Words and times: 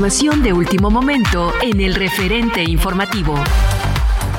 Información 0.00 0.42
de 0.42 0.54
último 0.54 0.90
momento 0.90 1.52
en 1.60 1.78
el 1.78 1.94
referente 1.94 2.62
informativo. 2.62 3.34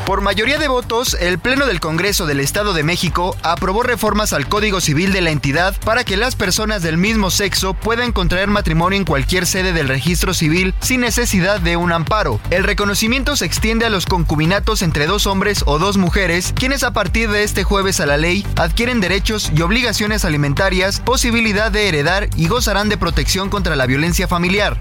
Por 0.07 0.21
mayoría 0.21 0.57
de 0.57 0.67
votos, 0.67 1.15
el 1.19 1.37
Pleno 1.37 1.67
del 1.67 1.79
Congreso 1.79 2.25
del 2.25 2.39
Estado 2.39 2.73
de 2.73 2.81
México 2.81 3.37
aprobó 3.43 3.83
reformas 3.83 4.33
al 4.33 4.49
Código 4.49 4.81
Civil 4.81 5.13
de 5.13 5.21
la 5.21 5.29
entidad 5.29 5.75
para 5.85 6.03
que 6.03 6.17
las 6.17 6.35
personas 6.35 6.81
del 6.81 6.97
mismo 6.97 7.29
sexo 7.29 7.75
puedan 7.75 8.11
contraer 8.11 8.49
matrimonio 8.49 8.97
en 8.97 9.05
cualquier 9.05 9.45
sede 9.45 9.71
del 9.71 9.87
registro 9.87 10.33
civil 10.33 10.73
sin 10.81 11.01
necesidad 11.01 11.59
de 11.59 11.77
un 11.77 11.91
amparo. 11.91 12.39
El 12.49 12.63
reconocimiento 12.63 13.35
se 13.35 13.45
extiende 13.45 13.85
a 13.85 13.91
los 13.91 14.07
concubinatos 14.07 14.81
entre 14.81 15.05
dos 15.05 15.27
hombres 15.27 15.61
o 15.67 15.77
dos 15.77 15.97
mujeres, 15.97 16.55
quienes 16.55 16.81
a 16.81 16.91
partir 16.91 17.29
de 17.29 17.43
este 17.43 17.63
jueves 17.63 17.99
a 17.99 18.07
la 18.07 18.17
ley 18.17 18.47
adquieren 18.55 18.99
derechos 18.99 19.51
y 19.55 19.61
obligaciones 19.61 20.25
alimentarias, 20.25 21.01
posibilidad 21.01 21.71
de 21.71 21.87
heredar 21.87 22.29
y 22.35 22.47
gozarán 22.47 22.89
de 22.89 22.97
protección 22.97 23.49
contra 23.49 23.75
la 23.75 23.85
violencia 23.85 24.27
familiar. 24.27 24.79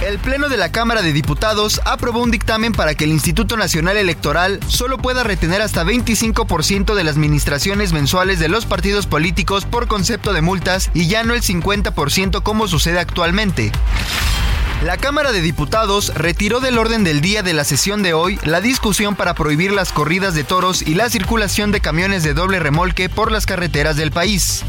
El 0.00 0.20
Pleno 0.20 0.48
de 0.48 0.56
la 0.56 0.70
Cámara 0.70 1.02
de 1.02 1.12
Diputados 1.12 1.80
aprobó 1.84 2.22
un 2.22 2.30
dictamen 2.30 2.72
para 2.72 2.94
que 2.94 3.02
el 3.02 3.10
Instituto 3.10 3.56
Nacional 3.56 3.96
Electoral 3.96 4.60
solo 4.68 4.96
pueda 4.96 5.24
retener 5.24 5.60
hasta 5.60 5.82
25% 5.82 6.94
de 6.94 7.02
las 7.02 7.16
administraciones 7.16 7.92
mensuales 7.92 8.38
de 8.38 8.48
los 8.48 8.64
partidos 8.64 9.06
políticos 9.06 9.64
por 9.64 9.88
concepto 9.88 10.32
de 10.32 10.40
multas 10.40 10.90
y 10.94 11.08
ya 11.08 11.24
no 11.24 11.34
el 11.34 11.42
50% 11.42 12.42
como 12.44 12.68
sucede 12.68 13.00
actualmente. 13.00 13.72
La 14.84 14.96
Cámara 14.96 15.32
de 15.32 15.42
Diputados 15.42 16.14
retiró 16.14 16.60
del 16.60 16.78
orden 16.78 17.02
del 17.02 17.20
día 17.20 17.42
de 17.42 17.52
la 17.52 17.64
sesión 17.64 18.04
de 18.04 18.14
hoy 18.14 18.38
la 18.44 18.60
discusión 18.60 19.16
para 19.16 19.34
prohibir 19.34 19.72
las 19.72 19.90
corridas 19.90 20.34
de 20.34 20.44
toros 20.44 20.80
y 20.80 20.94
la 20.94 21.10
circulación 21.10 21.72
de 21.72 21.80
camiones 21.80 22.22
de 22.22 22.34
doble 22.34 22.60
remolque 22.60 23.08
por 23.08 23.32
las 23.32 23.46
carreteras 23.46 23.96
del 23.96 24.12
país. 24.12 24.62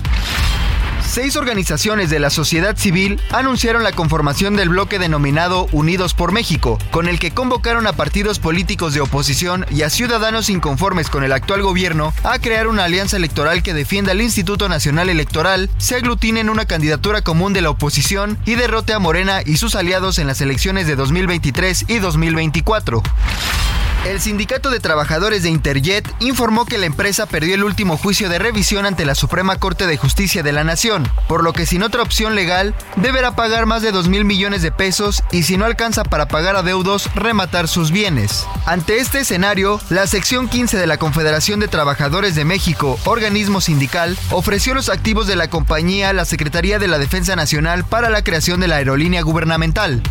Seis 1.12 1.38
organizaciones 1.38 2.12
de 2.12 2.20
la 2.20 2.30
sociedad 2.30 2.78
civil 2.78 3.20
anunciaron 3.32 3.82
la 3.82 3.94
conformación 3.94 4.56
del 4.56 4.70
bloque 4.70 5.00
denominado 5.00 5.66
Unidos 5.72 6.14
por 6.14 6.32
México, 6.32 6.78
con 6.92 7.08
el 7.08 7.18
que 7.18 7.32
convocaron 7.32 7.88
a 7.88 7.94
partidos 7.94 8.38
políticos 8.38 8.94
de 8.94 9.02
oposición 9.02 9.66
y 9.72 9.82
a 9.82 9.90
ciudadanos 9.90 10.52
inconformes 10.52 11.10
con 11.10 11.24
el 11.24 11.32
actual 11.32 11.64
gobierno 11.64 12.14
a 12.24 12.38
crear 12.38 12.68
una 12.68 12.84
alianza 12.84 13.18
electoral 13.18 13.64
que 13.64 13.74
defienda 13.74 14.12
al 14.12 14.22
Instituto 14.22 14.70
Nacional 14.70 15.10
Electoral, 15.10 15.72
se 15.80 15.96
aglutine 15.96 16.42
en 16.42 16.50
una 16.50 16.66
candidatura 16.66 17.24
común 17.24 17.54
de 17.54 17.62
la 17.62 17.72
oposición 17.72 18.38
y 18.46 18.54
derrote 18.54 18.94
a 18.94 19.00
Morena 19.00 19.42
y 19.44 19.58
sus 19.58 19.74
aliados 19.74 20.20
en 20.20 20.28
las 20.28 20.42
elecciones 20.42 20.86
de 20.86 20.96
2023 20.96 21.86
y 21.88 21.98
2024. 21.98 23.02
El 24.06 24.22
Sindicato 24.22 24.70
de 24.70 24.80
Trabajadores 24.80 25.44
de 25.44 25.50
Interjet 25.50 26.08
informó 26.20 26.66
que 26.66 26.78
la 26.78 26.86
empresa 26.86 27.26
perdió 27.26 27.54
el 27.54 27.66
último 27.66 27.98
juicio 27.98 28.30
de 28.30 28.40
revisión 28.40 28.86
ante 28.86 29.06
la 29.06 29.14
Suprema 29.14 29.58
Corte 29.58 29.88
de 29.88 29.98
Justicia 29.98 30.42
de 30.42 30.54
la 30.54 30.64
Nación, 30.64 30.99
por 31.28 31.44
lo 31.44 31.54
que 31.54 31.66
sin 31.66 31.84
otra 31.84 32.02
opción 32.02 32.36
legal 32.36 32.74
deberá 32.96 33.36
pagar 33.36 33.66
más 33.66 33.82
de 33.82 33.92
2 33.92 34.08
mil 34.08 34.26
millones 34.26 34.62
de 34.62 34.72
pesos 34.72 35.24
y 35.32 35.44
si 35.44 35.58
no 35.58 35.66
alcanza 35.66 36.04
para 36.04 36.28
pagar 36.28 36.56
adeudos, 36.56 37.10
rematar 37.16 37.68
sus 37.68 37.92
bienes. 37.92 38.46
Ante 38.66 39.00
este 39.00 39.20
escenario, 39.20 39.80
la 39.90 40.08
sección 40.08 40.50
15 40.50 40.78
de 40.78 40.88
la 40.88 40.98
Confederación 40.98 41.60
de 41.60 41.68
Trabajadores 41.68 42.36
de 42.36 42.46
México, 42.46 43.00
organismo 43.06 43.62
sindical, 43.62 44.18
ofreció 44.32 44.74
los 44.74 44.90
activos 44.90 45.28
de 45.28 45.36
la 45.36 45.50
compañía 45.50 46.10
a 46.10 46.14
la 46.14 46.26
Secretaría 46.26 46.80
de 46.80 46.88
la 46.88 46.98
Defensa 46.98 47.36
Nacional 47.36 47.84
para 47.84 48.10
la 48.10 48.24
creación 48.24 48.60
de 48.60 48.68
la 48.68 48.78
aerolínea 48.78 49.22
gubernamental. 49.22 50.02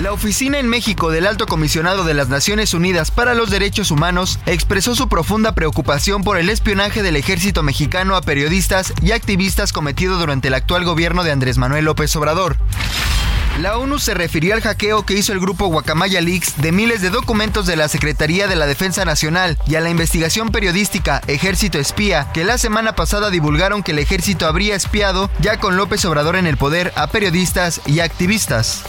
La 0.00 0.12
oficina 0.12 0.58
en 0.58 0.68
México 0.68 1.10
del 1.10 1.26
Alto 1.26 1.46
Comisionado 1.46 2.04
de 2.04 2.14
las 2.14 2.28
Naciones 2.28 2.74
Unidas 2.74 3.10
para 3.10 3.34
los 3.34 3.50
Derechos 3.50 3.90
Humanos 3.90 4.38
expresó 4.46 4.96
su 4.96 5.08
profunda 5.08 5.54
preocupación 5.54 6.24
por 6.24 6.38
el 6.38 6.48
espionaje 6.48 7.02
del 7.02 7.16
ejército 7.16 7.62
mexicano 7.62 8.16
a 8.16 8.22
periodistas 8.22 8.94
y 9.02 9.12
activistas 9.12 9.72
cometido 9.72 10.18
durante 10.18 10.48
el 10.48 10.54
actual 10.54 10.84
gobierno 10.84 11.24
de 11.24 11.30
Andrés 11.30 11.58
Manuel 11.58 11.84
López 11.84 12.16
Obrador. 12.16 12.56
La 13.60 13.76
ONU 13.76 13.98
se 13.98 14.14
refirió 14.14 14.54
al 14.54 14.62
hackeo 14.62 15.04
que 15.04 15.12
hizo 15.12 15.34
el 15.34 15.38
grupo 15.38 15.66
Guacamaya 15.66 16.22
Leaks 16.22 16.62
de 16.62 16.72
miles 16.72 17.02
de 17.02 17.10
documentos 17.10 17.66
de 17.66 17.76
la 17.76 17.86
Secretaría 17.88 18.48
de 18.48 18.56
la 18.56 18.66
Defensa 18.66 19.04
Nacional 19.04 19.58
y 19.66 19.74
a 19.74 19.80
la 19.80 19.90
investigación 19.90 20.48
periodística 20.48 21.20
Ejército 21.26 21.78
Espía, 21.78 22.32
que 22.32 22.44
la 22.44 22.56
semana 22.56 22.94
pasada 22.94 23.28
divulgaron 23.28 23.82
que 23.82 23.92
el 23.92 23.98
ejército 23.98 24.46
habría 24.46 24.74
espiado, 24.74 25.30
ya 25.40 25.58
con 25.58 25.76
López 25.76 26.02
Obrador 26.06 26.36
en 26.36 26.46
el 26.46 26.56
poder, 26.56 26.94
a 26.96 27.08
periodistas 27.08 27.82
y 27.84 28.00
activistas. 28.00 28.84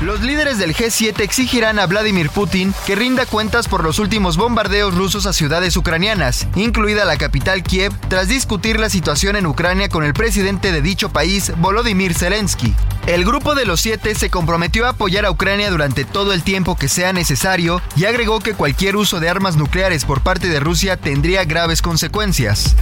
Los 0.00 0.22
líderes 0.22 0.56
del 0.56 0.74
G7 0.74 1.20
exigirán 1.20 1.78
a 1.78 1.86
Vladimir 1.86 2.30
Putin 2.30 2.72
que 2.86 2.94
rinda 2.94 3.26
cuentas 3.26 3.68
por 3.68 3.84
los 3.84 3.98
últimos 3.98 4.38
bombardeos 4.38 4.94
rusos 4.94 5.26
a 5.26 5.34
ciudades 5.34 5.76
ucranianas, 5.76 6.48
incluida 6.56 7.04
la 7.04 7.18
capital 7.18 7.62
Kiev, 7.62 7.92
tras 8.08 8.26
discutir 8.26 8.80
la 8.80 8.88
situación 8.88 9.36
en 9.36 9.44
Ucrania 9.44 9.90
con 9.90 10.02
el 10.02 10.14
presidente 10.14 10.72
de 10.72 10.80
dicho 10.80 11.10
país, 11.10 11.52
Volodymyr 11.58 12.14
Zelensky. 12.14 12.74
El 13.06 13.26
grupo 13.26 13.54
de 13.54 13.66
los 13.66 13.82
siete 13.82 14.14
se 14.14 14.30
comprometió 14.30 14.86
a 14.86 14.90
apoyar 14.90 15.26
a 15.26 15.30
Ucrania 15.30 15.70
durante 15.70 16.06
todo 16.06 16.32
el 16.32 16.42
tiempo 16.42 16.76
que 16.76 16.88
sea 16.88 17.12
necesario 17.12 17.82
y 17.94 18.06
agregó 18.06 18.40
que 18.40 18.54
cualquier 18.54 18.96
uso 18.96 19.20
de 19.20 19.28
armas 19.28 19.56
nucleares 19.56 20.06
por 20.06 20.22
parte 20.22 20.48
de 20.48 20.60
Rusia 20.60 20.96
tendría 20.96 21.44
graves 21.44 21.82
consecuencias. 21.82 22.74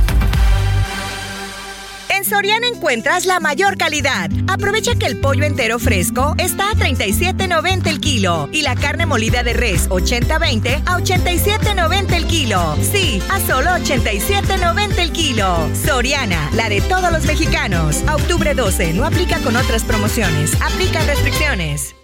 En 2.19 2.25
Soriana 2.25 2.67
encuentras 2.67 3.27
la 3.27 3.39
mayor 3.39 3.77
calidad. 3.77 4.29
Aprovecha 4.49 4.97
que 4.97 5.07
el 5.07 5.21
pollo 5.21 5.45
entero 5.45 5.79
fresco 5.79 6.35
está 6.37 6.69
a 6.71 6.75
37.90 6.75 7.87
el 7.87 8.01
kilo 8.01 8.49
y 8.51 8.63
la 8.63 8.75
carne 8.75 9.07
molida 9.07 9.45
de 9.45 9.53
res 9.53 9.89
80-20 9.89 10.83
a 10.85 10.99
87.90 10.99 12.15
el 12.15 12.27
kilo. 12.27 12.77
Sí, 12.81 13.23
a 13.31 13.39
solo 13.39 13.71
87.90 13.71 14.99
el 14.99 15.13
kilo. 15.13 15.69
Soriana, 15.87 16.51
la 16.55 16.69
de 16.69 16.81
todos 16.81 17.13
los 17.13 17.25
mexicanos. 17.25 18.03
A 18.09 18.17
octubre 18.17 18.53
12, 18.53 18.95
no 18.95 19.05
aplica 19.05 19.39
con 19.39 19.55
otras 19.55 19.85
promociones. 19.85 20.61
Aplican 20.61 21.07
restricciones. 21.07 21.95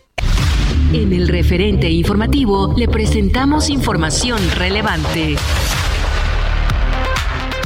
En 0.93 1.12
el 1.12 1.26
referente 1.26 1.90
informativo 1.90 2.72
le 2.76 2.87
presentamos 2.87 3.69
información 3.69 4.38
relevante. 4.52 5.34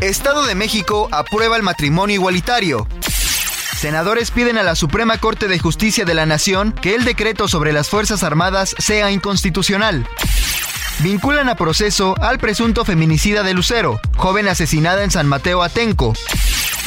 Estado 0.00 0.46
de 0.46 0.54
México 0.54 1.08
aprueba 1.10 1.56
el 1.56 1.64
matrimonio 1.64 2.14
igualitario. 2.14 2.86
Senadores 3.76 4.30
piden 4.30 4.56
a 4.56 4.62
la 4.62 4.76
Suprema 4.76 5.18
Corte 5.18 5.48
de 5.48 5.58
Justicia 5.58 6.04
de 6.04 6.14
la 6.14 6.24
Nación 6.24 6.72
que 6.72 6.94
el 6.94 7.04
decreto 7.04 7.48
sobre 7.48 7.72
las 7.72 7.88
Fuerzas 7.88 8.22
Armadas 8.22 8.76
sea 8.78 9.10
inconstitucional. 9.10 10.06
Vinculan 11.00 11.48
a 11.48 11.56
proceso 11.56 12.14
al 12.20 12.38
presunto 12.38 12.84
feminicida 12.84 13.42
de 13.42 13.54
Lucero, 13.54 14.00
joven 14.16 14.46
asesinada 14.46 15.02
en 15.02 15.10
San 15.10 15.26
Mateo 15.26 15.62
Atenco. 15.62 16.14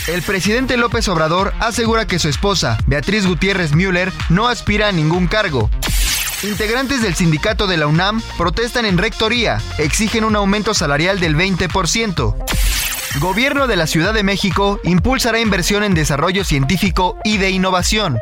El 0.08 0.22
presidente 0.22 0.78
López 0.78 1.08
Obrador 1.10 1.54
asegura 1.60 2.08
que 2.08 2.18
su 2.18 2.30
esposa, 2.30 2.78
Beatriz 2.88 3.26
Gutiérrez 3.26 3.74
Müller, 3.74 4.12
no 4.30 4.48
aspira 4.48 4.88
a 4.88 4.92
ningún 4.92 5.28
cargo. 5.28 5.70
Integrantes 6.44 7.02
del 7.02 7.16
sindicato 7.16 7.68
de 7.68 7.78
la 7.78 7.88
UNAM 7.88 8.22
protestan 8.38 8.86
en 8.86 8.98
rectoría, 8.98 9.62
exigen 9.78 10.24
un 10.24 10.36
aumento 10.36 10.74
salarial 10.74 11.20
del 11.20 11.36
20%. 11.36 12.36
Gobierno 13.20 13.68
de 13.68 13.76
la 13.76 13.88
Ciudad 13.88 14.14
de 14.14 14.24
México 14.24 14.80
impulsará 14.84 15.40
inversión 15.40 15.84
en 15.84 15.94
desarrollo 15.94 16.46
científico 16.46 17.18
y 17.24 17.38
de 17.38 17.50
innovación. 17.50 18.20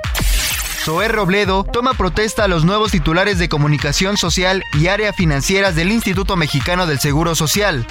Zoé 0.83 1.07
Robledo 1.07 1.63
toma 1.63 1.93
protesta 1.93 2.45
a 2.45 2.47
los 2.47 2.65
nuevos 2.65 2.91
titulares 2.91 3.37
de 3.37 3.49
comunicación 3.49 4.17
social 4.17 4.63
y 4.73 4.87
área 4.87 5.13
financieras 5.13 5.75
del 5.75 5.91
Instituto 5.91 6.35
Mexicano 6.35 6.87
del 6.87 6.99
Seguro 6.99 7.35
Social. 7.35 7.85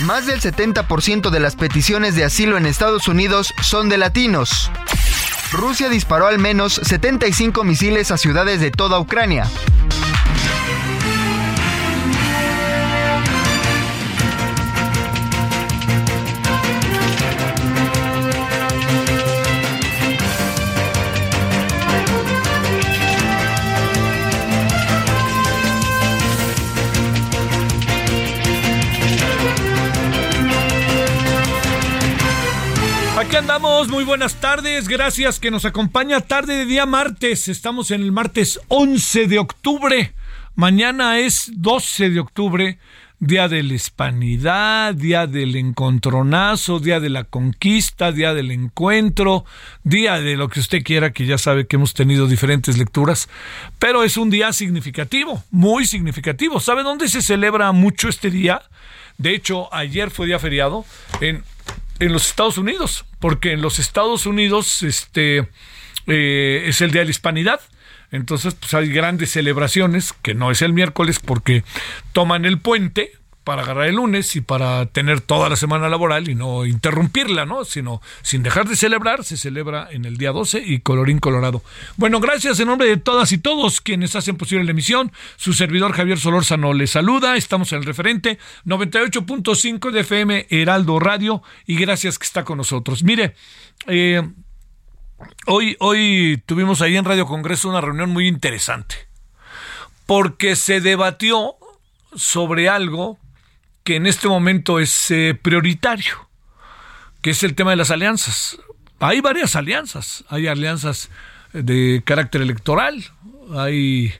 Más 0.00 0.26
del 0.26 0.40
70% 0.40 1.30
de 1.30 1.40
las 1.40 1.56
peticiones 1.56 2.14
de 2.14 2.24
asilo 2.24 2.56
en 2.56 2.66
Estados 2.66 3.06
Unidos 3.06 3.52
son 3.62 3.88
de 3.88 3.98
latinos. 3.98 4.70
Rusia 5.52 5.88
disparó 5.88 6.26
al 6.26 6.38
menos 6.38 6.80
75 6.82 7.62
misiles 7.64 8.10
a 8.10 8.16
ciudades 8.16 8.60
de 8.60 8.70
toda 8.70 8.98
Ucrania. 8.98 9.46
Andamos, 33.36 33.88
muy 33.88 34.04
buenas 34.04 34.40
tardes, 34.40 34.86
gracias 34.86 35.40
que 35.40 35.50
nos 35.50 35.64
acompaña 35.64 36.20
tarde 36.20 36.54
de 36.54 36.66
día 36.66 36.86
martes, 36.86 37.48
estamos 37.48 37.90
en 37.90 38.00
el 38.00 38.12
martes 38.12 38.60
11 38.68 39.26
de 39.26 39.40
octubre, 39.40 40.14
mañana 40.54 41.18
es 41.18 41.50
12 41.56 42.10
de 42.10 42.20
octubre, 42.20 42.78
día 43.18 43.48
de 43.48 43.64
la 43.64 43.74
hispanidad, 43.74 44.94
día 44.94 45.26
del 45.26 45.56
encontronazo, 45.56 46.78
día 46.78 47.00
de 47.00 47.10
la 47.10 47.24
conquista, 47.24 48.12
día 48.12 48.34
del 48.34 48.52
encuentro, 48.52 49.44
día 49.82 50.20
de 50.20 50.36
lo 50.36 50.48
que 50.48 50.60
usted 50.60 50.84
quiera, 50.84 51.12
que 51.12 51.26
ya 51.26 51.36
sabe 51.36 51.66
que 51.66 51.74
hemos 51.74 51.92
tenido 51.92 52.28
diferentes 52.28 52.78
lecturas, 52.78 53.28
pero 53.80 54.04
es 54.04 54.16
un 54.16 54.30
día 54.30 54.52
significativo, 54.52 55.42
muy 55.50 55.86
significativo. 55.86 56.60
¿Sabe 56.60 56.84
dónde 56.84 57.08
se 57.08 57.20
celebra 57.20 57.72
mucho 57.72 58.08
este 58.08 58.30
día? 58.30 58.62
De 59.18 59.34
hecho, 59.34 59.72
ayer 59.74 60.10
fue 60.10 60.26
día 60.26 60.38
feriado 60.38 60.84
en 61.20 61.42
en 61.98 62.12
los 62.12 62.26
Estados 62.26 62.58
Unidos, 62.58 63.04
porque 63.20 63.52
en 63.52 63.62
los 63.62 63.78
Estados 63.78 64.26
Unidos 64.26 64.82
este, 64.82 65.48
eh, 66.06 66.64
es 66.66 66.80
el 66.80 66.90
Día 66.90 67.00
de 67.00 67.06
la 67.06 67.10
Hispanidad. 67.10 67.60
Entonces, 68.10 68.54
pues 68.54 68.72
hay 68.74 68.88
grandes 68.90 69.30
celebraciones, 69.32 70.12
que 70.12 70.34
no 70.34 70.50
es 70.50 70.62
el 70.62 70.72
miércoles 70.72 71.18
porque 71.18 71.64
toman 72.12 72.44
el 72.44 72.60
puente, 72.60 73.12
para 73.44 73.62
agarrar 73.62 73.86
el 73.86 73.96
lunes 73.96 74.34
y 74.36 74.40
para 74.40 74.86
tener 74.86 75.20
toda 75.20 75.48
la 75.48 75.56
semana 75.56 75.88
laboral 75.88 76.28
y 76.28 76.34
no 76.34 76.64
interrumpirla, 76.64 77.44
¿no? 77.44 77.64
Sino 77.64 78.00
sin 78.22 78.42
dejar 78.42 78.66
de 78.66 78.74
celebrar, 78.74 79.22
se 79.22 79.36
celebra 79.36 79.88
en 79.90 80.06
el 80.06 80.16
día 80.16 80.32
12 80.32 80.62
y 80.64 80.80
colorín 80.80 81.18
colorado. 81.18 81.62
Bueno, 81.96 82.20
gracias 82.20 82.58
en 82.58 82.68
nombre 82.68 82.88
de 82.88 82.96
todas 82.96 83.32
y 83.32 83.38
todos 83.38 83.82
quienes 83.82 84.16
hacen 84.16 84.36
posible 84.36 84.64
la 84.64 84.70
emisión. 84.70 85.12
Su 85.36 85.52
servidor 85.52 85.92
Javier 85.92 86.18
Solórzano 86.18 86.72
le 86.72 86.86
saluda. 86.86 87.36
Estamos 87.36 87.70
en 87.72 87.78
el 87.78 87.84
referente 87.84 88.38
98.5 88.64 89.90
de 89.90 90.00
FM 90.00 90.46
Heraldo 90.48 90.98
Radio 90.98 91.42
y 91.66 91.76
gracias 91.76 92.18
que 92.18 92.26
está 92.26 92.44
con 92.44 92.58
nosotros. 92.58 93.04
Mire, 93.04 93.34
eh, 93.86 94.22
hoy, 95.46 95.76
hoy 95.80 96.42
tuvimos 96.46 96.80
ahí 96.80 96.96
en 96.96 97.04
Radio 97.04 97.26
Congreso 97.26 97.68
una 97.68 97.82
reunión 97.82 98.10
muy 98.10 98.26
interesante 98.26 98.96
porque 100.06 100.56
se 100.56 100.80
debatió 100.80 101.56
sobre 102.14 102.68
algo 102.68 103.18
que 103.84 103.96
en 103.96 104.06
este 104.06 104.28
momento 104.28 104.80
es 104.80 105.10
eh, 105.10 105.38
prioritario, 105.40 106.28
que 107.20 107.30
es 107.30 107.42
el 107.42 107.54
tema 107.54 107.70
de 107.70 107.76
las 107.76 107.90
alianzas. 107.90 108.58
Hay 108.98 109.20
varias 109.20 109.54
alianzas, 109.56 110.24
hay 110.28 110.46
alianzas 110.46 111.10
de 111.52 112.02
carácter 112.04 112.40
electoral, 112.40 113.04
hay, 113.54 114.12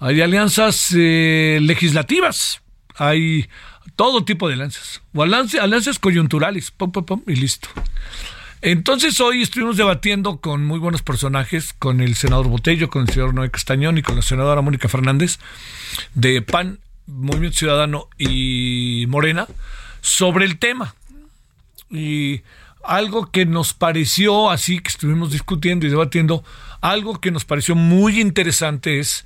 hay 0.00 0.20
alianzas 0.20 0.92
eh, 0.94 1.58
legislativas, 1.62 2.62
hay 2.96 3.48
todo 3.94 4.24
tipo 4.24 4.48
de 4.48 4.54
alianzas, 4.54 5.02
o 5.14 5.22
alianzas, 5.22 5.98
coyunturales, 6.00 6.72
pum, 6.72 6.90
pum, 6.90 7.04
pum, 7.04 7.22
y 7.28 7.36
listo. 7.36 7.68
Entonces 8.60 9.20
hoy 9.20 9.42
estuvimos 9.42 9.76
debatiendo 9.76 10.40
con 10.40 10.64
muy 10.64 10.80
buenos 10.80 11.02
personajes, 11.02 11.72
con 11.72 12.00
el 12.00 12.16
senador 12.16 12.48
Botello, 12.48 12.90
con 12.90 13.02
el 13.02 13.08
señor 13.10 13.32
Noé 13.32 13.50
Castañón 13.50 13.98
y 13.98 14.02
con 14.02 14.16
la 14.16 14.22
senadora 14.22 14.60
Mónica 14.62 14.88
Fernández 14.88 15.38
de 16.14 16.42
PAN 16.42 16.80
Movimiento 17.06 17.58
Ciudadano 17.58 18.08
y 18.18 18.55
Morena 19.08 19.46
sobre 20.00 20.44
el 20.44 20.58
tema. 20.58 20.94
Y 21.90 22.42
algo 22.84 23.30
que 23.30 23.46
nos 23.46 23.74
pareció, 23.74 24.50
así 24.50 24.80
que 24.80 24.88
estuvimos 24.88 25.32
discutiendo 25.32 25.86
y 25.86 25.90
debatiendo, 25.90 26.44
algo 26.80 27.20
que 27.20 27.30
nos 27.30 27.44
pareció 27.44 27.74
muy 27.74 28.20
interesante 28.20 28.98
es 28.98 29.24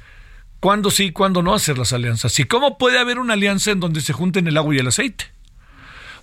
cuándo 0.61 0.91
sí 0.91 1.07
y 1.07 1.13
cuándo 1.13 1.43
no 1.43 1.55
hacer 1.55 1.79
las 1.79 1.93
alianzas. 1.93 2.39
Y 2.39 2.45
cómo 2.45 2.79
puede 2.79 2.99
haber 2.99 3.19
una 3.19 3.35
alianza 3.35 3.71
en 3.71 3.81
donde 3.81 4.01
se 4.01 4.13
junten 4.13 4.47
el 4.47 4.57
agua 4.57 4.75
y 4.75 4.79
el 4.79 4.89
aceite. 4.89 5.27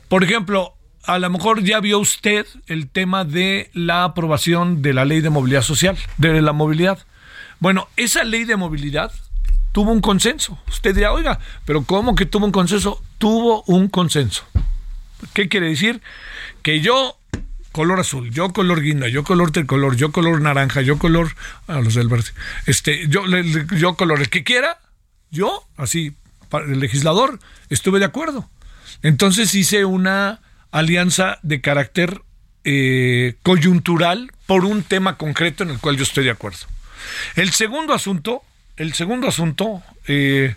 Por 0.10 0.24
ejemplo, 0.24 0.74
a 1.04 1.20
lo 1.20 1.30
mejor 1.30 1.64
ya 1.64 1.80
vio 1.80 2.00
usted 2.00 2.46
el 2.68 2.90
tema 2.90 3.24
de 3.24 3.70
la 3.74 4.04
aprobación 4.04 4.82
de 4.82 4.94
la 4.94 5.06
ley 5.06 5.22
de 5.22 5.30
movilidad 5.30 5.62
social, 5.62 5.98
de 6.18 6.42
la 6.42 6.54
movilidad. 6.54 7.00
Bueno, 7.60 7.88
esa 7.98 8.24
ley 8.24 8.46
de 8.46 8.56
movilidad 8.56 9.12
tuvo 9.72 9.92
un 9.92 10.02
consenso. 10.02 10.60
Usted 10.68 10.96
dirá, 10.96 11.12
oiga, 11.12 11.40
pero 11.66 11.84
¿cómo 11.84 12.16
que 12.16 12.26
tuvo 12.26 12.46
un 12.46 12.52
consenso? 12.52 13.02
Tuvo 13.18 13.64
un 13.68 13.88
consenso. 13.90 14.46
¿Qué 15.34 15.50
quiere 15.50 15.70
decir? 15.70 16.02
Que 16.62 16.82
yo 16.82 17.18
color 17.72 18.00
azul, 18.00 18.32
yo 18.32 18.54
color 18.54 18.82
guinda, 18.82 19.08
yo 19.08 19.24
color 19.24 19.52
tricolor, 19.52 19.96
yo 19.96 20.12
color 20.12 20.42
naranja, 20.42 20.82
yo 20.82 20.98
color 20.98 21.36
a 21.68 21.80
los 21.80 21.94
del 21.94 22.08
verde. 22.08 22.32
Este, 22.66 23.08
yo 23.08 23.24
yo 23.78 23.96
color 23.96 24.20
el 24.20 24.30
que 24.30 24.44
quiera, 24.44 24.80
yo 25.30 25.68
así 25.78 26.16
el 26.52 26.80
legislador 26.80 27.40
estuve 27.70 28.00
de 28.00 28.06
acuerdo. 28.06 28.50
Entonces 29.04 29.54
hice 29.54 29.86
una 29.86 30.40
alianza 30.72 31.40
de 31.44 31.62
carácter 31.62 32.22
eh, 32.64 33.36
coyuntural 33.44 34.32
por 34.46 34.66
un 34.66 34.84
tema 34.84 35.18
concreto 35.18 35.64
en 35.64 35.70
el 35.70 35.80
cual 35.80 35.98
yo 35.98 36.04
estoy 36.04 36.24
de 36.24 36.32
acuerdo. 36.32 36.60
El 37.36 37.52
segundo 37.52 37.94
asunto 37.94 38.42
el 38.78 38.94
segundo 38.94 39.28
asunto 39.28 39.82
eh, 40.08 40.56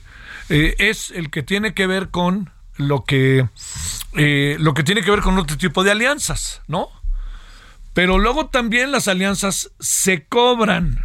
eh, 0.49 0.75
es 0.78 1.11
el 1.11 1.31
que 1.31 1.43
tiene 1.43 1.75
que 1.75 1.87
ver 1.87 2.11
con 2.11 2.50
lo 2.76 3.05
que 3.05 3.49
eh, 4.17 4.56
lo 4.58 4.75
que 4.75 4.82
tiene 4.82 5.02
que 5.02 5.11
ver 5.11 5.20
con 5.20 5.38
otro 5.38 5.56
tipo 5.56 5.84
de 5.84 5.90
alianzas, 5.90 6.62
¿no? 6.69 6.88
Pero 7.94 8.19
luego 8.19 8.46
también 8.46 8.93
las 8.93 9.08
alianzas 9.08 9.70
se 9.81 10.24
cobran. 10.24 11.05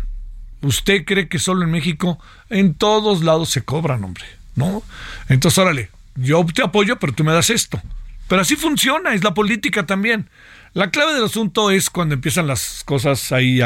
¿Usted 0.61 1.03
cree 1.05 1.27
que 1.27 1.39
solo 1.39 1.63
en 1.63 1.71
México? 1.71 2.19
En 2.49 2.73
todos 2.73 3.23
lados 3.23 3.49
se 3.49 3.63
cobran, 3.63 4.03
hombre, 4.03 4.25
¿no? 4.55 4.83
Entonces, 5.27 5.57
órale, 5.57 5.89
yo 6.15 6.45
te 6.45 6.63
apoyo, 6.63 6.97
pero 6.97 7.13
tú 7.13 7.23
me 7.23 7.33
das 7.33 7.49
esto. 7.49 7.81
Pero 8.27 8.41
así 8.41 8.55
funciona, 8.55 9.13
es 9.13 9.23
la 9.23 9.33
política 9.33 9.85
también. 9.85 10.29
La 10.73 10.89
clave 10.91 11.13
del 11.13 11.23
asunto 11.23 11.71
es 11.71 11.89
cuando 11.89 12.15
empiezan 12.15 12.47
las 12.47 12.83
cosas 12.83 13.31
ahí, 13.31 13.61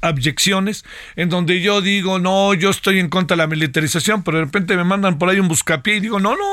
abyecciones, 0.00 0.84
en 1.14 1.28
donde 1.28 1.60
yo 1.60 1.82
digo, 1.82 2.18
no, 2.18 2.54
yo 2.54 2.70
estoy 2.70 3.00
en 3.00 3.10
contra 3.10 3.36
de 3.36 3.42
la 3.42 3.46
militarización, 3.46 4.22
pero 4.22 4.38
de 4.38 4.44
repente 4.44 4.76
me 4.76 4.84
mandan 4.84 5.18
por 5.18 5.28
ahí 5.28 5.38
un 5.38 5.48
buscapié 5.48 5.96
y 5.96 6.00
digo, 6.00 6.18
no, 6.18 6.36
no, 6.36 6.52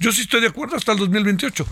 yo 0.00 0.10
sí 0.10 0.22
estoy 0.22 0.40
de 0.40 0.48
acuerdo 0.48 0.76
hasta 0.76 0.92
el 0.92 0.98
2028. 0.98 1.64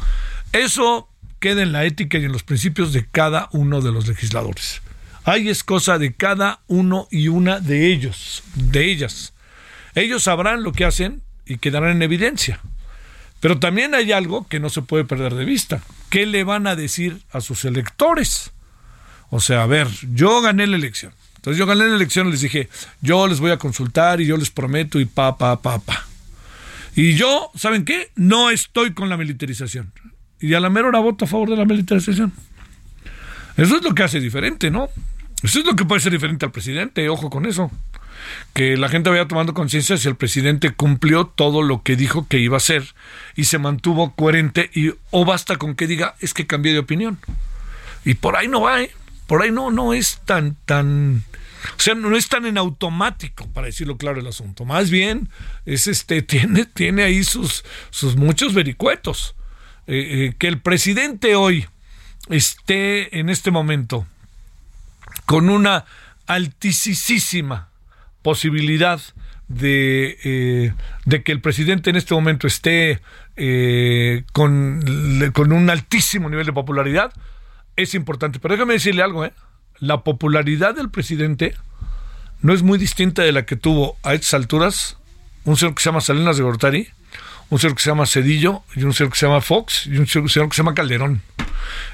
Eso 0.53 1.09
queda 1.41 1.63
en 1.63 1.73
la 1.73 1.85
ética 1.85 2.19
y 2.19 2.25
en 2.25 2.33
los 2.33 2.45
principios 2.45 2.93
de 2.93 3.07
cada 3.07 3.49
uno 3.51 3.81
de 3.81 3.91
los 3.91 4.07
legisladores. 4.07 4.83
Ahí 5.25 5.49
es 5.49 5.65
cosa 5.65 5.99
de 5.99 6.15
cada 6.15 6.61
uno 6.69 7.09
y 7.11 7.27
una 7.27 7.59
de 7.59 7.93
ellos, 7.93 8.45
de 8.55 8.89
ellas. 8.91 9.33
Ellos 9.97 10.23
sabrán 10.23 10.63
lo 10.63 10.71
que 10.71 10.85
hacen 10.85 11.23
y 11.45 11.59
quedarán 11.59 11.91
en 11.91 12.03
evidencia. 12.03 12.61
Pero 13.41 13.59
también 13.59 13.95
hay 13.95 14.13
algo 14.13 14.47
que 14.49 14.61
no 14.61 14.71
se 14.71 14.83
puede 14.83 15.05
perder 15.05 15.35
de 15.35 15.45
vista. 15.45 15.83
¿Qué 16.11 16.27
le 16.27 16.45
van 16.45 16.67
a 16.67 16.77
decir 16.77 17.21
a 17.33 17.41
sus 17.41 17.65
electores? 17.65 18.53
O 19.31 19.41
sea, 19.41 19.63
a 19.63 19.67
ver, 19.67 19.89
yo 20.13 20.41
gané 20.41 20.67
la 20.67 20.77
elección. 20.77 21.13
Entonces 21.37 21.59
yo 21.59 21.67
gané 21.67 21.87
la 21.87 21.97
elección, 21.97 22.31
les 22.31 22.41
dije, 22.41 22.69
yo 23.01 23.27
les 23.29 23.41
voy 23.41 23.51
a 23.51 23.59
consultar 23.59 24.21
y 24.21 24.27
yo 24.27 24.37
les 24.37 24.51
prometo 24.51 24.99
y 24.99 25.05
pa, 25.05 25.37
pa, 25.37 25.61
pa, 25.61 25.79
pa. 25.79 26.07
Y 26.95 27.15
yo, 27.15 27.51
¿saben 27.55 27.85
qué? 27.85 28.11
No 28.17 28.51
estoy 28.51 28.95
con 28.95 29.09
la 29.09 29.17
militarización. 29.17 29.93
Y 30.41 30.55
a 30.55 30.61
la 30.61 30.71
mera 30.71 30.89
hora 30.89 31.01
voto 31.01 31.25
a 31.25 31.29
favor 31.29 31.51
de 31.51 31.57
la 31.57 31.65
militarización. 31.65 32.33
Eso 33.57 33.77
es 33.77 33.83
lo 33.83 33.95
que 33.95 34.03
hace 34.03 34.21
diferente, 34.21 34.71
¿no? 34.71 34.89
Eso 35.43 35.61
es 35.61 35.67
lo 35.67 35.77
que 35.77 35.85
puede 35.85 36.01
ser 36.01 36.13
diferente 36.13 36.47
al 36.47 36.53
presidente, 36.53 37.09
ojo 37.09 37.31
con 37.31 37.47
eso 37.47 37.71
que 38.55 38.77
la 38.77 38.89
gente 38.89 39.11
vaya 39.11 39.29
tomando 39.29 39.55
conciencia 39.55 39.97
si 39.97 40.09
el 40.09 40.17
presidente 40.17 40.71
cumplió 40.71 41.27
todo 41.27 41.63
lo 41.63 41.83
que 41.83 41.97
dijo 41.97 42.27
que 42.29 42.39
iba 42.39 42.57
a 42.57 42.59
hacer 42.59 42.95
y 43.35 43.45
se 43.45 43.59
mantuvo 43.59 44.15
coherente 44.15 44.71
y 44.75 44.93
o 45.11 45.25
basta 45.25 45.57
con 45.57 45.75
que 45.75 45.87
diga 45.87 46.15
es 46.21 46.35
que 46.35 46.47
cambié 46.47 46.73
de 46.73 46.81
opinión. 46.81 47.19
Y 48.05 48.15
por 48.15 48.37
ahí 48.37 48.49
no 48.49 48.61
va, 48.61 48.83
¿eh? 48.83 48.91
por 49.27 49.43
ahí 49.43 49.51
no, 49.51 49.71
no 49.71 49.93
es 49.93 50.21
tan, 50.25 50.57
tan, 50.65 51.25
o 51.77 51.81
sea, 51.81 51.95
no 51.95 52.17
es 52.17 52.29
tan 52.29 52.47
en 52.47 52.59
automático, 52.59 53.49
para 53.49 53.67
decirlo 53.67 53.97
claro 53.97 54.21
el 54.21 54.27
asunto. 54.27 54.65
Más 54.65 54.91
bien, 54.91 55.29
es 55.65 55.87
este, 55.87 56.23
tiene, 56.23 56.67
tiene 56.67 57.03
ahí 57.03 57.25
sus, 57.25 57.65
sus 57.91 58.17
muchos 58.17 58.55
vericuetos. 58.55 59.35
eh, 59.89 60.35
que 60.39 60.49
el 60.49 60.61
presidente 60.61 61.37
hoy 61.37 61.67
esté 62.29 63.19
en 63.19 63.29
este 63.29 63.51
momento 63.51 64.07
con 65.27 65.49
una 65.49 65.85
altísima 66.27 67.69
posibilidad 68.27 69.01
de, 69.47 70.73
de, 71.05 71.23
que 71.23 71.31
el 71.31 71.41
presidente 71.41 71.91
en 71.91 71.95
este 71.95 72.13
momento 72.13 72.49
esté 72.49 72.99
con, 74.33 74.83
con, 75.33 75.53
un 75.53 75.71
altísimo 75.71 76.29
nivel 76.29 76.45
de 76.45 76.53
popularidad, 76.53 77.13
es 77.77 77.95
importante. 77.95 78.41
Pero 78.41 78.55
déjame 78.55 78.75
decirle 78.75 79.05
algo, 79.05 79.25
¿eh? 79.25 79.33
la 79.79 80.03
popularidad 80.03 80.75
del 80.75 80.91
presidente 80.91 81.55
no 82.43 82.53
es 82.53 82.65
muy 82.65 82.79
distinta 82.79 83.23
de 83.23 83.31
la 83.31 83.47
que 83.47 83.55
tuvo 83.55 83.97
a 84.03 84.15
estas 84.15 84.35
alturas 84.35 84.99
un 85.45 85.57
señor 85.57 85.77
que 85.77 85.85
se 85.85 85.91
llama 85.91 86.01
Salinas 86.01 86.37
de 86.37 86.43
Gortari, 86.43 86.89
un 87.49 87.61
señor 87.61 87.77
que 87.77 87.83
se 87.85 87.91
llama 87.91 88.07
Cedillo, 88.07 88.65
y 88.75 88.83
un 88.83 88.93
señor 88.93 89.13
que 89.13 89.19
se 89.21 89.27
llama 89.27 89.41
Fox, 89.41 89.87
y 89.87 89.99
un 89.99 90.09
señor 90.09 90.49
que 90.49 90.57
se 90.57 90.63
llama 90.63 90.75
Calderón. 90.75 91.23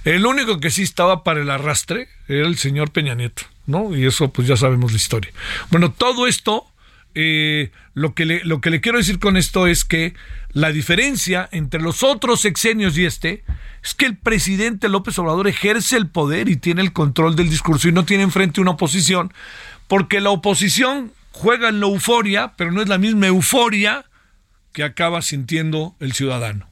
El 0.06 0.24
único 0.24 0.60
que 0.60 0.70
sí 0.70 0.80
estaba 0.80 1.24
para 1.24 1.42
el 1.42 1.50
arrastre 1.50 2.08
era 2.26 2.48
el 2.48 2.56
señor 2.56 2.90
Peña 2.90 3.14
Nieto, 3.14 3.42
¿no? 3.66 3.96
Y 3.96 4.06
eso 4.06 4.32
pues 4.32 4.48
ya 4.48 4.56
sabemos 4.56 4.92
la 4.92 4.96
historia. 4.96 5.32
Bueno, 5.70 5.92
todo 5.92 6.26
esto, 6.26 6.66
eh, 7.14 7.70
lo, 7.94 8.14
que 8.14 8.24
le, 8.24 8.44
lo 8.44 8.60
que 8.60 8.70
le 8.70 8.80
quiero 8.80 8.98
decir 8.98 9.18
con 9.18 9.36
esto 9.36 9.66
es 9.66 9.84
que 9.84 10.14
la 10.52 10.72
diferencia 10.72 11.48
entre 11.52 11.80
los 11.80 12.02
otros 12.02 12.40
sexenios 12.40 12.96
y 12.98 13.04
este 13.04 13.44
es 13.82 13.94
que 13.94 14.06
el 14.06 14.16
presidente 14.16 14.88
López 14.88 15.18
Obrador 15.18 15.48
ejerce 15.48 15.96
el 15.96 16.08
poder 16.08 16.48
y 16.48 16.56
tiene 16.56 16.82
el 16.82 16.92
control 16.92 17.36
del 17.36 17.50
discurso 17.50 17.88
y 17.88 17.92
no 17.92 18.04
tiene 18.04 18.22
enfrente 18.22 18.60
una 18.60 18.72
oposición, 18.72 19.32
porque 19.88 20.20
la 20.20 20.30
oposición 20.30 21.12
juega 21.32 21.68
en 21.68 21.80
la 21.80 21.86
euforia, 21.86 22.52
pero 22.56 22.70
no 22.70 22.80
es 22.82 22.88
la 22.88 22.98
misma 22.98 23.26
euforia 23.26 24.04
que 24.72 24.84
acaba 24.84 25.20
sintiendo 25.22 25.94
el 26.00 26.12
ciudadano. 26.12 26.66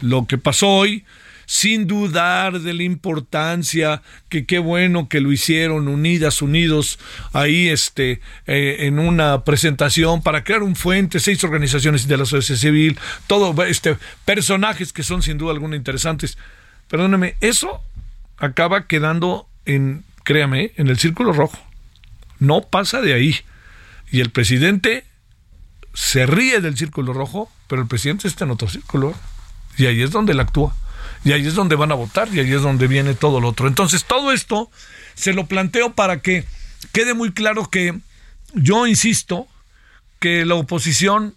Lo 0.00 0.26
que 0.26 0.38
pasó 0.38 0.68
hoy, 0.68 1.04
sin 1.48 1.86
dudar 1.86 2.60
de 2.60 2.74
la 2.74 2.82
importancia, 2.82 4.02
que 4.28 4.44
qué 4.44 4.58
bueno 4.58 5.08
que 5.08 5.22
lo 5.22 5.32
hicieron 5.32 5.88
unidas, 5.88 6.42
unidos, 6.42 6.98
ahí 7.32 7.68
este, 7.68 8.20
eh, 8.46 8.76
en 8.80 8.98
una 8.98 9.44
presentación 9.44 10.22
para 10.22 10.44
crear 10.44 10.62
un 10.62 10.76
fuente, 10.76 11.20
seis 11.20 11.42
organizaciones 11.42 12.06
de 12.06 12.18
la 12.18 12.26
sociedad 12.26 12.60
civil, 12.60 12.98
todo, 13.26 13.64
este, 13.64 13.96
personajes 14.26 14.92
que 14.92 15.02
son 15.02 15.22
sin 15.22 15.38
duda 15.38 15.52
alguna 15.52 15.74
interesantes. 15.74 16.36
Perdóneme, 16.86 17.36
eso 17.40 17.80
acaba 18.36 18.86
quedando 18.86 19.48
en, 19.64 20.04
créame, 20.24 20.72
en 20.76 20.88
el 20.88 20.98
círculo 20.98 21.32
rojo. 21.32 21.58
No 22.40 22.60
pasa 22.60 23.00
de 23.00 23.14
ahí. 23.14 23.36
Y 24.10 24.20
el 24.20 24.28
presidente 24.28 25.06
se 25.94 26.26
ríe 26.26 26.60
del 26.60 26.76
círculo 26.76 27.14
rojo, 27.14 27.50
pero 27.68 27.80
el 27.80 27.88
presidente 27.88 28.28
está 28.28 28.44
en 28.44 28.50
otro 28.50 28.68
círculo. 28.68 29.14
Y 29.78 29.86
ahí 29.86 30.02
es 30.02 30.10
donde 30.10 30.32
él 30.32 30.40
actúa. 30.40 30.76
Y 31.24 31.32
ahí 31.32 31.46
es 31.46 31.54
donde 31.54 31.76
van 31.76 31.92
a 31.92 31.94
votar 31.94 32.28
y 32.32 32.40
ahí 32.40 32.52
es 32.52 32.62
donde 32.62 32.86
viene 32.86 33.14
todo 33.14 33.40
lo 33.40 33.48
otro. 33.48 33.68
Entonces, 33.68 34.04
todo 34.04 34.32
esto 34.32 34.70
se 35.14 35.32
lo 35.32 35.46
planteo 35.46 35.94
para 35.94 36.20
que 36.20 36.44
quede 36.92 37.14
muy 37.14 37.32
claro 37.32 37.68
que 37.68 37.98
yo 38.54 38.86
insisto 38.86 39.46
que 40.20 40.44
la 40.44 40.54
oposición 40.54 41.34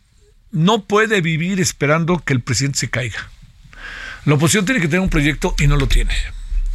no 0.52 0.84
puede 0.84 1.22
vivir 1.22 1.60
esperando 1.60 2.20
que 2.20 2.34
el 2.34 2.42
presidente 2.42 2.80
se 2.80 2.90
caiga. 2.90 3.30
La 4.26 4.36
oposición 4.36 4.66
tiene 4.66 4.82
que 4.82 4.88
tener 4.88 5.02
un 5.02 5.10
proyecto 5.10 5.56
y 5.60 5.68
no 5.68 5.78
lo 5.78 5.88
tiene. 5.88 6.14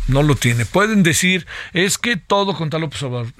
No 0.08 0.22
lo 0.22 0.36
tiene. 0.36 0.66
Pueden 0.66 1.02
decir, 1.02 1.46
es 1.72 1.98
que 1.98 2.16
todo 2.16 2.54
contra 2.54 2.78
López 2.78 3.02
Obrador. 3.02 3.32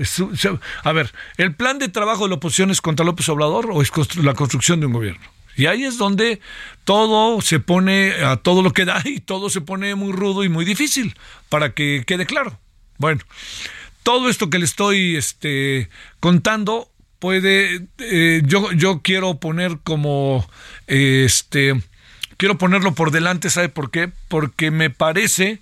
A 0.82 0.92
ver, 0.92 1.12
¿el 1.36 1.54
plan 1.54 1.78
de 1.78 1.88
trabajo 1.88 2.24
de 2.24 2.30
la 2.30 2.36
oposición 2.36 2.70
es 2.70 2.80
contra 2.80 3.06
López 3.06 3.28
Obrador 3.28 3.68
o 3.70 3.82
es 3.82 3.90
la 4.16 4.34
construcción 4.34 4.80
de 4.80 4.86
un 4.86 4.92
gobierno? 4.92 5.35
Y 5.56 5.66
ahí 5.66 5.84
es 5.84 5.98
donde 5.98 6.40
todo 6.84 7.40
se 7.40 7.60
pone 7.60 8.12
a 8.24 8.36
todo 8.36 8.62
lo 8.62 8.72
que 8.72 8.84
da 8.84 9.02
y 9.04 9.20
todo 9.20 9.50
se 9.50 9.60
pone 9.60 9.94
muy 9.94 10.12
rudo 10.12 10.44
y 10.44 10.48
muy 10.48 10.64
difícil 10.64 11.16
para 11.48 11.72
que 11.72 12.04
quede 12.06 12.26
claro. 12.26 12.58
Bueno, 12.98 13.22
todo 14.02 14.28
esto 14.28 14.50
que 14.50 14.58
le 14.58 14.64
estoy 14.64 15.16
este, 15.16 15.88
contando 16.20 16.90
puede, 17.18 17.86
eh, 17.98 18.42
yo, 18.44 18.70
yo 18.72 19.00
quiero 19.02 19.40
poner 19.40 19.78
como, 19.82 20.48
este, 20.86 21.74
quiero 22.36 22.58
ponerlo 22.58 22.94
por 22.94 23.10
delante, 23.10 23.50
¿sabe 23.50 23.68
por 23.68 23.90
qué? 23.90 24.10
Porque 24.28 24.70
me 24.70 24.90
parece 24.90 25.60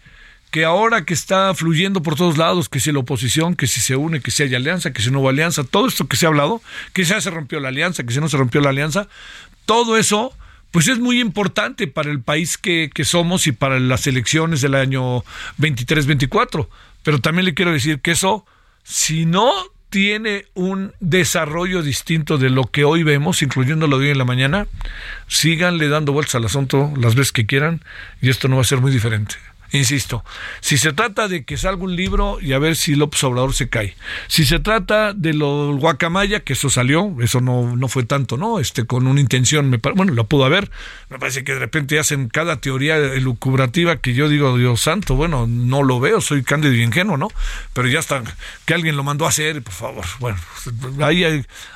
que 0.50 0.64
ahora 0.64 1.04
que 1.04 1.14
está 1.14 1.52
fluyendo 1.54 2.02
por 2.02 2.14
todos 2.14 2.38
lados, 2.38 2.68
que 2.68 2.78
si 2.78 2.92
la 2.92 3.00
oposición, 3.00 3.56
que 3.56 3.66
si 3.66 3.80
se 3.80 3.96
une, 3.96 4.20
que 4.20 4.30
si 4.30 4.44
hay 4.44 4.54
alianza, 4.54 4.92
que 4.92 5.02
si 5.02 5.10
no 5.10 5.18
hubo 5.20 5.28
alianza, 5.28 5.64
todo 5.64 5.88
esto 5.88 6.06
que 6.06 6.16
se 6.16 6.26
ha 6.26 6.28
hablado, 6.28 6.62
que 6.92 7.02
ya 7.02 7.20
se 7.20 7.30
rompió 7.30 7.58
la 7.58 7.70
alianza, 7.70 8.04
que 8.04 8.12
si 8.12 8.20
no 8.20 8.28
se 8.28 8.36
rompió 8.36 8.60
la 8.60 8.70
alianza, 8.70 9.08
todo 9.66 9.96
eso, 9.96 10.32
pues 10.70 10.88
es 10.88 10.98
muy 10.98 11.20
importante 11.20 11.86
para 11.86 12.10
el 12.10 12.20
país 12.20 12.58
que, 12.58 12.90
que 12.92 13.04
somos 13.04 13.46
y 13.46 13.52
para 13.52 13.78
las 13.78 14.06
elecciones 14.06 14.60
del 14.60 14.74
año 14.74 15.22
23-24. 15.58 16.68
Pero 17.02 17.20
también 17.20 17.44
le 17.44 17.54
quiero 17.54 17.72
decir 17.72 18.00
que 18.00 18.12
eso, 18.12 18.44
si 18.82 19.26
no 19.26 19.52
tiene 19.94 20.46
un 20.54 20.92
desarrollo 20.98 21.80
distinto 21.80 22.36
de 22.36 22.50
lo 22.50 22.64
que 22.64 22.84
hoy 22.84 23.04
vemos, 23.04 23.42
incluyendo 23.42 23.86
lo 23.86 24.00
de 24.00 24.06
hoy 24.06 24.10
en 24.10 24.18
la 24.18 24.24
mañana, 24.24 24.66
síganle 25.28 25.86
dando 25.86 26.12
vueltas 26.12 26.34
al 26.34 26.44
asunto 26.46 26.92
las 26.96 27.14
veces 27.14 27.30
que 27.30 27.46
quieran 27.46 27.80
y 28.20 28.28
esto 28.28 28.48
no 28.48 28.56
va 28.56 28.62
a 28.62 28.64
ser 28.64 28.80
muy 28.80 28.90
diferente. 28.90 29.36
Insisto, 29.74 30.24
si 30.60 30.78
se 30.78 30.92
trata 30.92 31.26
de 31.26 31.44
que 31.44 31.56
salga 31.56 31.82
un 31.82 31.96
libro 31.96 32.38
y 32.40 32.52
a 32.52 32.60
ver 32.60 32.76
si 32.76 32.94
López 32.94 33.24
Obrador 33.24 33.54
se 33.54 33.68
cae. 33.68 33.96
Si 34.28 34.44
se 34.44 34.60
trata 34.60 35.12
de 35.14 35.34
lo 35.34 35.76
guacamaya, 35.76 36.40
que 36.40 36.52
eso 36.52 36.70
salió, 36.70 37.16
eso 37.20 37.40
no, 37.40 37.74
no 37.74 37.88
fue 37.88 38.04
tanto, 38.04 38.36
¿no? 38.36 38.60
Este, 38.60 38.84
con 38.84 39.08
una 39.08 39.20
intención, 39.20 39.68
me 39.70 39.78
bueno, 39.78 40.12
lo 40.12 40.28
pudo 40.28 40.44
haber. 40.44 40.70
Me 41.10 41.18
parece 41.18 41.42
que 41.42 41.54
de 41.54 41.58
repente 41.58 41.98
hacen 41.98 42.28
cada 42.28 42.60
teoría 42.60 42.98
elucubrativa 42.98 43.96
que 43.96 44.14
yo 44.14 44.28
digo, 44.28 44.56
Dios 44.56 44.80
santo, 44.80 45.16
bueno, 45.16 45.48
no 45.48 45.82
lo 45.82 45.98
veo, 45.98 46.20
soy 46.20 46.44
cándido 46.44 46.72
y 46.72 46.80
ingenuo, 46.80 47.16
¿no? 47.16 47.28
Pero 47.72 47.88
ya 47.88 47.98
está, 47.98 48.22
que 48.66 48.74
alguien 48.74 48.96
lo 48.96 49.02
mandó 49.02 49.26
a 49.26 49.30
hacer, 49.30 49.60
por 49.60 49.74
favor. 49.74 50.04
Bueno, 50.20 50.38
ahí, 51.00 51.24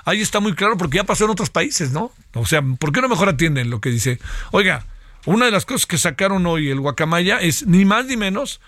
ahí, 0.05 0.21
está 0.21 0.39
muy 0.39 0.55
claro 0.55 0.77
porque 0.77 0.99
ya 0.99 1.05
pasó 1.05 1.25
en 1.25 1.31
otros 1.31 1.51
países, 1.51 1.91
¿no? 1.91 2.13
O 2.35 2.47
sea, 2.47 2.63
¿por 2.63 2.93
qué 2.93 3.01
no 3.01 3.09
mejor 3.09 3.29
atienden 3.29 3.71
lo 3.71 3.81
que 3.81 3.91
dice? 3.91 4.21
Oiga, 4.53 4.87
una 5.29 5.45
de 5.45 5.51
las 5.51 5.67
cosas 5.67 5.85
que 5.85 5.99
sacaron 5.99 6.47
hoy 6.47 6.71
el 6.71 6.81
Guacamaya 6.81 7.37
es 7.37 7.67
ni 7.67 7.85
más 7.85 8.07
ni 8.07 8.17
menos 8.17 8.63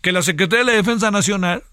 que 0.00 0.12
la 0.12 0.22
Secretaría 0.22 0.64
de 0.64 0.70
la 0.70 0.76
Defensa 0.76 1.10
Nacional 1.10 1.64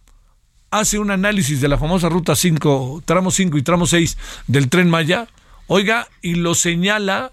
hace 0.71 0.97
un 0.97 1.11
análisis 1.11 1.61
de 1.61 1.67
la 1.67 1.77
famosa 1.77 2.09
ruta 2.09 2.35
5, 2.35 3.03
tramo 3.05 3.29
5 3.29 3.57
y 3.59 3.61
tramo 3.61 3.85
6 3.85 4.17
del 4.47 4.69
tren 4.69 4.89
Maya, 4.89 5.27
oiga, 5.67 6.07
y 6.23 6.35
lo 6.35 6.55
señala 6.55 7.31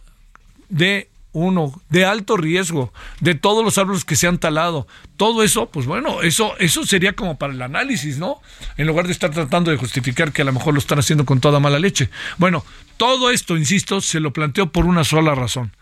de 0.69 1.09
uno, 1.33 1.81
de 1.89 2.05
alto 2.05 2.37
riesgo, 2.37 2.93
de 3.21 3.35
todos 3.35 3.65
los 3.65 3.79
árboles 3.79 4.05
que 4.05 4.17
se 4.17 4.27
han 4.27 4.37
talado. 4.37 4.87
Todo 5.17 5.43
eso, 5.43 5.71
pues 5.71 5.87
bueno, 5.87 6.21
eso, 6.21 6.59
eso 6.59 6.85
sería 6.85 7.15
como 7.15 7.39
para 7.39 7.55
el 7.55 7.63
análisis, 7.63 8.19
¿no? 8.19 8.43
En 8.77 8.87
lugar 8.87 9.07
de 9.07 9.13
estar 9.13 9.31
tratando 9.31 9.71
de 9.71 9.79
justificar 9.79 10.31
que 10.31 10.43
a 10.43 10.45
lo 10.45 10.53
mejor 10.53 10.75
lo 10.75 10.81
están 10.81 10.99
haciendo 10.99 11.25
con 11.25 11.41
toda 11.41 11.59
mala 11.59 11.79
leche. 11.79 12.11
Bueno, 12.37 12.67
todo 12.99 13.31
esto, 13.31 13.57
insisto, 13.57 14.03
se 14.03 14.21
lo 14.21 14.35
planteo 14.35 14.71
por 14.71 14.85
una 14.85 15.05
sola 15.05 15.35
razón 15.35 15.73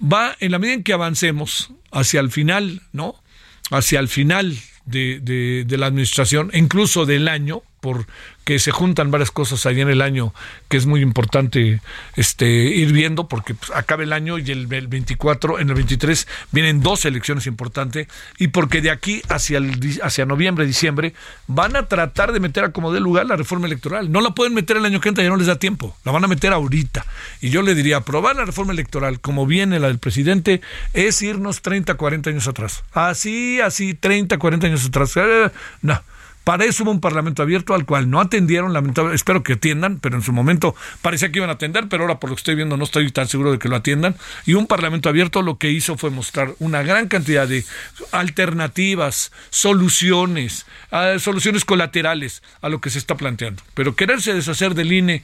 va 0.00 0.36
en 0.40 0.52
la 0.52 0.58
medida 0.58 0.74
en 0.74 0.82
que 0.82 0.92
avancemos 0.92 1.70
hacia 1.92 2.20
el 2.20 2.30
final, 2.30 2.82
¿no? 2.92 3.22
Hacia 3.70 4.00
el 4.00 4.08
final 4.08 4.56
de, 4.84 5.20
de, 5.66 5.78
la 5.78 5.86
administración, 5.86 6.50
incluso 6.52 7.06
del 7.06 7.28
año, 7.28 7.62
por 7.80 8.06
que 8.44 8.58
se 8.58 8.70
juntan 8.70 9.10
varias 9.10 9.30
cosas 9.30 9.64
ahí 9.66 9.80
en 9.80 9.88
el 9.88 10.02
año 10.02 10.34
que 10.68 10.76
es 10.76 10.86
muy 10.86 11.00
importante 11.00 11.80
este 12.16 12.46
ir 12.46 12.92
viendo 12.92 13.26
porque 13.26 13.54
pues, 13.54 13.70
acaba 13.72 14.02
el 14.02 14.12
año 14.12 14.38
y 14.38 14.50
el, 14.50 14.66
24 14.66 15.58
en 15.58 15.68
el 15.68 15.74
23 15.74 16.28
vienen 16.52 16.82
dos 16.82 17.04
elecciones 17.04 17.46
importantes 17.46 18.06
y 18.38 18.48
porque 18.48 18.80
de 18.80 18.90
aquí 18.90 19.22
hacia 19.28 19.58
el, 19.58 19.98
hacia 20.02 20.26
noviembre 20.26 20.66
diciembre 20.66 21.14
van 21.46 21.76
a 21.76 21.88
tratar 21.88 22.32
de 22.32 22.40
meter 22.40 22.64
a 22.64 22.72
como 22.72 22.92
dé 22.92 23.00
lugar 23.00 23.26
la 23.26 23.36
reforma 23.36 23.66
electoral. 23.66 24.12
No 24.12 24.20
la 24.20 24.30
pueden 24.30 24.54
meter 24.54 24.76
el 24.76 24.84
año 24.84 25.00
que 25.00 25.08
entra 25.08 25.24
ya 25.24 25.30
no 25.30 25.36
les 25.36 25.46
da 25.46 25.58
tiempo 25.58 25.96
la 26.04 26.12
van 26.12 26.24
a 26.24 26.28
meter 26.28 26.52
ahorita. 26.52 27.04
Y 27.40 27.50
yo 27.50 27.62
le 27.62 27.74
diría 27.74 27.98
aprobar 27.98 28.36
la 28.36 28.44
reforma 28.44 28.72
electoral 28.72 29.20
como 29.20 29.46
viene 29.46 29.80
la 29.80 29.88
del 29.88 29.98
presidente 29.98 30.60
es 30.92 31.20
irnos 31.22 31.62
30 31.62 31.94
40 31.94 32.30
años 32.30 32.46
atrás. 32.48 32.84
Así 32.92 33.60
así 33.60 33.94
30 33.94 34.38
40 34.38 34.66
años 34.66 34.84
atrás. 34.86 35.16
Eh, 35.16 35.50
no 35.82 36.00
para 36.44 36.64
eso 36.66 36.84
hubo 36.84 36.90
un 36.90 37.00
parlamento 37.00 37.42
abierto 37.42 37.74
al 37.74 37.86
cual 37.86 38.10
no 38.10 38.20
atendieron, 38.20 38.72
lamentablemente, 38.74 39.16
espero 39.16 39.42
que 39.42 39.54
atiendan, 39.54 39.98
pero 39.98 40.16
en 40.16 40.22
su 40.22 40.32
momento 40.32 40.76
parecía 41.00 41.32
que 41.32 41.38
iban 41.38 41.48
a 41.48 41.54
atender, 41.54 41.88
pero 41.88 42.04
ahora 42.04 42.20
por 42.20 42.30
lo 42.30 42.36
que 42.36 42.40
estoy 42.40 42.54
viendo 42.54 42.76
no 42.76 42.84
estoy 42.84 43.10
tan 43.10 43.28
seguro 43.28 43.50
de 43.50 43.58
que 43.58 43.68
lo 43.68 43.76
atiendan. 43.76 44.14
Y 44.44 44.54
un 44.54 44.66
parlamento 44.66 45.08
abierto 45.08 45.42
lo 45.42 45.56
que 45.56 45.70
hizo 45.70 45.96
fue 45.96 46.10
mostrar 46.10 46.54
una 46.58 46.82
gran 46.82 47.08
cantidad 47.08 47.48
de 47.48 47.64
alternativas, 48.12 49.32
soluciones, 49.50 50.66
ah, 50.90 51.14
soluciones 51.18 51.64
colaterales 51.64 52.42
a 52.60 52.68
lo 52.68 52.80
que 52.80 52.90
se 52.90 52.98
está 52.98 53.16
planteando. 53.16 53.62
Pero 53.72 53.96
quererse 53.96 54.34
deshacer 54.34 54.74
del 54.74 54.92
INE 54.92 55.22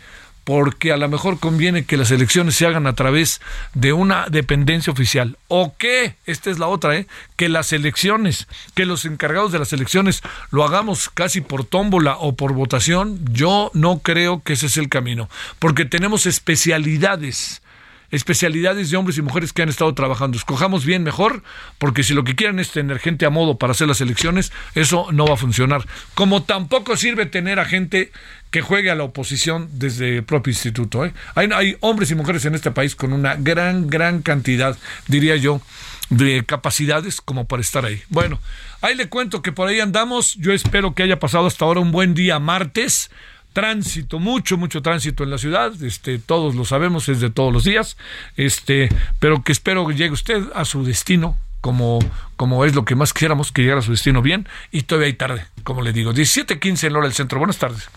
porque 0.51 0.91
a 0.91 0.97
lo 0.97 1.09
mejor 1.09 1.39
conviene 1.39 1.85
que 1.85 1.97
las 1.97 2.11
elecciones 2.11 2.57
se 2.57 2.67
hagan 2.67 2.89
a 2.89 2.95
través 2.95 3.41
de 3.73 3.93
una 3.93 4.27
dependencia 4.29 4.93
oficial. 4.93 5.39
O 5.47 5.77
que, 5.79 6.17
esta 6.27 6.51
es 6.51 6.59
la 6.59 6.67
otra, 6.67 6.97
¿eh? 6.97 7.07
que 7.37 7.49
las 7.49 7.73
elecciones, 7.73 8.49
que 8.75 8.85
los 8.85 9.05
encargados 9.05 9.53
de 9.53 9.61
las 9.61 9.73
elecciones 9.73 10.23
lo 10.51 10.65
hagamos 10.65 11.09
casi 11.09 11.41
por 11.41 11.65
tómbola 11.65 12.17
o 12.19 12.35
por 12.35 12.53
votación, 12.53 13.21
yo 13.31 13.71
no 13.75 14.01
creo 14.01 14.43
que 14.43 14.55
ese 14.55 14.67
es 14.67 14.77
el 14.77 14.89
camino, 14.89 15.31
porque 15.61 15.85
tenemos 15.85 16.27
especialidades 16.27 17.63
especialidades 18.11 18.91
de 18.91 18.97
hombres 18.97 19.19
y 19.19 19.23
mujeres 19.23 19.53
que 19.53 19.63
han 19.63 19.69
estado 19.69 19.95
trabajando. 19.95 20.37
Escojamos 20.37 20.85
bien 20.85 21.03
mejor, 21.03 21.43
porque 21.79 22.03
si 22.03 22.15
lo 22.15 22.25
que 22.25 22.35
quieren 22.35 22.59
es 22.59 22.71
tener 22.71 22.99
gente 22.99 23.27
a 23.27 23.31
modo 23.31 23.59
para 23.59 23.73
hacer 23.73 23.89
las 23.89 24.01
elecciones, 24.01 24.53
eso 24.75 25.09
no 25.13 25.27
va 25.27 25.35
a 25.35 25.37
funcionar. 25.37 25.87
Como 26.15 26.43
tampoco 26.43 26.97
sirve 26.97 27.27
tener 27.27 27.61
a 27.61 27.65
gente 27.65 28.13
que 28.51 28.63
juegue 28.63 28.91
a 28.91 28.95
la 28.95 29.05
oposición 29.05 29.69
desde 29.73 30.19
el 30.19 30.25
propio 30.25 30.51
instituto. 30.51 31.05
¿eh? 31.05 31.13
Hay, 31.35 31.49
hay 31.55 31.77
hombres 31.81 32.11
y 32.11 32.15
mujeres 32.15 32.45
en 32.45 32.55
este 32.55 32.71
país 32.71 32.97
con 32.97 33.13
una 33.13 33.37
gran, 33.37 33.87
gran 33.87 34.23
cantidad, 34.23 34.77
diría 35.07 35.37
yo, 35.37 35.61
de 36.09 36.45
capacidades 36.45 37.21
como 37.21 37.47
para 37.47 37.63
estar 37.63 37.85
ahí. 37.85 38.03
Bueno, 38.09 38.41
ahí 38.81 38.97
le 38.97 39.09
cuento 39.09 39.43
que 39.43 39.53
por 39.53 39.69
ahí 39.69 39.79
andamos. 39.79 40.35
Yo 40.35 40.53
espero 40.53 40.95
que 40.95 41.05
haya 41.05 41.21
pasado 41.21 41.47
hasta 41.47 41.65
ahora 41.65 41.81
un 41.81 41.93
buen 41.93 42.15
día 42.15 42.41
martes 42.41 43.11
tránsito, 43.53 44.19
mucho, 44.19 44.57
mucho 44.57 44.83
tránsito 44.83 45.25
en 45.25 45.31
la 45.31 45.39
ciudad, 45.39 45.73
este, 45.83 46.19
todos 46.19 46.55
lo 46.55 46.65
sabemos, 46.65 47.09
es 47.09 47.21
de 47.21 47.31
todos 47.31 47.53
los 47.53 47.65
días, 47.65 47.97
este, 48.37 48.89
pero 49.19 49.43
que 49.43 49.53
espero 49.53 49.87
que 49.87 49.95
llegue 49.95 50.13
usted 50.13 50.43
a 50.55 50.65
su 50.65 50.85
destino, 50.85 51.37
como, 51.61 51.99
como 52.37 52.65
es 52.65 52.75
lo 52.75 52.85
que 52.85 52.95
más 52.95 53.13
quisiéramos, 53.13 53.53
que 53.53 53.63
llegara 53.63 53.81
a 53.81 53.85
su 53.85 53.91
destino 53.91 54.23
bien, 54.23 54.49
y 54.71 54.83
todavía 54.83 55.07
hay 55.07 55.15
tarde, 55.15 55.47
como 55.65 55.83
le 55.83 55.93
digo, 55.93 56.13
17.15 56.13 56.87
en 56.87 56.97
hora 56.97 57.05
del 57.05 57.15
centro. 57.15 57.39
Buenas 57.39 57.59
tardes. 57.59 57.89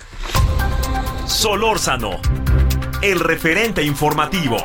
Solórzano, 1.28 2.20
el 3.02 3.20
referente 3.20 3.84
informativo. 3.84 4.58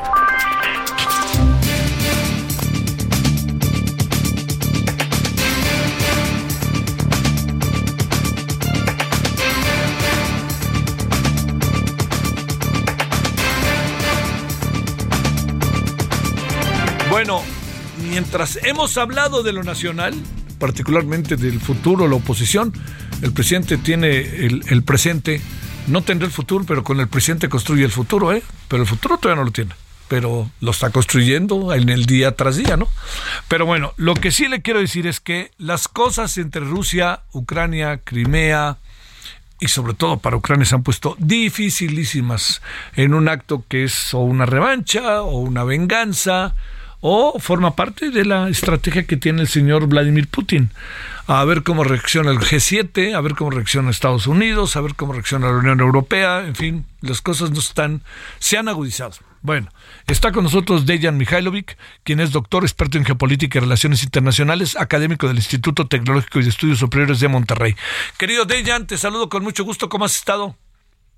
Bueno, 17.18 17.42
mientras 18.10 18.60
hemos 18.62 18.96
hablado 18.96 19.42
de 19.42 19.52
lo 19.52 19.64
nacional, 19.64 20.14
particularmente 20.60 21.34
del 21.34 21.58
futuro, 21.58 22.06
la 22.06 22.14
oposición, 22.14 22.72
el 23.22 23.32
presidente 23.32 23.76
tiene 23.76 24.20
el, 24.20 24.84
presente, 24.84 25.40
no 25.88 26.02
tendrá 26.02 26.26
el 26.26 26.32
futuro, 26.32 26.64
pero 26.64 26.84
con 26.84 27.00
el 27.00 27.08
presidente 27.08 27.48
construye 27.48 27.84
el 27.84 27.90
futuro, 27.90 28.32
¿eh? 28.32 28.44
Pero 28.68 28.84
el 28.84 28.88
futuro 28.88 29.18
todavía 29.18 29.40
no 29.40 29.46
lo 29.46 29.50
tiene 29.50 29.74
pero 30.06 30.48
lo 30.60 30.70
está 30.70 30.90
construyendo 30.90 31.74
en 31.74 31.88
el 31.88 32.06
día 32.06 32.36
tras 32.36 32.56
día, 32.56 32.76
¿no? 32.76 32.86
Pero 33.48 33.66
bueno, 33.66 33.94
lo 33.96 34.14
que 34.14 34.30
sí 34.30 34.46
le 34.46 34.62
quiero 34.62 34.78
decir 34.78 35.08
es 35.08 35.18
que 35.18 35.50
las 35.58 35.88
cosas 35.88 36.38
entre 36.38 36.60
Rusia, 36.60 37.22
Ucrania, 37.32 37.98
Crimea 38.04 38.76
y 39.58 39.66
sobre 39.68 39.94
todo 39.94 40.18
para 40.18 40.36
Ucrania 40.36 40.64
se 40.66 40.76
han 40.76 40.84
puesto 40.84 41.16
dificilísimas 41.18 42.62
en 42.94 43.12
un 43.12 43.28
acto 43.28 43.64
que 43.68 43.82
es 43.82 44.14
o 44.14 44.20
una 44.20 44.46
revancha 44.46 45.22
o 45.22 45.38
una 45.40 45.64
venganza 45.64 46.54
o 47.00 47.38
forma 47.38 47.76
parte 47.76 48.10
de 48.10 48.24
la 48.24 48.48
estrategia 48.48 49.06
que 49.06 49.16
tiene 49.16 49.42
el 49.42 49.48
señor 49.48 49.86
Vladimir 49.86 50.28
Putin. 50.28 50.70
A 51.26 51.44
ver 51.44 51.62
cómo 51.62 51.84
reacciona 51.84 52.30
el 52.30 52.38
G7, 52.38 53.14
a 53.14 53.20
ver 53.20 53.34
cómo 53.34 53.50
reacciona 53.50 53.90
Estados 53.90 54.26
Unidos, 54.26 54.76
a 54.76 54.80
ver 54.80 54.94
cómo 54.94 55.12
reacciona 55.12 55.48
la 55.48 55.58
Unión 55.58 55.80
Europea, 55.80 56.46
en 56.46 56.54
fin, 56.54 56.86
las 57.00 57.20
cosas 57.20 57.50
no 57.50 57.58
están, 57.58 58.02
se 58.38 58.56
han 58.56 58.68
agudizado. 58.68 59.12
Bueno, 59.40 59.68
está 60.06 60.32
con 60.32 60.44
nosotros 60.44 60.84
Dejan 60.84 61.16
Mihailovic, 61.16 61.76
quien 62.02 62.18
es 62.20 62.32
doctor, 62.32 62.64
experto 62.64 62.98
en 62.98 63.04
geopolítica 63.04 63.58
y 63.58 63.60
relaciones 63.60 64.02
internacionales, 64.02 64.76
académico 64.76 65.28
del 65.28 65.36
Instituto 65.36 65.86
Tecnológico 65.86 66.40
y 66.40 66.48
Estudios 66.48 66.78
Superiores 66.78 67.20
de 67.20 67.28
Monterrey. 67.28 67.76
Querido 68.16 68.46
Dejan, 68.46 68.86
te 68.86 68.98
saludo 68.98 69.28
con 69.28 69.44
mucho 69.44 69.64
gusto, 69.64 69.88
¿cómo 69.88 70.06
has 70.06 70.16
estado? 70.16 70.56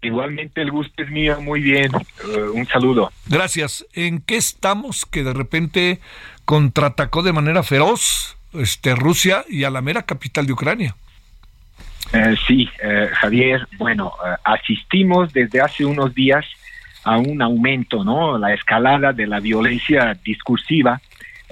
Igualmente 0.02 0.62
el 0.62 0.70
gusto 0.70 1.02
es 1.02 1.10
mío, 1.10 1.40
muy 1.40 1.60
bien. 1.60 1.90
Eh, 1.94 2.40
un 2.54 2.66
saludo. 2.66 3.12
Gracias. 3.26 3.86
¿En 3.92 4.20
qué 4.20 4.36
estamos 4.36 5.04
que 5.04 5.22
de 5.22 5.34
repente 5.34 6.00
contraatacó 6.44 7.22
de 7.22 7.32
manera 7.32 7.62
feroz 7.62 8.38
este, 8.54 8.94
Rusia 8.94 9.44
y 9.48 9.64
a 9.64 9.70
la 9.70 9.82
mera 9.82 10.04
capital 10.04 10.46
de 10.46 10.52
Ucrania? 10.52 10.96
Eh, 12.12 12.34
sí, 12.46 12.68
eh, 12.82 13.10
Javier. 13.12 13.68
Bueno, 13.76 14.14
asistimos 14.42 15.32
desde 15.32 15.60
hace 15.60 15.84
unos 15.84 16.14
días 16.14 16.46
a 17.04 17.18
un 17.18 17.42
aumento, 17.42 18.02
¿no? 18.02 18.38
La 18.38 18.54
escalada 18.54 19.12
de 19.12 19.26
la 19.26 19.40
violencia 19.40 20.18
discursiva 20.24 21.00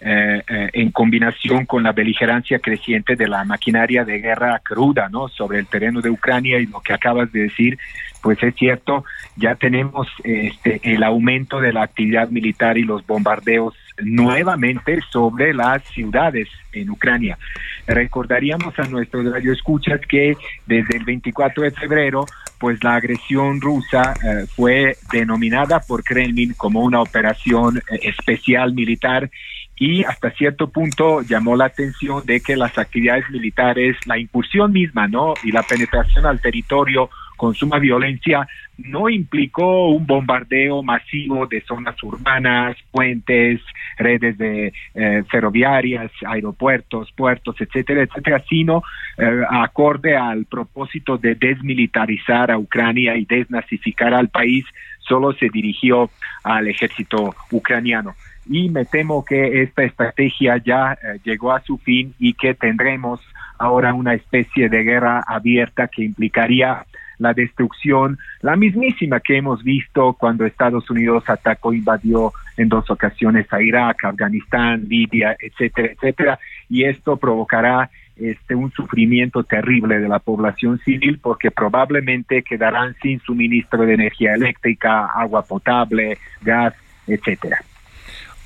en 0.01 0.91
combinación 0.91 1.67
con 1.67 1.83
la 1.83 1.93
beligerancia 1.93 2.59
creciente 2.59 3.17
de 3.17 3.29
la 3.29 3.45
maquinaria 3.45 4.05
de 4.05 4.21
guerra 4.21 4.61
cruda, 4.63 5.09
¿no? 5.09 5.29
Sobre 5.29 5.59
el 5.59 5.67
terreno 5.67 6.01
de 6.01 6.11
Ucrania 6.11 6.59
y 6.59 6.67
lo 6.67 6.81
que 6.81 6.93
acabas 6.93 7.33
de 7.33 7.43
decir, 7.43 7.79
pues 8.23 8.43
es 8.43 8.55
cierto, 8.55 9.05
ya 9.37 9.55
tenemos 9.55 10.09
este, 10.25 10.81
el 10.83 11.03
aumento 11.03 11.61
de 11.61 11.73
la 11.73 11.83
actividad 11.83 12.29
militar 12.29 12.79
y 12.79 12.83
los 12.83 13.07
bombardeos 13.07 13.75
nuevamente 14.03 15.01
sobre 15.11 15.55
las 15.55 15.83
ciudades 15.85 16.49
en 16.73 16.91
Ucrania. 16.91 17.39
Recordaríamos 17.87 18.79
a 18.79 18.87
nuestros 18.87 19.25
radioescuchas 19.25 20.01
que 20.09 20.37
desde 20.67 20.97
el 20.97 21.05
24 21.05 21.65
de 21.65 21.71
febrero, 21.71 22.27
pues 22.59 22.83
la 22.83 22.97
agresión 22.97 23.61
rusa 23.61 24.15
eh, 24.15 24.47
fue 24.47 24.97
denominada 25.13 25.81
por 25.81 26.03
Kremlin 26.03 26.55
como 26.55 26.83
una 26.83 27.01
operación 27.01 27.79
eh, 27.79 28.01
especial 28.03 28.75
militar 28.75 29.31
y 29.79 30.05
hasta 30.05 30.31
cierto 30.31 30.69
punto 30.71 31.23
llamó 31.23 31.57
la 31.57 31.67
atención 31.67 32.25
de 32.25 32.41
que 32.41 32.57
las 32.57 32.77
actividades 32.79 33.29
militares, 33.31 33.97
la 34.07 34.19
incursión 34.19 34.73
misma, 34.73 35.07
¿no? 35.07 35.35
Y 35.45 35.53
la 35.53 35.63
penetración 35.63 36.27
al 36.27 36.41
territorio 36.41 37.11
con 37.37 37.55
suma 37.55 37.79
violencia 37.79 38.47
no 38.77 39.09
implicó 39.09 39.89
un 39.89 40.07
bombardeo 40.07 40.83
masivo 40.83 41.47
de 41.47 41.61
zonas 41.63 42.01
urbanas, 42.03 42.77
puentes, 42.91 43.61
redes 43.97 44.37
de 44.39 44.73
eh, 44.95 45.23
ferroviarias, 45.31 46.11
aeropuertos, 46.27 47.11
puertos, 47.13 47.57
etcétera, 47.61 48.03
etcétera, 48.03 48.43
sino 48.49 48.83
eh, 49.17 49.43
acorde 49.51 50.17
al 50.17 50.45
propósito 50.45 51.17
de 51.17 51.35
desmilitarizar 51.35 52.51
a 52.51 52.59
Ucrania 52.59 53.17
y 53.17 53.25
desnazificar 53.25 54.15
al 54.15 54.29
país, 54.29 54.65
solo 54.99 55.33
se 55.33 55.49
dirigió 55.49 56.11
al 56.45 56.69
ejército 56.69 57.35
ucraniano. 57.51 58.15
Y 58.49 58.71
me 58.71 58.85
temo 58.85 59.25
que 59.25 59.63
esta 59.63 59.83
estrategia 59.85 60.57
ya 60.57 60.93
eh, 60.93 61.21
llegó 61.25 61.53
a 61.53 61.61
su 61.61 61.79
fin 61.79 62.15
y 62.19 62.33
que 62.33 62.55
tendremos 62.55 63.21
ahora 63.59 63.93
una 63.93 64.15
especie 64.15 64.69
de 64.69 64.83
guerra 64.83 65.23
abierta 65.27 65.89
que 65.89 66.05
implicaría 66.05 66.87
la 67.19 67.35
destrucción, 67.35 68.19
la 68.41 68.57
mismísima 68.57 69.21
que 69.21 69.37
hemos 69.37 69.63
visto 69.63 70.15
cuando 70.15 70.47
Estados 70.47 70.89
Unidos 70.89 71.25
atacó, 71.27 71.73
invadió 71.73 72.33
en 72.57 72.69
dos 72.69 72.89
ocasiones 72.91 73.53
a 73.53 73.61
Irak, 73.61 74.05
Afganistán, 74.05 74.85
Libia, 74.89 75.37
etcétera, 75.39 75.93
etcétera, 75.93 76.39
y 76.69 76.85
esto 76.85 77.17
provocará 77.17 77.91
este 78.17 78.55
un 78.55 78.73
sufrimiento 78.73 79.45
terrible 79.45 80.01
de 80.01 80.09
la 80.09 80.19
población 80.19 80.79
civil 80.81 81.21
porque 81.23 81.51
probablemente 81.51 82.43
quedarán 82.43 82.97
sin 83.01 83.21
suministro 83.21 83.85
de 83.85 83.95
energía 83.95 84.35
eléctrica, 84.35 85.07
agua 85.07 85.43
potable, 85.43 86.19
gas, 86.43 86.75
etcétera. 87.07 87.59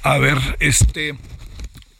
A 0.04 0.18
ver, 0.18 0.38
este 0.58 1.14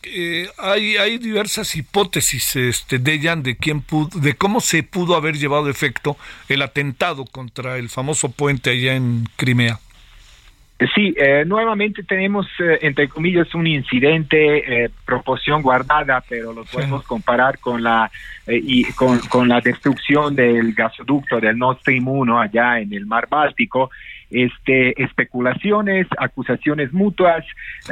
eh, 0.02 0.48
hay, 0.58 0.96
hay 0.96 1.18
diversas 1.18 1.76
hipótesis 1.76 2.56
este, 2.56 2.98
de 2.98 3.20
Jan 3.20 3.44
de 3.44 3.56
quién 3.56 3.80
pudo, 3.80 4.08
de 4.20 4.34
cómo 4.34 4.60
se 4.60 4.82
pudo 4.82 5.14
haber 5.14 5.36
llevado 5.36 5.66
a 5.66 5.70
efecto 5.70 6.16
el 6.48 6.62
atentado 6.62 7.24
contra 7.24 7.78
el 7.78 7.88
famoso 7.88 8.32
puente 8.32 8.70
allá 8.70 8.96
en 8.96 9.24
Crimea. 9.36 9.78
Sí, 10.96 11.14
eh, 11.16 11.44
nuevamente 11.46 12.02
tenemos, 12.02 12.48
eh, 12.58 12.80
entre 12.82 13.08
comillas, 13.08 13.54
un 13.54 13.68
incidente, 13.68 14.90
proporción 15.04 15.62
guardada, 15.62 16.24
pero 16.28 16.52
lo 16.52 16.64
podemos 16.64 17.04
comparar 17.04 17.60
con 17.60 17.84
la 17.84 18.10
y 18.48 18.82
con, 18.94 19.20
con, 19.20 19.48
la 19.48 19.60
destrucción 19.60 20.34
del 20.34 20.74
gasoducto 20.74 21.38
del 21.38 21.56
Nord 21.56 21.78
Stream 21.78 22.08
1 22.08 22.40
allá 22.40 22.80
en 22.80 22.92
el 22.92 23.06
Mar 23.06 23.28
Báltico, 23.30 23.92
este, 24.32 25.00
especulaciones, 25.02 26.06
acusaciones 26.18 26.92
mutuas, 26.92 27.44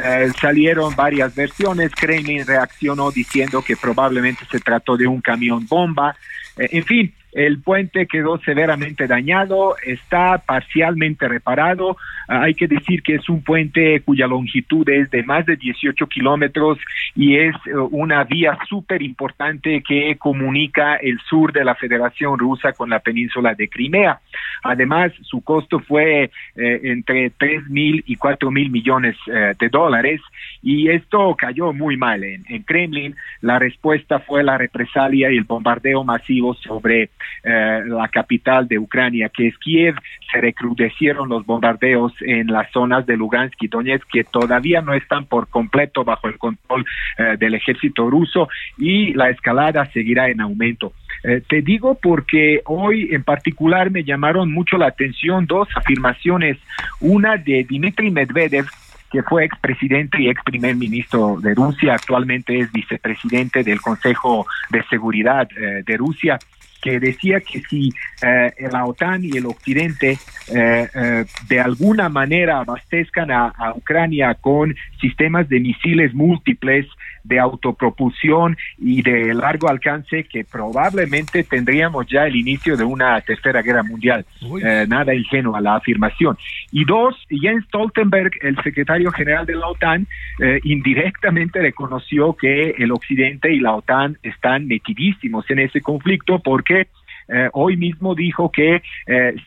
eh, 0.02 0.28
salieron 0.40 0.96
varias 0.96 1.34
versiones, 1.34 1.94
Kremlin 1.94 2.46
reaccionó 2.46 3.10
diciendo 3.10 3.62
que 3.62 3.76
probablemente 3.76 4.44
se 4.50 4.60
trató 4.60 4.96
de 4.96 5.06
un 5.06 5.20
camión 5.20 5.66
bomba, 5.66 6.16
eh, 6.56 6.68
en 6.72 6.84
fin, 6.84 7.14
el 7.32 7.60
puente 7.60 8.06
quedó 8.06 8.38
severamente 8.38 9.06
dañado, 9.06 9.76
está 9.84 10.38
parcialmente 10.38 11.28
reparado. 11.28 11.96
Ah, 12.28 12.42
hay 12.42 12.54
que 12.54 12.66
decir 12.66 13.02
que 13.02 13.16
es 13.16 13.28
un 13.28 13.42
puente 13.42 14.00
cuya 14.00 14.26
longitud 14.26 14.88
es 14.88 15.10
de 15.10 15.22
más 15.22 15.46
de 15.46 15.56
18 15.56 16.06
kilómetros 16.06 16.78
y 17.14 17.36
es 17.36 17.54
eh, 17.66 17.74
una 17.90 18.24
vía 18.24 18.58
súper 18.68 19.02
importante 19.02 19.82
que 19.86 20.16
comunica 20.16 20.96
el 20.96 21.18
sur 21.28 21.52
de 21.52 21.64
la 21.64 21.74
Federación 21.74 22.38
Rusa 22.38 22.72
con 22.72 22.90
la 22.90 23.00
península 23.00 23.54
de 23.54 23.68
Crimea. 23.68 24.20
Además, 24.62 25.12
su 25.22 25.42
costo 25.42 25.80
fue 25.80 26.30
eh, 26.56 26.80
entre 26.84 27.30
3 27.30 27.68
mil 27.68 28.02
y 28.06 28.16
4 28.16 28.50
mil 28.50 28.70
millones 28.70 29.16
eh, 29.26 29.54
de 29.58 29.68
dólares 29.68 30.20
y 30.62 30.88
esto 30.88 31.34
cayó 31.36 31.72
muy 31.72 31.96
mal 31.96 32.22
en, 32.24 32.44
en 32.48 32.62
Kremlin. 32.62 33.16
La 33.40 33.58
respuesta 33.58 34.20
fue 34.20 34.42
la 34.42 34.58
represalia 34.58 35.30
y 35.30 35.36
el 35.36 35.44
bombardeo 35.44 36.04
masivo 36.04 36.54
sobre 36.54 37.10
eh, 37.42 37.82
la 37.86 38.08
capital 38.08 38.68
de 38.68 38.78
Ucrania, 38.78 39.30
que 39.30 39.48
es 39.48 39.58
Kiev, 39.58 39.94
se 40.30 40.40
recrudecieron 40.40 41.28
los 41.28 41.44
bombardeos 41.46 42.12
en 42.20 42.48
las 42.48 42.70
zonas 42.70 43.06
de 43.06 43.16
Lugansk 43.16 43.62
y 43.62 43.68
Donetsk, 43.68 44.06
que 44.08 44.24
todavía 44.24 44.80
no 44.82 44.94
están 44.94 45.24
por 45.24 45.48
completo 45.48 46.04
bajo 46.04 46.28
el 46.28 46.38
control 46.38 46.84
eh, 47.18 47.36
del 47.38 47.54
ejército 47.54 48.08
ruso 48.10 48.48
y 48.78 49.12
la 49.14 49.30
escalada 49.30 49.86
seguirá 49.86 50.28
en 50.28 50.40
aumento. 50.40 50.92
Eh, 51.24 51.42
te 51.48 51.62
digo 51.62 51.98
porque 52.00 52.62
hoy 52.64 53.08
en 53.12 53.22
particular 53.24 53.90
me 53.90 54.04
llamaron 54.04 54.52
mucho 54.52 54.78
la 54.78 54.86
atención 54.86 55.46
dos 55.46 55.68
afirmaciones, 55.74 56.58
una 57.00 57.36
de 57.36 57.64
Dmitry 57.64 58.10
Medvedev, 58.10 58.66
que 59.10 59.22
fue 59.24 59.44
expresidente 59.44 60.22
y 60.22 60.28
ex 60.28 60.40
primer 60.44 60.76
ministro 60.76 61.40
de 61.40 61.52
Rusia, 61.52 61.94
actualmente 61.94 62.60
es 62.60 62.70
vicepresidente 62.70 63.64
del 63.64 63.80
Consejo 63.80 64.46
de 64.70 64.84
Seguridad 64.84 65.48
de 65.48 65.96
Rusia, 65.96 66.38
que 66.80 67.00
decía 67.00 67.40
que 67.40 67.60
si 67.60 67.92
eh, 68.22 68.52
la 68.70 68.84
OTAN 68.86 69.24
y 69.24 69.36
el 69.36 69.46
Occidente 69.46 70.18
eh, 70.52 71.24
de 71.48 71.60
alguna 71.60 72.08
manera 72.08 72.60
abastezcan 72.60 73.30
a, 73.30 73.52
Ucrania 73.76 74.34
con 74.34 74.74
sistemas 75.00 75.48
de 75.48 75.60
misiles 75.60 76.12
múltiples, 76.14 76.86
de 77.24 77.38
autopropulsión 77.38 78.56
y 78.78 79.02
de 79.02 79.34
largo 79.34 79.68
alcance 79.68 80.24
que 80.24 80.44
probablemente 80.44 81.44
tendríamos 81.44 82.06
ya 82.06 82.26
el 82.26 82.36
inicio 82.36 82.76
de 82.76 82.84
una 82.84 83.20
tercera 83.20 83.62
guerra 83.62 83.82
mundial. 83.82 84.24
Eh, 84.62 84.86
nada 84.88 85.14
ingenuo 85.14 85.56
a 85.56 85.60
la 85.60 85.76
afirmación. 85.76 86.36
Y 86.72 86.84
dos, 86.84 87.16
Jens 87.28 87.64
Stoltenberg, 87.66 88.32
el 88.42 88.56
secretario 88.62 89.10
general 89.10 89.46
de 89.46 89.54
la 89.54 89.68
OTAN, 89.68 90.06
eh, 90.40 90.60
indirectamente 90.64 91.60
reconoció 91.60 92.34
que 92.34 92.70
el 92.70 92.92
Occidente 92.92 93.52
y 93.52 93.60
la 93.60 93.74
OTAN 93.74 94.18
están 94.22 94.66
metidísimos 94.66 95.48
en 95.50 95.60
ese 95.60 95.80
conflicto 95.80 96.38
porque 96.38 96.88
eh, 97.28 97.48
hoy 97.52 97.76
mismo 97.76 98.14
dijo 98.14 98.50
que 98.50 98.82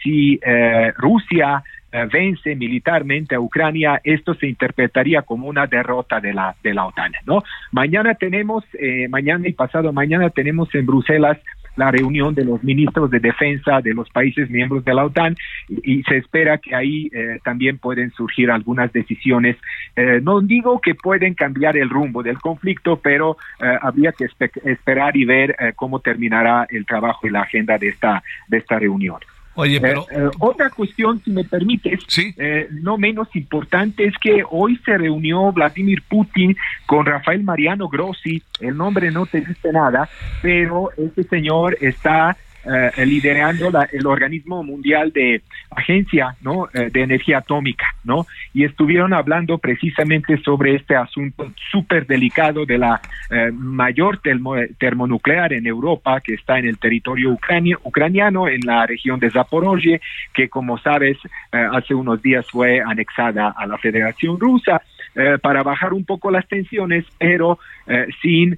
si 0.01 0.39
Rusia 0.95 1.63
vence 2.11 2.55
militarmente 2.55 3.35
a 3.35 3.39
Ucrania, 3.39 4.01
esto 4.03 4.33
se 4.33 4.47
interpretaría 4.47 5.21
como 5.21 5.47
una 5.47 5.67
derrota 5.67 6.19
de 6.19 6.33
la, 6.33 6.55
de 6.63 6.73
la 6.73 6.85
OTAN, 6.85 7.13
¿no? 7.25 7.43
Mañana 7.71 8.15
tenemos, 8.15 8.63
eh, 8.73 9.07
mañana 9.09 9.47
y 9.47 9.53
pasado 9.53 9.93
mañana 9.93 10.29
tenemos 10.29 10.73
en 10.73 10.85
Bruselas 10.85 11.37
la 11.75 11.89
reunión 11.89 12.35
de 12.35 12.45
los 12.45 12.63
ministros 12.63 13.09
de 13.09 13.19
defensa 13.19 13.81
de 13.81 13.95
los 13.95 14.07
países 14.09 14.49
miembros 14.49 14.85
de 14.85 14.93
la 14.93 15.05
OTAN 15.05 15.35
y, 15.69 16.03
se 16.03 16.17
espera 16.17 16.59
que 16.59 16.75
ahí 16.75 17.09
eh, 17.11 17.39
también 17.43 17.77
pueden 17.79 18.11
surgir 18.11 18.51
algunas 18.51 18.91
decisiones. 18.91 19.57
no 20.21 20.41
digo 20.41 20.79
que 20.81 20.95
pueden 20.95 21.33
cambiar 21.33 21.77
el 21.77 21.89
rumbo 21.89 22.21
del 22.21 22.39
conflicto, 22.39 22.97
pero 22.97 23.37
habría 23.81 24.11
que 24.11 24.27
esperar 24.65 25.15
y 25.15 25.25
ver 25.25 25.55
cómo 25.75 25.99
terminará 25.99 26.67
el 26.69 26.85
trabajo 26.85 27.25
y 27.27 27.31
la 27.31 27.41
agenda 27.41 27.77
de 27.77 27.89
esta, 27.89 28.23
de 28.47 28.57
esta 28.57 28.77
reunión. 28.77 29.19
Oye, 29.55 29.79
pero... 29.79 30.01
Eh, 30.09 30.15
eh, 30.17 30.29
otra 30.39 30.69
cuestión, 30.69 31.21
si 31.23 31.31
me 31.31 31.43
permites, 31.43 31.99
eh, 32.37 32.67
no 32.71 32.97
menos 32.97 33.27
importante, 33.35 34.05
es 34.05 34.17
que 34.17 34.43
hoy 34.49 34.79
se 34.83 34.97
reunió 34.97 35.51
Vladimir 35.51 36.01
Putin 36.07 36.55
con 36.85 37.05
Rafael 37.05 37.43
Mariano 37.43 37.87
Grossi, 37.87 38.41
el 38.59 38.75
nombre 38.75 39.11
no 39.11 39.25
te 39.25 39.41
dice 39.41 39.71
nada, 39.71 40.09
pero 40.41 40.89
este 40.97 41.23
señor 41.23 41.77
está 41.81 42.35
eh, 42.65 43.05
liderando 43.05 43.69
el 43.91 44.07
organismo 44.07 44.63
mundial 44.63 45.11
de 45.11 45.41
agencia 45.69 46.37
no 46.41 46.69
eh, 46.73 46.89
de 46.89 47.01
energía 47.01 47.39
atómica 47.39 47.87
no 48.05 48.25
y 48.53 48.63
estuvieron 48.63 49.13
hablando 49.13 49.57
precisamente 49.57 50.37
sobre 50.37 50.75
este 50.75 50.95
asunto 50.95 51.51
súper 51.69 52.07
delicado 52.07 52.65
de 52.65 52.77
la 52.77 53.01
eh, 53.29 53.51
mayor 53.51 54.21
termonuclear 54.77 55.51
en 55.51 55.67
Europa 55.67 56.21
que 56.21 56.35
está 56.35 56.57
en 56.57 56.67
el 56.67 56.77
territorio 56.77 57.37
ucraniano 57.83 58.47
en 58.47 58.61
la 58.65 58.85
región 58.85 59.19
de 59.19 59.29
Zaporozhye 59.29 59.99
que 60.33 60.47
como 60.47 60.77
sabes 60.77 61.17
hace 61.51 61.93
unos 61.93 62.21
días 62.21 62.45
fue 62.49 62.79
anexada 62.79 63.53
a 63.57 63.67
la 63.67 63.77
Federación 63.77 64.39
Rusa 64.39 64.81
para 65.41 65.61
bajar 65.61 65.93
un 65.93 66.05
poco 66.05 66.31
las 66.31 66.47
tensiones, 66.47 67.05
pero 67.19 67.59
sin, 68.21 68.57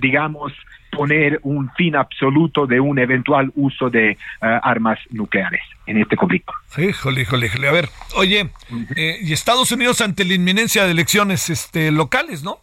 digamos, 0.00 0.52
poner 0.94 1.40
un 1.42 1.70
fin 1.76 1.96
absoluto 1.96 2.66
de 2.66 2.80
un 2.80 2.98
eventual 2.98 3.52
uso 3.56 3.90
de 3.90 4.10
eh, 4.10 4.16
armas 4.40 4.98
nucleares 5.10 5.62
en 5.86 5.98
este 5.98 6.16
conflicto. 6.16 6.52
Híjole, 6.78 7.22
híjole, 7.22 7.46
híjole. 7.46 7.68
A 7.68 7.72
ver, 7.72 7.88
oye, 8.16 8.50
eh, 8.96 9.18
y 9.20 9.32
Estados 9.32 9.70
Unidos 9.72 10.00
ante 10.00 10.24
la 10.24 10.34
inminencia 10.34 10.84
de 10.84 10.92
elecciones 10.92 11.50
este, 11.50 11.90
locales, 11.90 12.42
¿no? 12.42 12.60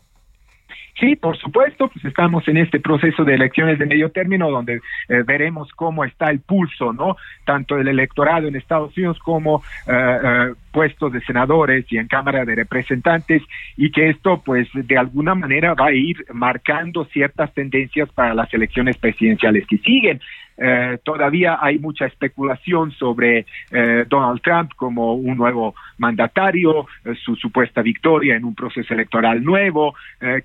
Sí, 1.00 1.16
por 1.16 1.38
supuesto, 1.38 1.88
pues 1.88 2.06
estamos 2.06 2.48
en 2.48 2.58
este 2.58 2.80
proceso 2.80 3.24
de 3.24 3.36
elecciones 3.36 3.80
de 3.80 3.86
medio 3.86 4.12
término 4.12 4.52
donde 4.52 4.82
eh, 5.10 5.24
veremos 5.26 5.72
cómo 5.74 6.04
está 6.04 6.30
el 6.30 6.42
pulso, 6.42 6.94
¿no? 6.94 7.16
Tanto 7.46 7.76
del 7.76 7.88
electorado 7.88 8.48
en 8.48 8.56
Estados 8.56 8.96
Unidos 8.98 9.18
como 9.20 9.64
eh, 9.88 9.92
eh, 9.92 10.54
puestos 10.72 11.14
de 11.14 11.22
senadores 11.22 11.86
y 11.90 11.98
en 11.98 12.08
Cámara 12.08 12.46
de 12.46 12.56
Representantes 12.56 13.42
y 13.78 13.92
que 13.92 14.10
esto, 14.10 14.42
pues, 14.46 14.68
de 14.74 14.98
alguna 14.98 15.34
manera 15.34 15.74
va 15.74 15.88
a 15.88 15.94
ir 15.94 16.18
marcando 16.34 17.06
ciertas 17.06 17.54
tendencias 17.54 18.10
para 18.10 18.34
las 18.34 18.54
elecciones 18.54 18.98
presidenciales 18.98 19.66
que 19.68 19.78
siguen. 19.78 20.20
Eh, 20.58 21.00
todavía 21.04 21.58
hay 21.62 21.80
mucha 21.80 22.06
especulación 22.06 22.92
sobre 22.92 23.46
eh, 23.72 24.06
Donald 24.08 24.42
Trump 24.42 24.72
como 24.76 25.16
un 25.16 25.38
nuevo 25.38 25.76
mandatario, 25.98 26.86
eh, 27.04 27.16
su 27.16 27.36
supuesta 27.36 27.82
victoria 27.82 28.36
en 28.36 28.46
un 28.46 28.54
proceso 28.54 28.94
electoral 28.94 29.44
nuevo, 29.44 29.96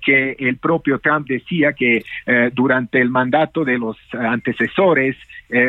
que 0.01 0.35
el 0.39 0.57
propio 0.57 0.99
Trump 0.99 1.27
decía 1.27 1.73
que 1.73 2.03
durante 2.53 2.99
el 2.99 3.09
mandato 3.09 3.63
de 3.63 3.77
los 3.77 3.97
antecesores, 4.13 5.15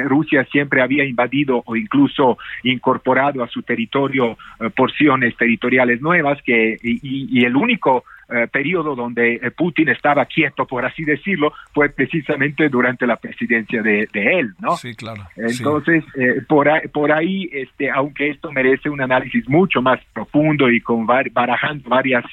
Rusia 0.07 0.46
siempre 0.51 0.81
había 0.83 1.05
invadido 1.05 1.62
o 1.66 1.77
incluso 1.77 2.38
incorporado 2.62 3.42
a 3.42 3.48
su 3.48 3.62
territorio 3.62 4.37
porciones 4.74 5.37
territoriales 5.37 6.01
nuevas, 6.01 6.40
que 6.42 6.79
y 6.83 7.44
el 7.44 7.55
único 7.57 8.05
eh, 8.31 8.47
periodo 8.47 8.95
donde 8.95 9.37
eh, 9.37 9.51
Putin 9.51 9.88
estaba 9.88 10.27
quieto, 10.27 10.67
por 10.67 10.85
así 10.85 11.03
decirlo, 11.03 11.55
fue 11.73 11.88
precisamente 11.88 12.69
durante 12.69 13.07
la 13.07 13.17
presidencia 13.17 13.81
de, 13.81 14.07
él, 14.12 14.53
¿no? 14.59 14.77
Sí, 14.77 14.95
claro. 14.95 15.27
Entonces, 15.35 16.05
eh, 16.14 16.43
por, 16.47 16.69
ahí, 16.69 16.88
por 16.88 17.11
ahí, 17.11 17.49
este, 17.51 17.91
aunque 17.91 18.29
esto 18.29 18.53
merece 18.53 18.91
un 18.91 19.01
análisis 19.01 19.49
mucho 19.49 19.81
más 19.81 19.99
profundo 20.12 20.69
y 20.69 20.83
con 20.83 21.07
barajando 21.07 21.88
varias 21.88 22.25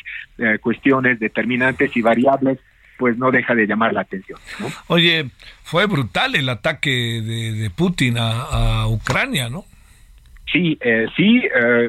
cuestiones 0.60 1.18
determinantes 1.18 1.96
y 1.96 2.02
variables, 2.02 2.60
pues 2.98 3.18
no 3.18 3.32
deja 3.32 3.56
de 3.56 3.66
llamar 3.66 3.94
la 3.94 4.02
atención. 4.02 4.38
Oye, 4.88 5.30
fue 5.64 5.86
brutal 5.86 6.36
el 6.36 6.50
ataque 6.50 6.92
de, 6.92 7.72
Putin 7.74 8.16
a, 8.18 8.86
Ucrania, 8.90 9.48
¿no? 9.48 9.64
Sí, 10.52 10.78
sí, 11.16 11.42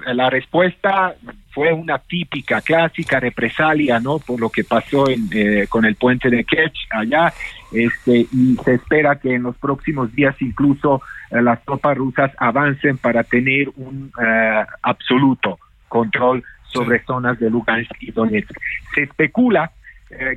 la 0.07 0.31
respuesta 0.31 1.17
fue 1.57 1.73
una 1.73 1.99
típica, 1.99 2.61
clásica 2.61 3.19
represalia, 3.19 3.99
¿no? 3.99 4.19
Por 4.19 4.39
lo 4.39 4.51
que 4.51 4.63
pasó 4.63 5.09
en, 5.09 5.27
eh, 5.33 5.67
con 5.71 5.87
el 5.87 5.95
puente 5.95 6.29
de 6.29 6.45
Kerch 6.45 6.77
allá, 6.91 7.33
este, 7.73 8.27
y 8.31 8.57
se 8.63 8.75
espera 8.75 9.17
que 9.17 9.33
en 9.33 9.45
los 9.45 9.57
próximos 9.57 10.15
días 10.15 10.37
incluso 10.41 11.01
eh, 11.31 11.41
las 11.41 11.65
tropas 11.65 11.97
rusas 11.97 12.31
avancen 12.37 12.99
para 12.99 13.25
tener 13.25 13.71
un 13.77 14.13
eh, 14.23 14.65
absoluto 14.83 15.59
control 15.89 16.45
sobre 16.67 17.03
zonas 17.05 17.39
de 17.39 17.49
Lugansk 17.49 17.91
y 18.01 18.11
Donetsk. 18.11 18.53
Se 18.95 19.05
especula 19.05 19.73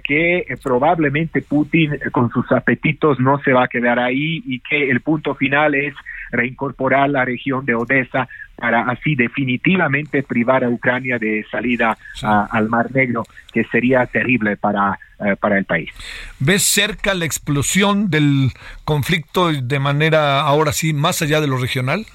que 0.04 0.46
probablemente 0.64 1.42
Putin 1.42 2.00
con 2.12 2.30
sus 2.32 2.52
apetitos 2.52 3.20
no 3.20 3.40
se 3.44 3.54
va 3.54 3.66
a 3.66 3.68
quedar 3.68 4.00
ahí 4.00 4.42
y 4.46 4.60
que 4.62 4.90
el 4.90 5.02
punto 5.02 5.36
final 5.36 5.76
es 5.76 5.94
reincorporar 6.32 7.10
la 7.10 7.26
región 7.26 7.66
de 7.66 7.76
Odessa 7.76 8.28
para 8.56 8.82
así 8.82 9.16
definitivamente 9.16 10.24
privar 10.24 10.64
a 10.64 10.70
Ucrania 10.70 11.18
de 11.18 11.46
salida 11.50 11.98
al 12.22 12.68
Mar 12.68 12.92
Negro, 12.94 13.24
que 13.54 13.64
sería 13.66 14.06
terrible 14.06 14.58
para, 14.58 15.00
eh, 15.20 15.36
para 15.40 15.58
el 15.58 15.66
país. 15.66 15.90
¿Ves 16.40 16.64
cerca 16.64 17.14
la 17.14 17.26
explosión 17.26 18.10
del 18.10 18.52
conflicto 18.84 19.52
de 19.52 19.80
manera 19.80 20.42
ahora 20.42 20.74
sí 20.74 20.94
más 20.94 21.22
allá 21.22 21.40
de 21.40 21.48
lo 21.48 21.58
regional? 21.58 22.06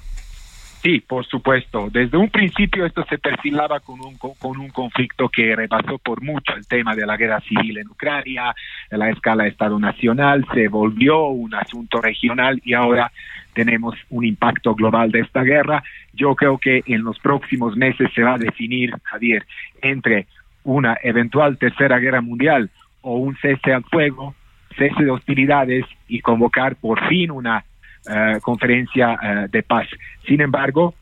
Sí, 0.85 0.99
por 0.99 1.25
supuesto. 1.25 1.89
Desde 1.91 2.15
un 2.15 2.29
principio 2.29 2.85
esto 2.85 3.03
se 3.09 3.17
perfilaba 3.17 3.79
con 3.79 3.99
un, 4.01 4.17
con 4.19 4.59
un 4.59 4.69
conflicto 4.69 5.29
que 5.29 5.55
rebasó 5.55 5.97
por 5.97 6.21
mucho 6.21 6.53
el 6.55 6.67
tema 6.67 6.93
de 6.93 7.07
la 7.07 7.17
guerra 7.17 7.41
civil 7.41 7.79
en 7.79 7.87
Ucrania, 7.87 8.53
la 8.91 9.09
escala 9.09 9.45
de 9.45 9.49
Estado 9.49 9.79
Nacional, 9.79 10.45
se 10.53 10.67
volvió 10.67 11.29
un 11.29 11.55
asunto 11.55 11.99
regional 12.01 12.61
y 12.63 12.75
ahora 12.75 13.11
tenemos 13.53 13.95
un 14.11 14.25
impacto 14.25 14.75
global 14.75 15.09
de 15.09 15.21
esta 15.21 15.41
guerra. 15.41 15.83
Yo 16.13 16.35
creo 16.35 16.59
que 16.59 16.83
en 16.85 17.03
los 17.03 17.17
próximos 17.17 17.75
meses 17.75 18.11
se 18.13 18.21
va 18.21 18.35
a 18.35 18.37
definir, 18.37 18.93
Javier, 19.05 19.43
entre 19.81 20.27
una 20.63 20.99
eventual 21.01 21.57
tercera 21.57 21.97
guerra 21.97 22.21
mundial 22.21 22.69
o 23.01 23.15
un 23.17 23.35
cese 23.37 23.73
al 23.73 23.85
fuego, 23.85 24.35
cese 24.77 25.03
de 25.03 25.09
hostilidades 25.09 25.85
y 26.07 26.19
convocar 26.19 26.75
por 26.75 27.07
fin 27.09 27.31
una 27.31 27.65
eh, 28.09 28.39
conferencia 28.41 29.17
eh, 29.21 29.47
de 29.51 29.63
paz. 29.63 29.87
Sin 30.27 30.41
embargo, 30.41 30.95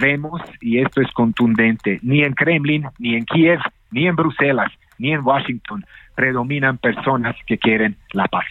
vemos, 0.00 0.40
y 0.60 0.78
esto 0.78 1.00
es 1.00 1.10
contundente, 1.12 1.98
ni 2.02 2.22
en 2.22 2.34
Kremlin, 2.34 2.86
ni 2.98 3.14
en 3.14 3.24
Kiev, 3.24 3.60
ni 3.90 4.06
en 4.06 4.16
Bruselas, 4.16 4.72
ni 4.98 5.12
en 5.12 5.20
Washington 5.20 5.84
predominan 6.14 6.78
personas 6.78 7.36
que 7.46 7.58
quieren 7.58 7.96
la 8.12 8.26
paz. 8.26 8.46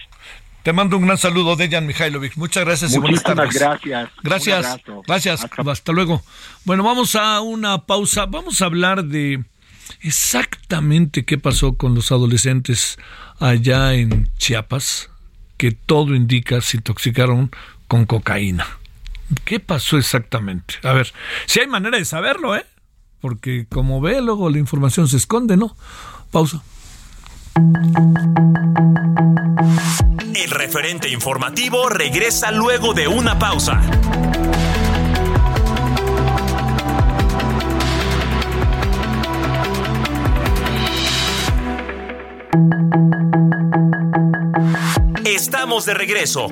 Te 0.63 0.73
mando 0.73 0.97
un 0.97 1.05
gran 1.05 1.17
saludo, 1.17 1.55
Dejan 1.55 1.85
Mihailovic. 1.85 2.37
Muchas 2.37 2.65
gracias 2.65 2.95
y 2.95 2.99
buenas 2.99 3.21
tardes. 3.21 3.53
gracias. 3.53 4.09
Gracias. 4.23 4.81
Gracias. 5.05 5.47
Hasta 5.67 5.91
luego. 5.91 6.23
Bueno, 6.63 6.83
vamos 6.83 7.15
a 7.15 7.41
una 7.41 7.85
pausa. 7.85 8.25
Vamos 8.25 8.61
a 8.61 8.65
hablar 8.65 9.05
de 9.05 9.43
exactamente 10.01 11.23
qué 11.23 11.37
pasó 11.37 11.75
con 11.75 11.93
los 11.93 12.11
adolescentes 12.11 12.97
allá 13.39 13.93
en 13.93 14.27
Chiapas, 14.37 15.11
que 15.57 15.71
todo 15.71 16.15
indica 16.15 16.61
se 16.61 16.77
intoxicaron 16.77 17.51
con 17.87 18.05
cocaína. 18.05 18.67
¿Qué 19.43 19.59
pasó 19.59 19.97
exactamente? 19.97 20.75
A 20.83 20.93
ver, 20.93 21.13
si 21.45 21.59
hay 21.59 21.67
manera 21.67 21.97
de 21.97 22.05
saberlo, 22.05 22.55
¿eh? 22.55 22.65
Porque 23.21 23.65
como 23.67 24.01
ve, 24.01 24.21
luego 24.21 24.49
la 24.49 24.59
información 24.59 25.07
se 25.07 25.17
esconde, 25.17 25.57
¿no? 25.57 25.75
Pausa. 26.31 26.61
El 30.35 30.51
referente 30.51 31.09
informativo 31.09 31.89
regresa 31.89 32.51
luego 32.51 32.93
de 32.93 33.07
una 33.07 33.39
pausa. 33.39 33.81
Estamos 45.23 45.85
de 45.85 45.93
regreso. 45.93 46.51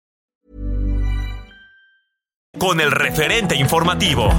Con 2.59 2.81
el 2.81 2.91
referente 2.91 3.55
informativo. 3.55 4.29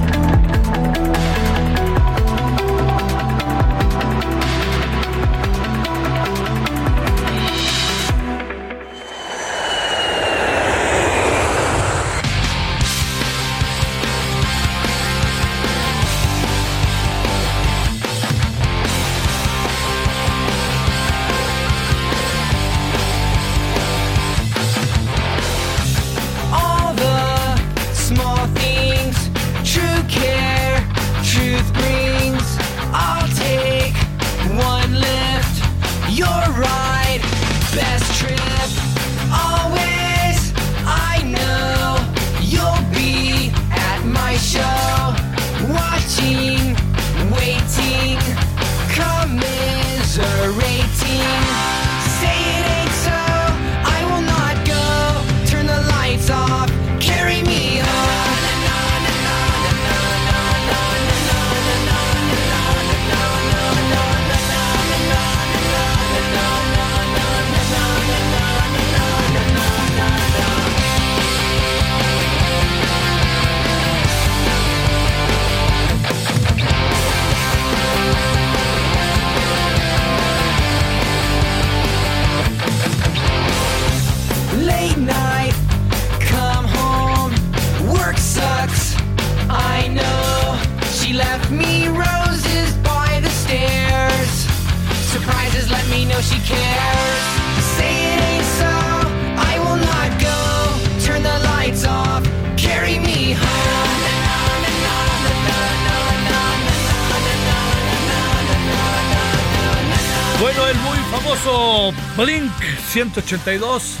Bueno, 110.39 110.67
el 110.67 110.77
muy 110.77 110.97
famoso 111.11 111.93
Blink 112.17 112.51
182. 112.89 113.97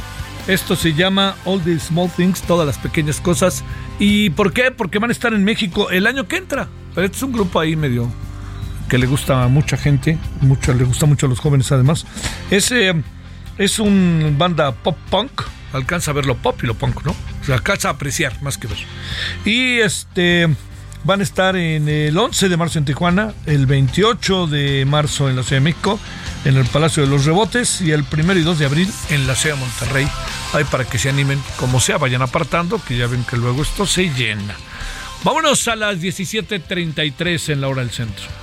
Esto 0.47 0.75
se 0.75 0.93
llama 0.93 1.35
All 1.45 1.61
the 1.63 1.79
Small 1.79 2.09
Things, 2.09 2.41
todas 2.41 2.67
las 2.67 2.77
pequeñas 2.77 3.21
cosas. 3.21 3.63
¿Y 3.97 4.29
por 4.31 4.51
qué? 4.51 4.71
Porque 4.71 4.99
van 4.99 5.09
a 5.09 5.13
estar 5.13 5.33
en 5.33 5.43
México 5.43 5.89
el 5.89 6.05
año 6.05 6.27
que 6.27 6.37
entra. 6.37 6.67
Pero 6.93 7.05
este 7.05 7.17
es 7.17 7.23
un 7.23 7.31
grupo 7.31 7.59
ahí 7.59 7.75
medio 7.75 8.09
que 8.93 8.99
le 8.99 9.07
gusta 9.07 9.43
a 9.43 9.47
mucha 9.47 9.75
gente, 9.75 10.19
mucho, 10.41 10.71
le 10.71 10.83
gusta 10.83 11.07
mucho 11.07 11.25
a 11.25 11.29
los 11.29 11.39
jóvenes 11.39 11.71
además. 11.71 12.05
Es, 12.51 12.71
eh, 12.71 12.93
es 13.57 13.79
un 13.79 14.35
banda 14.37 14.71
pop 14.71 14.95
punk, 15.09 15.31
alcanza 15.71 16.11
a 16.11 16.13
ver 16.13 16.27
lo 16.27 16.35
pop 16.35 16.59
y 16.61 16.67
lo 16.67 16.75
punk, 16.75 17.03
¿no? 17.03 17.09
O 17.09 17.43
sea, 17.43 17.55
alcanza 17.55 17.87
a 17.87 17.93
apreciar 17.93 18.39
más 18.43 18.59
que 18.59 18.67
ver. 18.67 18.77
Y 19.45 19.79
este 19.79 20.47
van 21.05 21.21
a 21.21 21.23
estar 21.23 21.55
en 21.55 21.89
el 21.89 22.15
11 22.15 22.49
de 22.49 22.55
marzo 22.55 22.77
en 22.77 22.85
Tijuana, 22.85 23.33
el 23.47 23.65
28 23.65 24.45
de 24.45 24.85
marzo 24.85 25.27
en 25.27 25.37
la 25.37 25.41
Ciudad 25.41 25.63
de 25.63 25.71
México, 25.71 25.99
en 26.45 26.57
el 26.57 26.65
Palacio 26.67 27.01
de 27.01 27.09
los 27.09 27.25
Rebotes 27.25 27.81
y 27.81 27.93
el 27.93 28.05
1 28.13 28.33
y 28.33 28.41
2 28.43 28.59
de 28.59 28.65
abril 28.67 28.93
en 29.09 29.25
la 29.25 29.33
Ciudad 29.33 29.55
de 29.55 29.61
Monterrey. 29.61 30.07
Ahí 30.53 30.65
para 30.65 30.85
que 30.85 30.99
se 30.99 31.09
animen, 31.09 31.41
como 31.57 31.79
sea, 31.79 31.97
vayan 31.97 32.21
apartando, 32.21 32.79
que 32.87 32.95
ya 32.95 33.07
ven 33.07 33.23
que 33.23 33.37
luego 33.37 33.63
esto 33.63 33.87
se 33.87 34.13
llena. 34.13 34.53
Vámonos 35.23 35.67
a 35.67 35.75
las 35.75 35.97
17.33 35.97 37.53
en 37.53 37.61
la 37.61 37.69
hora 37.69 37.81
del 37.81 37.89
centro. 37.89 38.42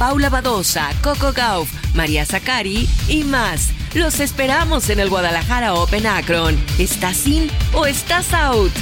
Paula 0.00 0.30
Badosa, 0.30 0.88
Coco 1.02 1.30
Gauff, 1.34 1.70
María 1.94 2.24
Zacari 2.24 2.88
y 3.06 3.22
más. 3.22 3.68
Los 3.92 4.18
esperamos 4.20 4.88
en 4.88 4.98
el 4.98 5.10
Guadalajara 5.10 5.74
Open 5.74 6.06
Akron. 6.06 6.58
¿Estás 6.78 7.26
in 7.26 7.50
o 7.74 7.84
estás 7.84 8.32
out? 8.32 8.72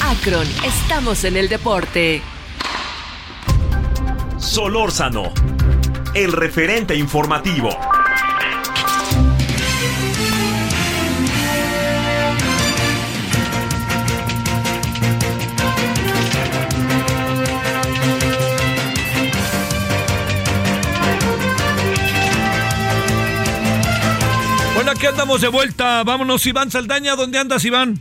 Akron, 0.00 0.46
estamos 0.64 1.24
en 1.24 1.36
el 1.36 1.48
deporte. 1.48 2.22
Solórzano, 4.38 5.32
el 6.14 6.30
referente 6.30 6.94
informativo. 6.94 7.76
Aquí 24.94 25.06
andamos 25.06 25.40
de 25.40 25.48
vuelta. 25.48 26.04
Vámonos, 26.04 26.46
Iván 26.46 26.70
Saldaña. 26.70 27.16
¿Dónde 27.16 27.38
andas, 27.38 27.64
Iván? 27.64 27.96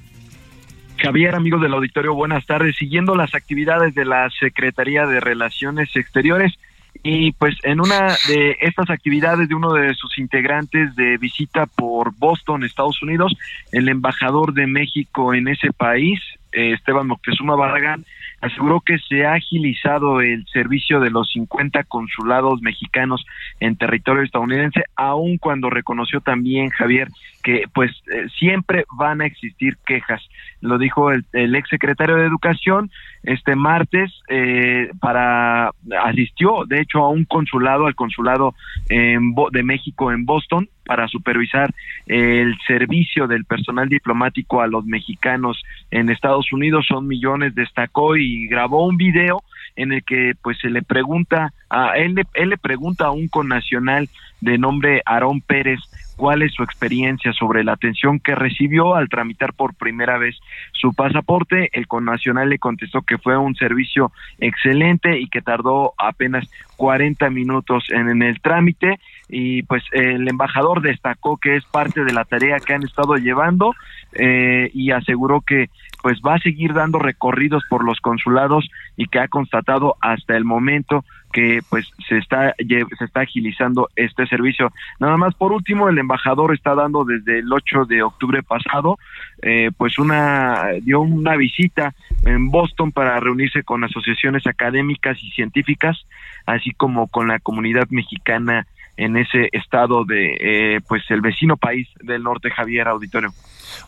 Javier, 0.97 1.33
amigos 1.33 1.61
del 1.61 1.73
auditorio, 1.73 2.13
buenas 2.13 2.45
tardes. 2.45 2.75
Siguiendo 2.77 3.15
las 3.15 3.33
actividades 3.33 3.95
de 3.95 4.05
la 4.05 4.29
Secretaría 4.29 5.07
de 5.07 5.19
Relaciones 5.19 5.95
Exteriores 5.95 6.53
y 7.01 7.31
pues 7.33 7.55
en 7.63 7.81
una 7.81 8.15
de 8.27 8.57
estas 8.61 8.89
actividades 8.91 9.49
de 9.49 9.55
uno 9.55 9.73
de 9.73 9.93
sus 9.95 10.17
integrantes 10.19 10.95
de 10.95 11.17
visita 11.17 11.65
por 11.65 12.15
Boston, 12.15 12.63
Estados 12.63 13.01
Unidos, 13.01 13.33
el 13.71 13.89
embajador 13.89 14.53
de 14.53 14.67
México 14.67 15.33
en 15.33 15.47
ese 15.47 15.73
país, 15.73 16.19
eh, 16.51 16.73
Esteban 16.73 17.07
Moctezuma 17.07 17.55
Barragán, 17.55 18.05
aseguró 18.43 18.81
que 18.81 18.97
se 18.99 19.25
ha 19.25 19.35
agilizado 19.35 20.19
el 20.19 20.45
servicio 20.47 20.99
de 20.99 21.09
los 21.09 21.31
50 21.31 21.85
consulados 21.85 22.61
mexicanos 22.61 23.25
en 23.61 23.77
territorio 23.77 24.21
estadounidense, 24.21 24.83
aun 24.97 25.37
cuando 25.37 25.69
reconoció 25.69 26.19
también 26.19 26.69
Javier 26.69 27.07
que 27.43 27.65
pues 27.73 27.91
eh, 28.11 28.27
siempre 28.39 28.85
van 28.97 29.21
a 29.21 29.25
existir 29.25 29.77
quejas. 29.85 30.21
Lo 30.61 30.77
dijo 30.77 31.11
el, 31.11 31.25
ex 31.33 31.69
secretario 31.69 32.15
de 32.15 32.25
Educación 32.25 32.89
este 33.23 33.55
martes 33.55 34.11
eh, 34.29 34.89
para 34.99 35.71
asistió 36.03 36.65
de 36.65 36.81
hecho 36.81 36.99
a 36.99 37.09
un 37.09 37.25
consulado 37.25 37.85
al 37.85 37.95
consulado 37.95 38.55
en, 38.89 39.33
de 39.51 39.63
México 39.63 40.11
en 40.11 40.25
Boston 40.25 40.69
para 40.85 41.07
supervisar 41.07 41.73
el 42.05 42.57
servicio 42.67 43.27
del 43.27 43.45
personal 43.45 43.87
diplomático 43.87 44.61
a 44.61 44.67
los 44.67 44.85
mexicanos 44.85 45.63
en 45.91 46.09
Estados 46.09 46.51
Unidos 46.51 46.85
son 46.87 47.07
millones 47.07 47.55
destacó 47.55 48.17
y 48.17 48.47
grabó 48.47 48.85
un 48.85 48.97
video 48.97 49.43
en 49.75 49.93
el 49.93 50.03
que 50.03 50.33
pues 50.41 50.57
se 50.59 50.69
le 50.69 50.81
pregunta 50.81 51.53
a 51.69 51.97
él 51.97 52.15
él 52.33 52.49
le 52.49 52.57
pregunta 52.57 53.05
a 53.05 53.11
un 53.11 53.29
connacional 53.29 54.09
de 54.41 54.57
nombre 54.57 55.01
Aarón 55.05 55.39
Pérez 55.39 55.79
cuál 56.15 56.41
es 56.41 56.53
su 56.53 56.63
experiencia 56.63 57.33
sobre 57.33 57.63
la 57.63 57.73
atención 57.73 58.19
que 58.19 58.35
recibió 58.35 58.95
al 58.95 59.09
tramitar 59.09 59.53
por 59.53 59.73
primera 59.73 60.17
vez 60.17 60.39
su 60.71 60.93
pasaporte. 60.93 61.69
El 61.73 61.87
connacional 61.87 62.49
le 62.49 62.59
contestó 62.59 63.01
que 63.01 63.17
fue 63.17 63.37
un 63.37 63.55
servicio 63.55 64.11
excelente 64.39 65.19
y 65.19 65.27
que 65.27 65.41
tardó 65.41 65.93
apenas 65.97 66.49
40 66.77 67.29
minutos 67.29 67.85
en, 67.89 68.09
en, 68.09 68.21
el 68.21 68.41
trámite 68.41 68.99
y 69.29 69.63
pues 69.63 69.83
el 69.91 70.27
embajador 70.27 70.81
destacó 70.81 71.37
que 71.37 71.55
es 71.55 71.65
parte 71.65 72.03
de 72.03 72.13
la 72.13 72.25
tarea 72.25 72.59
que 72.59 72.73
han 72.73 72.83
estado 72.83 73.15
llevando 73.15 73.73
eh, 74.13 74.69
y 74.73 74.91
aseguró 74.91 75.41
que 75.41 75.69
pues 76.01 76.19
va 76.19 76.35
a 76.35 76.39
seguir 76.39 76.73
dando 76.73 76.99
recorridos 76.99 77.63
por 77.69 77.85
los 77.85 77.99
consulados 78.01 78.69
y 78.97 79.07
que 79.07 79.19
ha 79.19 79.29
constatado 79.29 79.95
hasta 80.01 80.35
el 80.35 80.43
momento 80.43 81.05
que 81.31 81.61
pues 81.69 81.89
se 82.07 82.17
está 82.17 82.53
se 82.57 83.05
está 83.05 83.21
agilizando 83.21 83.89
este 83.95 84.27
servicio. 84.27 84.71
Nada 84.99 85.17
más 85.17 85.33
por 85.33 85.51
último 85.51 85.89
el 85.89 85.97
embajador 85.97 86.53
está 86.53 86.75
dando 86.75 87.05
desde 87.05 87.39
el 87.39 87.51
8 87.51 87.85
de 87.85 88.03
octubre 88.03 88.43
pasado 88.43 88.99
eh, 89.41 89.71
pues 89.75 89.97
una 89.97 90.65
dio 90.81 90.99
una 91.01 91.35
visita 91.37 91.93
en 92.25 92.51
Boston 92.51 92.91
para 92.91 93.19
reunirse 93.19 93.63
con 93.63 93.83
asociaciones 93.83 94.45
académicas 94.45 95.17
y 95.23 95.31
científicas 95.31 96.05
así 96.45 96.71
como 96.71 97.07
con 97.07 97.29
la 97.29 97.39
comunidad 97.39 97.87
mexicana 97.89 98.67
en 98.97 99.17
ese 99.17 99.49
estado 99.51 100.05
de 100.05 100.37
eh, 100.39 100.81
pues 100.87 101.03
el 101.09 101.21
vecino 101.21 101.57
país 101.57 101.87
del 102.01 102.23
norte 102.23 102.51
Javier 102.51 102.87
Auditorio. 102.87 103.33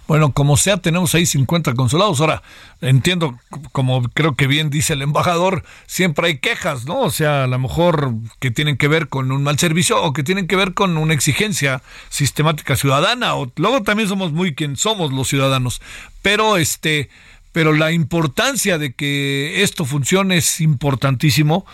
Bueno, 0.07 0.33
como 0.33 0.57
sea, 0.57 0.77
tenemos 0.77 1.15
ahí 1.15 1.25
50 1.25 1.73
consulados. 1.73 2.21
Ahora, 2.21 2.41
entiendo, 2.81 3.39
como 3.71 4.03
creo 4.09 4.35
que 4.35 4.47
bien 4.47 4.69
dice 4.69 4.93
el 4.93 5.01
embajador, 5.01 5.63
siempre 5.85 6.27
hay 6.27 6.37
quejas, 6.39 6.85
¿no? 6.85 7.01
O 7.01 7.09
sea, 7.09 7.43
a 7.43 7.47
lo 7.47 7.59
mejor 7.59 8.13
que 8.39 8.51
tienen 8.51 8.77
que 8.77 8.87
ver 8.87 9.07
con 9.09 9.31
un 9.31 9.43
mal 9.43 9.57
servicio 9.57 10.01
o 10.01 10.13
que 10.13 10.23
tienen 10.23 10.47
que 10.47 10.55
ver 10.55 10.73
con 10.73 10.97
una 10.97 11.13
exigencia 11.13 11.81
sistemática 12.09 12.75
ciudadana. 12.75 13.35
O 13.35 13.51
luego 13.55 13.83
también 13.83 14.09
somos 14.09 14.31
muy 14.31 14.53
quien 14.53 14.75
somos 14.75 15.11
los 15.11 15.27
ciudadanos. 15.27 15.81
Pero 16.21 16.57
este, 16.57 17.09
pero 17.51 17.73
la 17.73 17.91
importancia 17.91 18.77
de 18.77 18.93
que 18.93 19.63
esto 19.63 19.85
funcione 19.85 20.37
es 20.37 20.61
importantísimo 20.61 21.65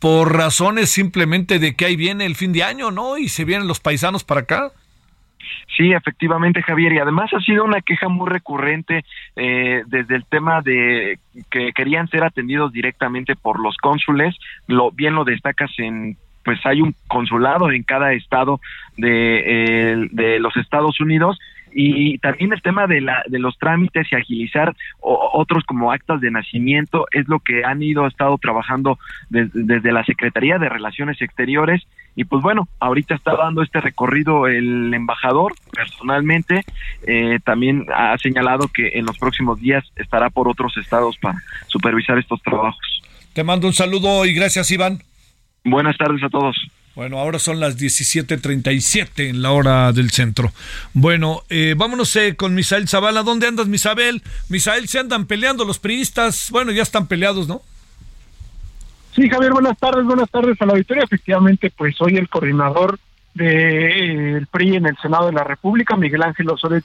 por 0.00 0.36
razones 0.36 0.90
simplemente 0.90 1.58
de 1.58 1.74
que 1.74 1.86
ahí 1.86 1.96
viene 1.96 2.26
el 2.26 2.36
fin 2.36 2.52
de 2.52 2.62
año, 2.62 2.90
¿no? 2.90 3.18
Y 3.18 3.28
se 3.28 3.44
vienen 3.44 3.68
los 3.68 3.80
paisanos 3.80 4.24
para 4.24 4.40
acá. 4.42 4.70
Sí, 5.76 5.92
efectivamente, 5.92 6.62
Javier, 6.62 6.92
y 6.92 6.98
además 6.98 7.32
ha 7.34 7.40
sido 7.40 7.64
una 7.64 7.80
queja 7.80 8.08
muy 8.08 8.28
recurrente 8.28 9.04
eh, 9.36 9.82
desde 9.86 10.16
el 10.16 10.24
tema 10.24 10.62
de 10.62 11.18
que 11.50 11.72
querían 11.72 12.08
ser 12.08 12.24
atendidos 12.24 12.72
directamente 12.72 13.36
por 13.36 13.60
los 13.60 13.76
cónsules, 13.76 14.34
lo 14.66 14.90
bien 14.90 15.14
lo 15.14 15.24
destacas 15.24 15.70
en 15.78 16.16
pues 16.44 16.64
hay 16.64 16.80
un 16.80 16.94
consulado 17.08 17.72
en 17.72 17.82
cada 17.82 18.12
estado 18.12 18.60
de, 18.96 19.42
eh, 19.44 20.08
de 20.12 20.38
los 20.38 20.56
Estados 20.56 21.00
Unidos 21.00 21.40
y 21.78 22.16
también 22.18 22.54
el 22.54 22.62
tema 22.62 22.86
de, 22.86 23.02
la, 23.02 23.22
de 23.26 23.38
los 23.38 23.58
trámites 23.58 24.06
y 24.10 24.16
agilizar 24.16 24.74
o, 25.00 25.30
otros 25.34 25.62
como 25.64 25.92
actas 25.92 26.22
de 26.22 26.30
nacimiento 26.30 27.06
es 27.10 27.28
lo 27.28 27.38
que 27.40 27.64
han 27.66 27.82
ido 27.82 28.06
estado 28.06 28.38
trabajando 28.38 28.98
de, 29.28 29.50
desde 29.52 29.92
la 29.92 30.02
Secretaría 30.04 30.58
de 30.58 30.70
Relaciones 30.70 31.20
Exteriores 31.20 31.86
y 32.14 32.24
pues 32.24 32.42
bueno, 32.42 32.66
ahorita 32.80 33.14
está 33.14 33.36
dando 33.36 33.62
este 33.62 33.82
recorrido 33.82 34.46
el 34.46 34.94
embajador 34.94 35.52
personalmente, 35.70 36.64
eh, 37.06 37.40
también 37.44 37.84
ha 37.94 38.16
señalado 38.16 38.68
que 38.68 38.92
en 38.94 39.04
los 39.04 39.18
próximos 39.18 39.60
días 39.60 39.84
estará 39.96 40.30
por 40.30 40.48
otros 40.48 40.74
estados 40.78 41.18
para 41.18 41.42
supervisar 41.66 42.16
estos 42.16 42.40
trabajos. 42.40 43.02
Te 43.34 43.44
mando 43.44 43.66
un 43.66 43.74
saludo 43.74 44.24
y 44.24 44.32
gracias 44.32 44.70
Iván. 44.70 45.00
Buenas 45.62 45.98
tardes 45.98 46.22
a 46.22 46.30
todos. 46.30 46.56
Bueno, 46.96 47.18
ahora 47.18 47.38
son 47.38 47.60
las 47.60 47.76
17:37 47.76 49.28
en 49.28 49.42
la 49.42 49.50
hora 49.50 49.92
del 49.92 50.10
centro. 50.10 50.50
Bueno, 50.94 51.42
eh, 51.50 51.74
vámonos 51.76 52.16
eh, 52.16 52.36
con 52.36 52.54
Misael 52.54 52.88
Zavala. 52.88 53.22
¿Dónde 53.22 53.46
andas, 53.46 53.66
Misael? 53.66 54.22
Misael, 54.48 54.88
se 54.88 54.98
andan 54.98 55.26
peleando 55.26 55.66
los 55.66 55.78
priistas. 55.78 56.50
Bueno, 56.50 56.72
ya 56.72 56.82
están 56.82 57.06
peleados, 57.06 57.48
¿no? 57.48 57.60
Sí, 59.14 59.28
Javier, 59.28 59.52
buenas 59.52 59.76
tardes, 59.78 60.06
buenas 60.06 60.30
tardes 60.30 60.60
a 60.62 60.64
la 60.64 60.72
auditoría. 60.72 61.04
Efectivamente, 61.04 61.70
pues 61.76 61.94
soy 61.96 62.16
el 62.16 62.30
coordinador 62.30 62.98
del 63.34 64.40
de, 64.40 64.46
PRI 64.50 64.76
en 64.76 64.86
el 64.86 64.96
Senado 64.96 65.26
de 65.26 65.32
la 65.32 65.44
República, 65.44 65.96
Miguel 65.96 66.22
Ángel 66.22 66.48
Osorio 66.48 66.80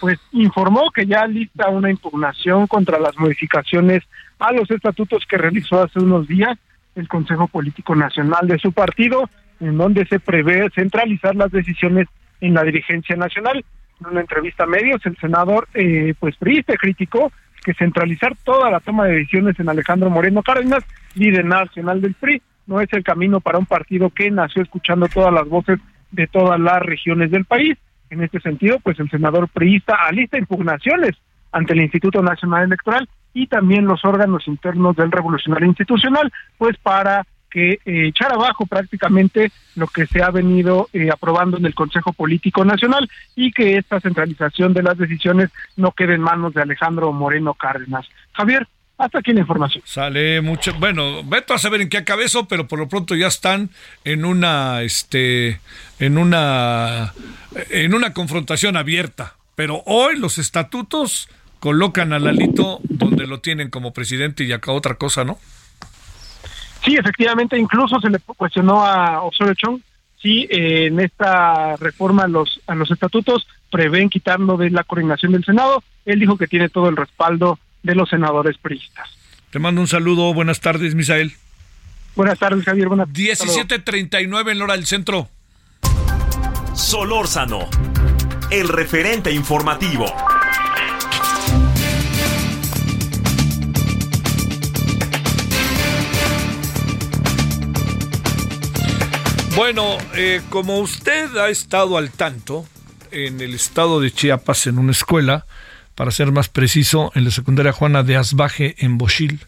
pues 0.00 0.18
informó 0.32 0.90
que 0.90 1.06
ya 1.06 1.24
lista 1.28 1.68
una 1.68 1.88
impugnación 1.88 2.66
contra 2.66 2.98
las 2.98 3.16
modificaciones 3.16 4.02
a 4.40 4.50
los 4.50 4.68
estatutos 4.72 5.24
que 5.28 5.38
realizó 5.38 5.84
hace 5.84 6.00
unos 6.00 6.26
días 6.26 6.58
el 6.96 7.08
Consejo 7.08 7.46
Político 7.46 7.94
Nacional 7.94 8.48
de 8.48 8.58
su 8.58 8.72
partido, 8.72 9.28
en 9.60 9.78
donde 9.78 10.06
se 10.06 10.18
prevé 10.18 10.68
centralizar 10.74 11.36
las 11.36 11.52
decisiones 11.52 12.08
en 12.40 12.54
la 12.54 12.64
dirigencia 12.64 13.16
nacional. 13.16 13.64
En 14.00 14.06
una 14.08 14.20
entrevista 14.20 14.64
a 14.64 14.66
medios, 14.66 15.04
el 15.06 15.16
senador, 15.18 15.68
eh, 15.74 16.14
pues 16.18 16.36
priista, 16.36 16.74
criticó 16.76 17.32
que 17.64 17.74
centralizar 17.74 18.36
toda 18.44 18.70
la 18.70 18.80
toma 18.80 19.06
de 19.06 19.16
decisiones 19.16 19.58
en 19.58 19.68
Alejandro 19.68 20.10
Moreno 20.10 20.42
Cárdenas, 20.42 20.84
líder 21.14 21.44
nacional 21.44 22.00
del 22.00 22.14
PRI, 22.14 22.42
no 22.66 22.80
es 22.80 22.92
el 22.92 23.04
camino 23.04 23.40
para 23.40 23.58
un 23.58 23.66
partido 23.66 24.10
que 24.10 24.30
nació 24.30 24.62
escuchando 24.62 25.08
todas 25.08 25.32
las 25.32 25.48
voces 25.48 25.78
de 26.10 26.26
todas 26.26 26.58
las 26.60 26.80
regiones 26.80 27.30
del 27.30 27.44
país. 27.44 27.76
En 28.10 28.22
este 28.22 28.40
sentido, 28.40 28.78
pues 28.80 28.98
el 29.00 29.10
senador 29.10 29.48
priista 29.48 29.94
alista 29.94 30.38
impugnaciones 30.38 31.12
ante 31.52 31.72
el 31.72 31.82
Instituto 31.82 32.22
Nacional 32.22 32.64
Electoral 32.64 33.08
y 33.36 33.48
también 33.48 33.84
los 33.84 34.02
órganos 34.02 34.48
internos 34.48 34.96
del 34.96 35.12
Revolucionario 35.12 35.68
Institucional, 35.68 36.32
pues 36.56 36.74
para 36.78 37.26
que 37.50 37.72
eh, 37.72 37.78
echar 37.84 38.32
abajo 38.32 38.64
prácticamente 38.64 39.52
lo 39.74 39.88
que 39.88 40.06
se 40.06 40.22
ha 40.22 40.30
venido 40.30 40.88
eh, 40.94 41.10
aprobando 41.12 41.58
en 41.58 41.66
el 41.66 41.74
Consejo 41.74 42.14
Político 42.14 42.64
Nacional 42.64 43.10
y 43.34 43.52
que 43.52 43.76
esta 43.76 44.00
centralización 44.00 44.72
de 44.72 44.82
las 44.82 44.96
decisiones 44.96 45.50
no 45.76 45.92
quede 45.92 46.14
en 46.14 46.22
manos 46.22 46.54
de 46.54 46.62
Alejandro 46.62 47.12
Moreno 47.12 47.52
Cárdenas. 47.52 48.06
Javier, 48.32 48.66
hasta 48.96 49.18
aquí 49.18 49.34
la 49.34 49.40
información. 49.40 49.84
Sale 49.86 50.40
mucho, 50.40 50.72
bueno, 50.72 51.22
veto 51.22 51.52
a 51.52 51.58
saber 51.58 51.82
en 51.82 51.90
qué 51.90 51.98
acabe 51.98 52.24
eso, 52.24 52.48
pero 52.48 52.66
por 52.66 52.78
lo 52.78 52.88
pronto 52.88 53.14
ya 53.14 53.26
están 53.26 53.68
en 54.04 54.24
una, 54.24 54.80
este, 54.80 55.60
en 55.98 56.16
una, 56.16 57.12
en 57.68 57.92
una 57.92 58.14
confrontación 58.14 58.78
abierta. 58.78 59.34
Pero 59.54 59.82
hoy 59.84 60.18
los 60.18 60.38
estatutos 60.38 61.28
colocan 61.66 62.12
a 62.12 62.20
Lalito 62.20 62.78
donde 62.84 63.26
lo 63.26 63.40
tienen 63.40 63.70
como 63.70 63.92
presidente 63.92 64.44
y 64.44 64.52
acá 64.52 64.70
otra 64.70 64.94
cosa, 64.94 65.24
¿no? 65.24 65.36
Sí, 66.84 66.94
efectivamente, 66.94 67.58
incluso 67.58 67.98
se 68.00 68.08
le 68.08 68.20
cuestionó 68.20 68.86
a 68.86 69.20
Osorio 69.22 69.54
Chong 69.54 69.80
si 70.22 70.46
eh, 70.48 70.86
en 70.86 71.00
esta 71.00 71.74
reforma 71.74 72.22
a 72.22 72.28
los, 72.28 72.60
a 72.68 72.76
los 72.76 72.88
estatutos 72.92 73.48
prevén 73.72 74.08
quitarlo 74.08 74.56
de 74.56 74.70
la 74.70 74.84
coordinación 74.84 75.32
del 75.32 75.44
Senado. 75.44 75.82
Él 76.04 76.20
dijo 76.20 76.38
que 76.38 76.46
tiene 76.46 76.68
todo 76.68 76.88
el 76.88 76.96
respaldo 76.96 77.58
de 77.82 77.96
los 77.96 78.10
senadores 78.10 78.56
priistas. 78.58 79.08
Te 79.50 79.58
mando 79.58 79.80
un 79.80 79.88
saludo, 79.88 80.32
buenas 80.34 80.60
tardes, 80.60 80.94
Misael. 80.94 81.32
Buenas 82.14 82.38
tardes, 82.38 82.64
Javier. 82.64 82.86
Buenas 82.86 83.08
17.39 83.08 84.52
en 84.52 84.62
hora 84.62 84.74
del 84.74 84.86
centro. 84.86 85.28
Solórzano, 86.74 87.68
el 88.52 88.68
referente 88.68 89.32
informativo. 89.32 90.06
Bueno, 99.56 99.96
eh, 100.14 100.42
como 100.50 100.80
usted 100.80 101.34
ha 101.38 101.48
estado 101.48 101.96
al 101.96 102.10
tanto, 102.10 102.68
en 103.10 103.40
el 103.40 103.54
estado 103.54 104.00
de 104.00 104.12
Chiapas, 104.12 104.66
en 104.66 104.78
una 104.78 104.92
escuela, 104.92 105.46
para 105.94 106.10
ser 106.10 106.30
más 106.30 106.50
preciso, 106.50 107.10
en 107.14 107.24
la 107.24 107.30
secundaria 107.30 107.72
Juana 107.72 108.02
de 108.02 108.16
Asbaje, 108.16 108.74
en 108.84 108.98
Bochil, 108.98 109.46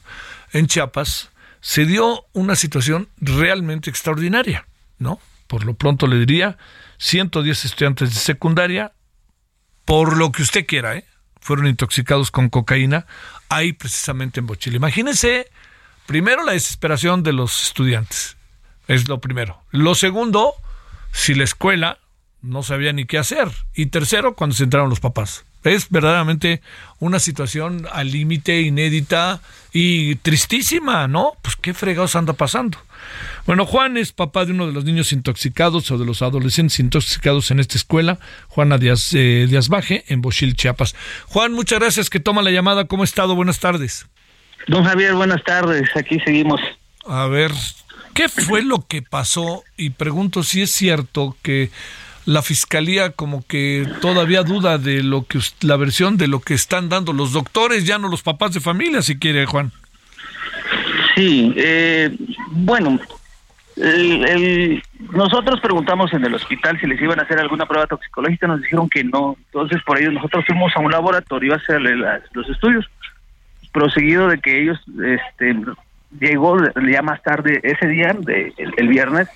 en 0.55 0.67
Chiapas, 0.67 1.29
se 1.61 1.85
dio 1.85 2.25
una 2.33 2.57
situación 2.57 3.11
realmente 3.19 3.91
extraordinaria, 3.91 4.67
¿no? 4.99 5.21
Por 5.47 5.65
lo 5.65 5.75
pronto 5.75 6.07
le 6.07 6.19
diría, 6.19 6.57
110 6.97 7.67
estudiantes 7.67 8.15
de 8.15 8.19
secundaria, 8.19 8.95
por 9.85 10.17
lo 10.17 10.33
que 10.33 10.41
usted 10.41 10.65
quiera, 10.65 10.97
¿eh? 10.97 11.05
fueron 11.39 11.67
intoxicados 11.67 12.31
con 12.31 12.49
cocaína 12.49 13.05
ahí 13.51 13.75
precisamente 13.75 14.41
en 14.41 14.47
Bochil. 14.47 14.75
Imagínense, 14.75 15.51
primero 16.07 16.45
la 16.45 16.53
desesperación 16.53 17.23
de 17.23 17.35
los 17.35 17.63
estudiantes 17.63 18.38
es 18.89 19.09
lo 19.09 19.21
primero. 19.21 19.63
Lo 19.71 19.95
segundo, 19.95 20.55
si 21.13 21.35
la 21.35 21.45
escuela 21.45 21.99
no 22.43 22.63
sabía 22.63 22.93
ni 22.93 23.05
qué 23.05 23.19
hacer. 23.19 23.49
Y 23.75 23.87
tercero, 23.87 24.35
cuando 24.35 24.57
se 24.57 24.65
entraron 24.65 24.91
los 24.91 25.01
papás. 25.01 25.45
Es 25.65 25.91
verdaderamente 25.91 26.63
una 27.01 27.19
situación 27.19 27.87
al 27.93 28.13
límite, 28.13 28.61
inédita 28.61 29.41
y 29.73 30.15
tristísima, 30.17 31.09
¿no? 31.09 31.33
Pues 31.43 31.57
qué 31.57 31.75
fregados 31.75 32.15
anda 32.15 32.33
pasando. 32.33 32.79
Bueno, 33.45 33.67
Juan 33.67 33.97
es 33.97 34.13
papá 34.13 34.45
de 34.45 34.53
uno 34.53 34.67
de 34.67 34.73
los 34.73 34.85
niños 34.85 35.13
intoxicados 35.13 35.91
o 35.91 35.99
de 35.99 36.07
los 36.07 36.23
adolescentes 36.23 36.79
intoxicados 36.79 37.51
en 37.51 37.59
esta 37.59 37.77
escuela, 37.77 38.19
Juana 38.49 38.79
Díaz, 38.79 39.13
eh, 39.15 39.47
Díaz 39.49 39.69
Baje, 39.69 40.05
en 40.09 40.21
Bochil, 40.21 40.55
Chiapas. 40.55 40.95
Juan, 41.27 41.53
muchas 41.53 41.81
gracias 41.81 42.09
que 42.09 42.21
toma 42.21 42.43
la 42.43 42.51
llamada. 42.51 42.87
¿Cómo 42.87 43.03
ha 43.03 43.05
estado? 43.05 43.35
Buenas 43.35 43.59
tardes. 43.59 44.07
Don 44.69 44.85
Javier, 44.85 45.15
buenas 45.15 45.43
tardes. 45.45 45.89
Aquí 45.97 46.21
seguimos. 46.25 46.61
A 47.07 47.27
ver, 47.27 47.53
¿Qué 48.19 48.29
fue 48.29 48.63
lo 48.65 48.85
que 48.85 49.01
pasó? 49.01 49.63
Y 49.77 49.91
pregunto 49.91 50.43
si 50.43 50.61
es 50.61 50.73
cierto 50.73 51.37
que 51.41 51.71
la 52.27 52.43
fiscalía 52.43 53.13
como 53.13 53.47
que 53.47 53.87
todavía 54.01 54.43
duda 54.43 54.77
de 54.77 55.05
lo 55.05 55.25
que 55.25 55.39
la 55.61 55.77
versión 55.77 56.17
de 56.17 56.27
lo 56.27 56.41
que 56.41 56.55
están 56.55 56.89
dando 56.89 57.13
los 57.13 57.33
doctores, 57.33 57.87
ya 57.87 57.97
no 57.97 58.09
los 58.09 58.25
papás 58.25 58.53
de 58.55 58.59
familia, 58.59 59.03
si 59.03 59.21
quiere, 59.21 59.47
Juan. 59.47 59.71
Sí, 61.15 61.55
eh, 61.57 62.11
bueno, 62.51 62.99
nosotros 65.13 65.61
preguntamos 65.61 66.13
en 66.13 66.25
el 66.25 66.35
hospital 66.35 66.77
si 66.81 66.89
les 66.89 67.01
iban 67.01 67.21
a 67.21 67.23
hacer 67.23 67.39
alguna 67.39 67.67
prueba 67.67 67.87
toxicológica, 67.87 68.49
nos 68.49 68.63
dijeron 68.63 68.89
que 68.89 69.05
no. 69.05 69.37
Entonces, 69.47 69.81
por 69.87 69.97
ello, 69.97 70.11
nosotros 70.11 70.45
fuimos 70.45 70.73
a 70.75 70.81
un 70.81 70.91
laboratorio 70.91 71.53
a 71.53 71.59
hacerle 71.59 71.95
los 72.33 72.49
estudios, 72.49 72.85
proseguido 73.73 74.27
de 74.27 74.41
que 74.41 74.61
ellos 74.61 74.81
este, 75.05 75.55
llegó 76.19 76.57
ya 76.91 77.03
más 77.03 77.23
tarde, 77.23 77.61
ese 77.63 77.87
día, 77.87 78.15
de, 78.19 78.53
el, 78.57 78.89
viernes, 78.89 79.29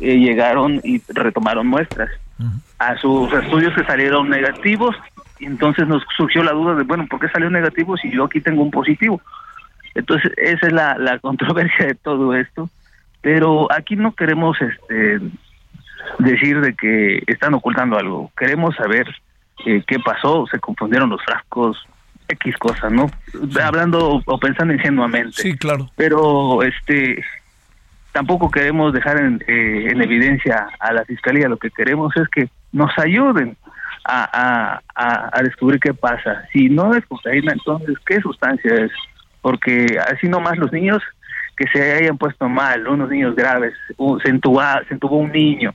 eh, 0.00 0.18
llegaron 0.18 0.80
y 0.84 1.00
retomaron 1.08 1.66
muestras. 1.66 2.10
A 2.78 2.96
sus 2.96 3.32
estudios 3.32 3.72
que 3.74 3.84
salieron 3.84 4.28
negativos, 4.28 4.96
y 5.38 5.46
entonces 5.46 5.86
nos 5.86 6.02
surgió 6.16 6.42
la 6.42 6.52
duda 6.52 6.74
de, 6.74 6.82
bueno, 6.82 7.06
¿por 7.08 7.20
qué 7.20 7.28
salió 7.28 7.48
negativo 7.50 7.96
si 7.96 8.10
yo 8.10 8.24
aquí 8.24 8.40
tengo 8.40 8.62
un 8.62 8.72
positivo? 8.72 9.20
Entonces, 9.94 10.32
esa 10.36 10.66
es 10.66 10.72
la, 10.72 10.96
la 10.98 11.18
controversia 11.20 11.86
de 11.86 11.94
todo 11.94 12.34
esto. 12.34 12.68
Pero 13.20 13.70
aquí 13.72 13.94
no 13.94 14.14
queremos 14.14 14.56
este 14.60 15.20
decir 16.18 16.60
de 16.60 16.74
que 16.74 17.22
están 17.26 17.54
ocultando 17.54 17.96
algo. 17.96 18.32
Queremos 18.36 18.74
saber 18.74 19.06
eh, 19.64 19.82
qué 19.86 19.98
pasó, 20.00 20.46
se 20.50 20.58
confundieron 20.58 21.10
los 21.10 21.22
frascos, 21.24 21.78
X 22.28 22.56
cosas, 22.58 22.92
¿no? 22.92 23.10
Hablando 23.62 24.22
o 24.24 24.38
pensando 24.38 24.72
ingenuamente. 24.74 25.42
Sí, 25.42 25.56
claro. 25.56 25.90
Pero 25.96 26.62
este 26.62 27.22
tampoco 28.12 28.50
queremos 28.50 28.92
dejar 28.92 29.18
en, 29.18 29.42
eh, 29.46 29.88
en 29.90 30.02
evidencia 30.02 30.68
a 30.78 30.92
la 30.92 31.04
fiscalía, 31.04 31.48
lo 31.48 31.56
que 31.56 31.70
queremos 31.70 32.14
es 32.16 32.28
que 32.28 32.48
nos 32.70 32.90
ayuden 32.98 33.56
a, 34.04 34.80
a, 34.94 35.42
descubrir 35.42 35.80
qué 35.80 35.94
pasa. 35.94 36.44
Si 36.52 36.68
no 36.68 36.94
es 36.94 37.04
cocaína, 37.06 37.52
entonces, 37.52 37.96
¿qué 38.04 38.20
sustancia 38.20 38.74
es? 38.74 38.90
Porque 39.40 39.98
así 40.12 40.28
nomás 40.28 40.58
los 40.58 40.72
niños 40.72 41.02
que 41.56 41.66
se 41.68 41.94
hayan 41.94 42.18
puesto 42.18 42.48
mal, 42.48 42.86
unos 42.88 43.10
niños 43.10 43.36
graves, 43.36 43.74
se, 44.22 44.28
entuba, 44.28 44.82
se 44.88 44.94
entubó 44.94 45.18
un 45.18 45.30
niño, 45.30 45.74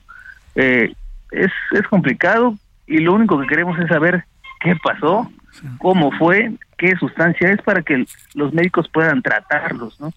eh, 0.54 0.92
es, 1.30 1.52
es 1.72 1.88
complicado 1.88 2.54
y 2.86 2.98
lo 2.98 3.14
único 3.14 3.40
que 3.40 3.46
queremos 3.46 3.78
es 3.78 3.88
saber 3.88 4.24
qué 4.60 4.74
pasó 4.82 5.30
cómo 5.78 6.10
fue, 6.12 6.52
qué 6.76 6.94
sustancia 6.96 7.50
es 7.50 7.62
para 7.62 7.82
que 7.82 8.04
los 8.34 8.52
médicos 8.52 8.88
puedan 8.92 9.22
tratarlos, 9.22 10.00
¿no? 10.00 10.12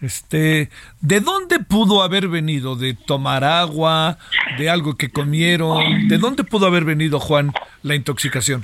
Este, 0.00 0.70
¿de 1.00 1.20
dónde 1.20 1.58
pudo 1.58 2.02
haber 2.02 2.28
venido? 2.28 2.76
¿De 2.76 2.94
tomar 2.94 3.42
agua? 3.42 4.18
¿De 4.56 4.70
algo 4.70 4.96
que 4.96 5.10
comieron? 5.10 6.06
¿De 6.06 6.18
dónde 6.18 6.44
pudo 6.44 6.66
haber 6.66 6.84
venido, 6.84 7.18
Juan, 7.18 7.52
la 7.82 7.96
intoxicación? 7.96 8.62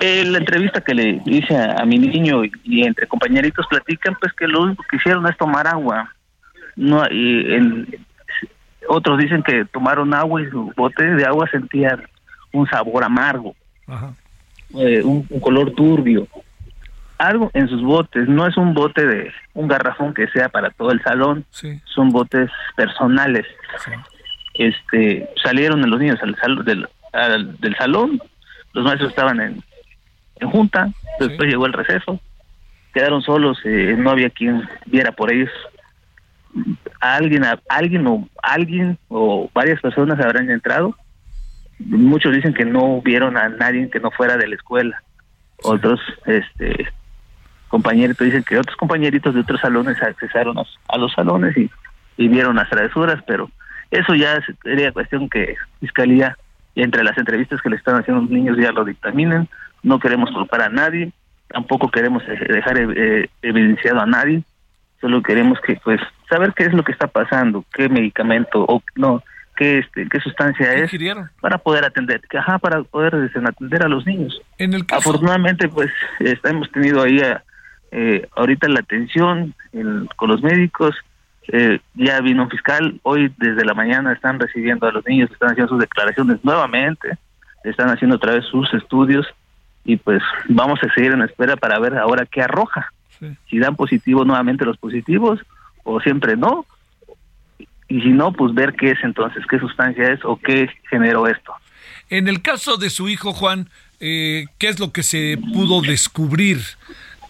En 0.00 0.32
la 0.32 0.38
entrevista 0.38 0.80
que 0.80 0.94
le 0.94 1.22
hice 1.26 1.54
a, 1.56 1.84
mi 1.84 1.98
niño 1.98 2.42
y, 2.64 2.82
entre 2.82 3.06
compañeritos 3.06 3.66
platican, 3.68 4.16
pues 4.18 4.32
que 4.32 4.46
lo 4.46 4.62
único 4.62 4.82
que 4.90 4.96
hicieron 4.96 5.26
es 5.26 5.36
tomar 5.36 5.66
agua. 5.66 6.10
No, 6.76 7.04
y 7.10 8.00
otros 8.88 9.18
dicen 9.18 9.42
que 9.42 9.66
tomaron 9.66 10.14
agua 10.14 10.40
y 10.40 10.48
su 10.48 10.72
bote 10.74 11.04
de 11.04 11.24
agua 11.26 11.46
sentían 11.50 12.02
un 12.52 12.66
sabor 12.68 13.04
amargo. 13.04 13.54
Eh, 14.74 15.02
un, 15.02 15.24
color 15.40 15.72
turbio, 15.72 16.28
algo 17.16 17.50
en 17.54 17.68
sus 17.68 17.82
botes, 17.82 18.28
no 18.28 18.46
es 18.46 18.56
un 18.56 18.74
bote 18.74 19.06
de 19.06 19.32
un 19.54 19.66
garrafón 19.66 20.12
que 20.12 20.28
sea 20.28 20.48
para 20.48 20.70
todo 20.70 20.90
el 20.90 21.02
salón, 21.02 21.44
son 21.84 22.10
botes 22.10 22.50
personales. 22.76 23.46
Este 24.54 25.28
salieron 25.42 25.88
los 25.88 26.00
niños 26.00 26.18
al 26.22 26.64
del, 26.64 26.86
del 27.60 27.76
salón, 27.76 28.20
los 28.72 28.84
maestros 28.84 29.10
estaban 29.10 29.40
en, 29.40 29.62
en 30.40 30.50
junta, 30.50 30.90
después 31.18 31.48
llegó 31.48 31.66
el 31.66 31.72
receso, 31.72 32.20
quedaron 32.92 33.22
solos, 33.22 33.58
eh, 33.64 33.96
no 33.98 34.10
había 34.10 34.30
quien 34.30 34.68
viera 34.86 35.12
por 35.12 35.32
ellos. 35.32 35.50
alguien, 37.00 37.44
alguien 37.68 38.06
o 38.06 38.28
alguien 38.42 38.98
o 39.08 39.50
varias 39.54 39.80
personas 39.80 40.18
habrán 40.20 40.50
entrado 40.50 40.94
muchos 41.78 42.34
dicen 42.34 42.54
que 42.54 42.64
no 42.64 43.00
vieron 43.02 43.36
a 43.36 43.48
nadie 43.48 43.90
que 43.90 44.00
no 44.00 44.10
fuera 44.10 44.36
de 44.36 44.48
la 44.48 44.54
escuela. 44.54 45.02
Otros 45.62 46.00
este 46.26 46.88
compañeritos 47.68 48.24
dicen 48.24 48.44
que 48.44 48.58
otros 48.58 48.76
compañeritos 48.76 49.34
de 49.34 49.40
otros 49.40 49.60
salones 49.60 50.02
accesaron 50.02 50.56
a, 50.58 50.98
los 50.98 51.12
salones 51.12 51.54
y, 51.56 51.70
vieron 52.16 52.56
las 52.56 52.68
travesuras, 52.68 53.22
pero 53.26 53.50
eso 53.90 54.14
ya 54.14 54.40
sería 54.62 54.90
cuestión 54.90 55.28
que 55.28 55.54
Fiscalía, 55.80 56.36
entre 56.74 57.04
las 57.04 57.16
entrevistas 57.16 57.60
que 57.60 57.70
le 57.70 57.76
están 57.76 57.96
haciendo 57.96 58.22
los 58.22 58.30
niños, 58.30 58.56
ya 58.58 58.72
lo 58.72 58.84
dictaminen. 58.84 59.48
No 59.82 59.98
queremos 59.98 60.30
culpar 60.30 60.62
a 60.62 60.68
nadie, 60.68 61.12
tampoco 61.48 61.90
queremos 61.90 62.22
eh, 62.26 62.46
dejar 62.48 62.78
eh, 62.78 63.30
evidenciado 63.42 64.00
a 64.00 64.06
nadie, 64.06 64.42
solo 65.00 65.22
queremos 65.22 65.60
que 65.60 65.76
pues 65.76 66.00
saber 66.28 66.54
qué 66.54 66.64
es 66.64 66.72
lo 66.72 66.82
que 66.82 66.92
está 66.92 67.06
pasando, 67.06 67.64
qué 67.72 67.88
medicamento 67.88 68.64
o 68.66 68.82
no 68.96 69.22
qué, 69.58 69.78
este, 69.80 70.08
qué 70.08 70.20
sustancia 70.20 70.72
es 70.74 70.90
para 71.40 71.58
poder 71.58 71.84
atender, 71.84 72.22
ajá, 72.38 72.58
para 72.58 72.82
poder 72.84 73.14
este, 73.16 73.40
atender 73.44 73.82
a 73.82 73.88
los 73.88 74.06
niños. 74.06 74.40
En 74.56 74.72
el 74.72 74.84
Afortunadamente, 74.90 75.68
pues 75.68 75.90
hemos 76.20 76.70
tenido 76.70 77.02
ahí 77.02 77.20
eh, 77.90 78.28
ahorita 78.36 78.68
la 78.68 78.80
atención 78.80 79.54
con 80.16 80.30
los 80.30 80.42
médicos, 80.42 80.94
eh, 81.48 81.80
ya 81.94 82.20
vino 82.20 82.44
un 82.44 82.50
fiscal, 82.50 83.00
hoy 83.02 83.32
desde 83.38 83.64
la 83.64 83.74
mañana 83.74 84.12
están 84.12 84.38
recibiendo 84.38 84.86
a 84.86 84.92
los 84.92 85.04
niños, 85.06 85.30
están 85.30 85.50
haciendo 85.50 85.70
sus 85.70 85.80
declaraciones 85.80 86.38
nuevamente, 86.44 87.18
están 87.64 87.88
haciendo 87.90 88.16
otra 88.16 88.34
vez 88.34 88.44
sus 88.44 88.72
estudios 88.74 89.26
y 89.84 89.96
pues 89.96 90.22
vamos 90.48 90.78
a 90.84 90.94
seguir 90.94 91.12
en 91.12 91.22
espera 91.22 91.56
para 91.56 91.78
ver 91.80 91.96
ahora 91.96 92.26
qué 92.26 92.42
arroja. 92.42 92.92
Si 93.50 93.58
dan 93.58 93.74
positivo 93.74 94.24
nuevamente 94.24 94.64
los 94.64 94.76
positivos 94.76 95.40
o 95.82 96.00
siempre 96.00 96.36
no, 96.36 96.64
y 97.88 98.00
si 98.02 98.08
no, 98.08 98.32
pues 98.32 98.54
ver 98.54 98.74
qué 98.74 98.90
es 98.90 98.98
entonces, 99.02 99.44
qué 99.50 99.58
sustancia 99.58 100.12
es 100.12 100.20
o 100.24 100.36
qué 100.36 100.68
generó 100.90 101.26
esto. 101.26 101.54
En 102.10 102.28
el 102.28 102.42
caso 102.42 102.76
de 102.76 102.90
su 102.90 103.08
hijo 103.08 103.32
Juan, 103.32 103.68
eh, 104.00 104.46
¿qué 104.58 104.68
es 104.68 104.78
lo 104.78 104.92
que 104.92 105.02
se 105.02 105.38
pudo 105.52 105.80
descubrir 105.80 106.58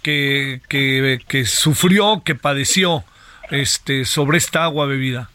que, 0.02 0.60
que, 0.68 1.44
sufrió, 1.44 2.22
que 2.24 2.34
padeció 2.34 3.04
este, 3.50 4.04
sobre 4.04 4.38
esta 4.38 4.64
agua 4.64 4.86
bebida? 4.86 5.30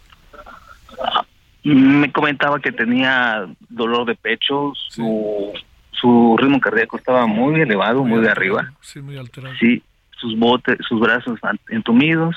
Me 1.63 2.11
comentaba 2.11 2.59
que 2.59 2.73
tenía 2.73 3.47
dolor 3.69 4.05
de 4.05 4.15
pecho, 4.15 4.73
su, 4.75 5.53
su 5.91 6.35
ritmo 6.37 6.59
cardíaco 6.59 6.97
estaba 6.97 7.25
muy 7.27 7.61
elevado, 7.61 8.03
muy, 8.03 8.19
de 8.19 8.29
arriba. 8.29 8.73
Sí, 8.81 9.01
muy 9.01 9.17
alterado. 9.17 9.55
Sí, 9.59 9.81
sus 10.17 10.37
botes, 10.37 10.77
sus 10.87 10.99
brazos 10.99 11.39
entumidos, 11.69 12.35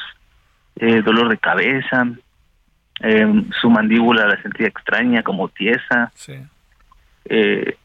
eh, 0.76 1.02
dolor 1.02 1.28
de 1.28 1.38
cabeza, 1.38 2.06
eh, 3.00 3.26
su 3.60 3.70
mandíbula 3.70 4.26
la 4.26 4.40
sentía 4.42 4.66
extraña, 4.68 5.22
como 5.22 5.48
tiesa. 5.48 6.10
Sí. 6.14 6.34
Eh, 7.26 7.76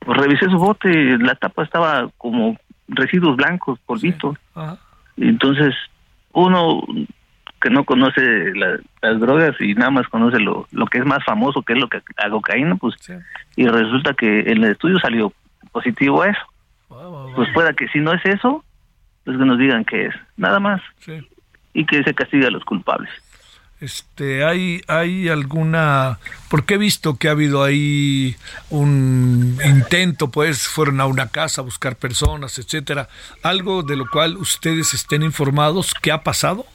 pues 0.00 0.18
revisé 0.18 0.46
su 0.46 0.58
bote, 0.58 1.18
la 1.18 1.34
tapa 1.34 1.64
estaba 1.64 2.08
como 2.18 2.56
residuos 2.88 3.36
blancos, 3.36 3.78
polvito. 3.86 4.36
Ajá. 4.54 4.78
Y 5.16 5.28
entonces, 5.28 5.74
uno 6.32 6.82
que 7.60 7.70
no 7.70 7.82
conoce 7.84 8.20
la- 8.54 8.78
las 9.02 9.18
drogas 9.20 9.56
y 9.60 9.74
nada 9.74 9.90
más 9.90 10.06
conoce 10.08 10.38
lo, 10.38 10.68
lo 10.70 10.86
que 10.86 10.98
es 10.98 11.04
más 11.04 11.24
famoso, 11.24 11.62
que 11.62 11.72
es 11.72 11.78
lo 11.80 11.88
que 11.88 12.00
la 12.22 12.30
cocaína, 12.30 12.76
pues, 12.76 12.94
Sí. 13.00 13.14
y 13.56 13.66
resulta 13.66 14.14
que 14.14 14.40
en 14.40 14.62
el 14.64 14.70
estudio 14.72 15.00
salió 15.00 15.32
positivo 15.72 16.22
a 16.22 16.28
eso. 16.28 16.40
Pues 17.34 17.48
pueda 17.52 17.72
que 17.72 17.88
si 17.88 17.98
no 17.98 18.12
es 18.12 18.24
eso, 18.24 18.64
pues 19.24 19.36
que 19.36 19.44
nos 19.44 19.58
digan 19.58 19.84
qué 19.84 20.06
es, 20.06 20.14
nada 20.36 20.60
más, 20.60 20.80
Sí. 21.00 21.18
y 21.74 21.84
que 21.84 22.02
se 22.04 22.14
castigue 22.14 22.46
a 22.46 22.50
los 22.50 22.64
culpables. 22.64 23.10
Este, 23.80 24.44
hay, 24.44 24.82
hay 24.88 25.28
alguna, 25.28 26.18
porque 26.50 26.74
he 26.74 26.78
visto 26.78 27.16
que 27.16 27.28
ha 27.28 27.30
habido 27.30 27.62
ahí 27.62 28.34
un 28.70 29.56
intento, 29.64 30.32
pues 30.32 30.66
fueron 30.66 31.00
a 31.00 31.06
una 31.06 31.28
casa 31.28 31.60
a 31.60 31.64
buscar 31.64 31.94
personas, 31.94 32.58
etcétera, 32.58 33.08
algo 33.44 33.84
de 33.84 33.94
lo 33.94 34.06
cual 34.10 34.36
ustedes 34.36 34.94
estén 34.94 35.22
informados, 35.22 35.94
¿qué 36.02 36.10
ha 36.10 36.24
pasado? 36.24 36.66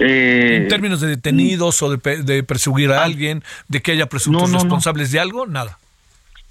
Eh, 0.00 0.58
En 0.62 0.68
términos 0.68 1.00
de 1.00 1.08
detenidos 1.08 1.80
o 1.82 1.96
de, 1.96 2.22
de 2.22 2.42
perseguir 2.42 2.90
a 2.92 3.04
alguien, 3.04 3.42
de 3.68 3.80
que 3.80 3.92
haya 3.92 4.06
presuntos 4.06 4.42
No, 4.42 4.46
no, 4.48 4.52
no. 4.52 4.58
responsables 4.64 5.10
de 5.12 5.20
algo, 5.20 5.46
nada. 5.46 5.78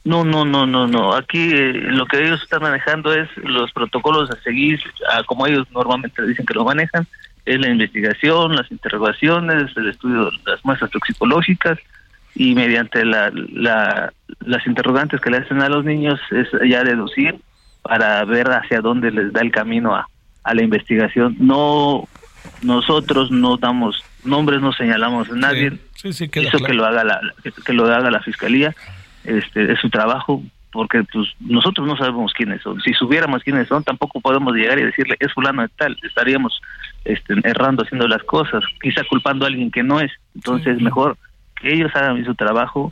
No, 0.05 0.26
no, 0.26 0.45
no, 0.45 0.65
no, 0.65 0.88
no. 0.88 1.13
Aquí 1.15 1.39
eh, 1.53 1.74
lo 1.74 2.05
que 2.05 2.24
ellos 2.26 2.41
están 2.41 2.61
manejando 2.61 3.13
es 3.13 3.30
los 3.38 3.71
protocolos 3.71 4.30
a 4.32 4.41
seguir, 4.41 4.80
a 5.11 5.24
como 5.24 5.47
ellos 5.47 5.67
normalmente 5.71 6.26
dicen 6.26 6.45
que 6.45 6.53
lo 6.53 6.65
manejan, 6.65 7.07
es 7.46 7.60
la 7.60 7.70
investigación, 7.70 8.56
las 8.56 8.72
interrogaciones, 8.72 9.76
el 9.76 9.89
estudio 9.89 10.26
de 10.26 10.32
las 10.46 10.64
muestras 10.64 10.91
toxicológicas 10.91 11.78
y 12.36 12.56
mediante 12.56 13.06
la, 13.06 13.32
la- 13.34 14.12
las 14.39 14.66
interrogantes 14.66 15.20
que 15.22 15.30
le 15.30 15.38
hacen 15.38 15.62
a 15.62 15.70
los 15.70 15.84
niños 15.86 16.20
es 16.32 16.48
ya 16.70 16.84
deducir 16.84 17.36
para 17.82 18.24
ver 18.26 18.48
hacia 18.50 18.80
dónde 18.82 19.12
les 19.12 19.32
da 19.34 19.41
el 19.41 19.52
camino 19.52 19.96
a, 19.96 20.08
a 20.44 20.54
la 20.54 20.64
investigación. 20.64 21.36
No, 21.39 22.08
nosotros 22.62 23.30
no 23.32 23.58
damos 23.58 24.04
nombres, 24.24 24.62
no 24.62 24.72
señalamos 24.74 25.30
a 25.30 25.36
nadie, 25.36 25.74
Sí, 25.96 26.12
sí, 26.14 26.30
queda 26.30 26.48
eso 26.48 26.58
claro. 26.58 26.66
que 26.66 26.74
lo 26.74 26.86
haga 26.86 27.04
la 27.04 27.22
que 27.66 27.74
lo 27.74 27.86
haga 27.86 28.12
la 28.12 28.22
fiscalía 28.22 28.76
este 29.24 29.72
es 29.72 29.80
su 29.80 29.89
trabajo 29.89 30.44
porque 30.74 31.03
pues 31.13 31.30
nosotros 31.39 31.88
no 31.88 31.95
sabemos 31.95 32.34
quiénes 32.34 32.61
son 32.61 32.82
si 32.82 32.93
supiéramos 32.93 33.43
quiénes 33.43 33.67
son 33.67 33.84
tampoco 33.84 34.19
podemos 34.19 34.53
llegar 34.53 34.78
y 34.80 34.84
decirle 34.84 35.15
es 35.19 35.32
fulano 35.32 35.61
de 35.61 35.69
tal 35.69 35.97
estaríamos 36.03 36.59
este, 37.05 37.36
errando 37.43 37.84
haciendo 37.84 38.07
las 38.07 38.24
cosas 38.24 38.63
quizá 38.82 39.01
culpando 39.09 39.45
a 39.45 39.47
alguien 39.49 39.71
que 39.71 39.84
no 39.84 39.99
es 40.01 40.11
entonces 40.36 40.82
mejor 40.82 41.17
que 41.61 41.74
ellos 41.74 41.91
hagan 41.95 42.26
su 42.26 42.36
trabajo 42.36 42.91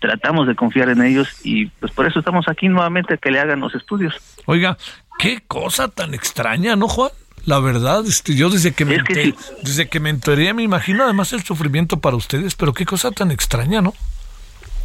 tratamos 0.00 0.46
de 0.46 0.54
confiar 0.54 0.88
en 0.90 1.02
ellos 1.02 1.28
y 1.44 1.66
pues 1.66 1.92
por 1.92 2.06
eso 2.06 2.18
estamos 2.18 2.48
aquí 2.48 2.68
nuevamente 2.68 3.16
que 3.18 3.30
le 3.30 3.38
hagan 3.40 3.60
los 3.60 3.74
estudios 3.74 4.14
Oiga, 4.46 4.76
qué 5.18 5.40
cosa 5.46 5.88
tan 5.88 6.14
extraña, 6.14 6.74
¿no, 6.76 6.88
Juan? 6.88 7.10
La 7.46 7.58
verdad, 7.60 8.04
este, 8.06 8.34
yo 8.34 8.50
desde 8.50 8.72
que 8.72 8.84
me 8.84 8.96
Es 8.96 9.04
que 9.04 9.12
enter- 9.12 9.34
sí. 9.38 9.54
desde 9.62 9.88
que 9.88 10.00
me 10.00 10.10
enteré, 10.10 10.52
me 10.54 10.62
imagino 10.62 11.04
además 11.04 11.32
el 11.32 11.42
sufrimiento 11.42 12.00
para 12.00 12.16
ustedes, 12.16 12.54
pero 12.54 12.72
qué 12.74 12.84
cosa 12.84 13.10
tan 13.12 13.30
extraña, 13.30 13.80
¿no? 13.80 13.92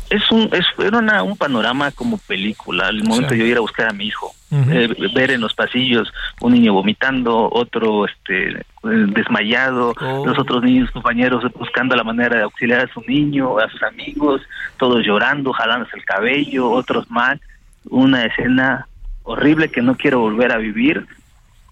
Es 0.09 0.31
un 0.31 0.49
es 0.53 0.65
era 0.77 0.97
una- 0.97 1.23
un 1.23 1.35
panorama 1.37 1.91
como 1.91 2.17
película 2.17 2.87
al 2.87 3.03
momento 3.03 3.29
Sí. 3.29 3.35
de 3.35 3.39
yo 3.39 3.45
ir 3.45 3.57
a 3.57 3.61
buscar 3.61 3.89
a 3.89 3.93
mi 3.93 4.05
hijo 4.07 4.31
eh, 4.51 4.87
ver 5.13 5.31
en 5.31 5.41
los 5.41 5.53
pasillos 5.53 6.07
un 6.39 6.53
niño 6.53 6.71
vomitando 6.73 7.49
otro 7.51 8.05
este 8.05 8.51
eh, 8.59 8.63
desmayado 8.83 9.93
Oh. 9.99 10.25
los 10.25 10.37
otros 10.39 10.63
niños 10.63 10.89
compañeros 10.91 11.43
buscando 11.57 11.95
la 11.95 12.03
manera 12.03 12.37
de 12.37 12.43
auxiliar 12.43 12.81
a 12.87 12.93
su 12.93 13.01
niño 13.01 13.57
a 13.59 13.67
sus 13.69 13.81
amigos 13.83 14.41
todos 14.77 15.03
llorando 15.05 15.51
jalándose 15.51 15.97
el 15.97 16.05
cabello 16.05 16.69
otros 16.69 17.09
mal 17.11 17.41
una 17.89 18.23
escena 18.25 18.87
horrible 19.23 19.69
que 19.69 19.81
no 19.81 19.95
quiero 19.95 20.19
volver 20.19 20.51
a 20.51 20.57
vivir 20.57 21.05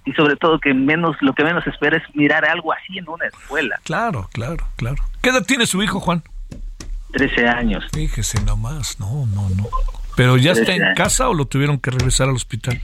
y 0.05 0.11
sobre 0.13 0.35
todo 0.35 0.59
que 0.59 0.73
menos 0.73 1.15
lo 1.21 1.33
que 1.33 1.43
menos 1.45 1.65
espera 1.67 1.97
es 1.97 2.03
mirar 2.15 2.43
algo 2.45 2.73
así 2.73 2.97
en 2.97 3.07
una 3.07 3.25
escuela 3.27 3.79
Claro, 3.83 4.27
claro, 4.33 4.65
claro. 4.75 4.97
¿Qué 5.21 5.29
edad 5.29 5.45
tiene 5.45 5.65
su 5.65 5.81
hijo, 5.81 5.99
Juan? 6.01 6.23
13 7.13 7.47
años 7.47 7.85
Fíjese 7.93 8.43
nomás, 8.43 8.99
no, 8.99 9.25
no, 9.27 9.49
no. 9.55 9.67
¿Pero 10.15 10.37
ya 10.37 10.51
está 10.51 10.73
en 10.75 10.83
años. 10.83 10.97
casa 10.97 11.29
o 11.29 11.33
lo 11.33 11.45
tuvieron 11.45 11.79
que 11.79 11.89
regresar 11.91 12.27
al 12.29 12.35
hospital? 12.35 12.79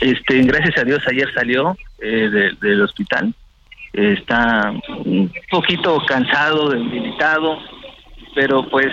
Este, 0.00 0.42
gracias 0.42 0.76
a 0.78 0.84
Dios 0.84 1.02
ayer 1.06 1.32
salió 1.32 1.76
eh, 2.00 2.28
de- 2.28 2.52
del 2.60 2.82
hospital. 2.82 3.34
Eh, 3.92 4.16
está 4.18 4.72
un 5.04 5.32
poquito 5.50 5.98
cansado, 6.06 6.68
debilitado, 6.70 7.58
pero 8.34 8.68
pues 8.68 8.88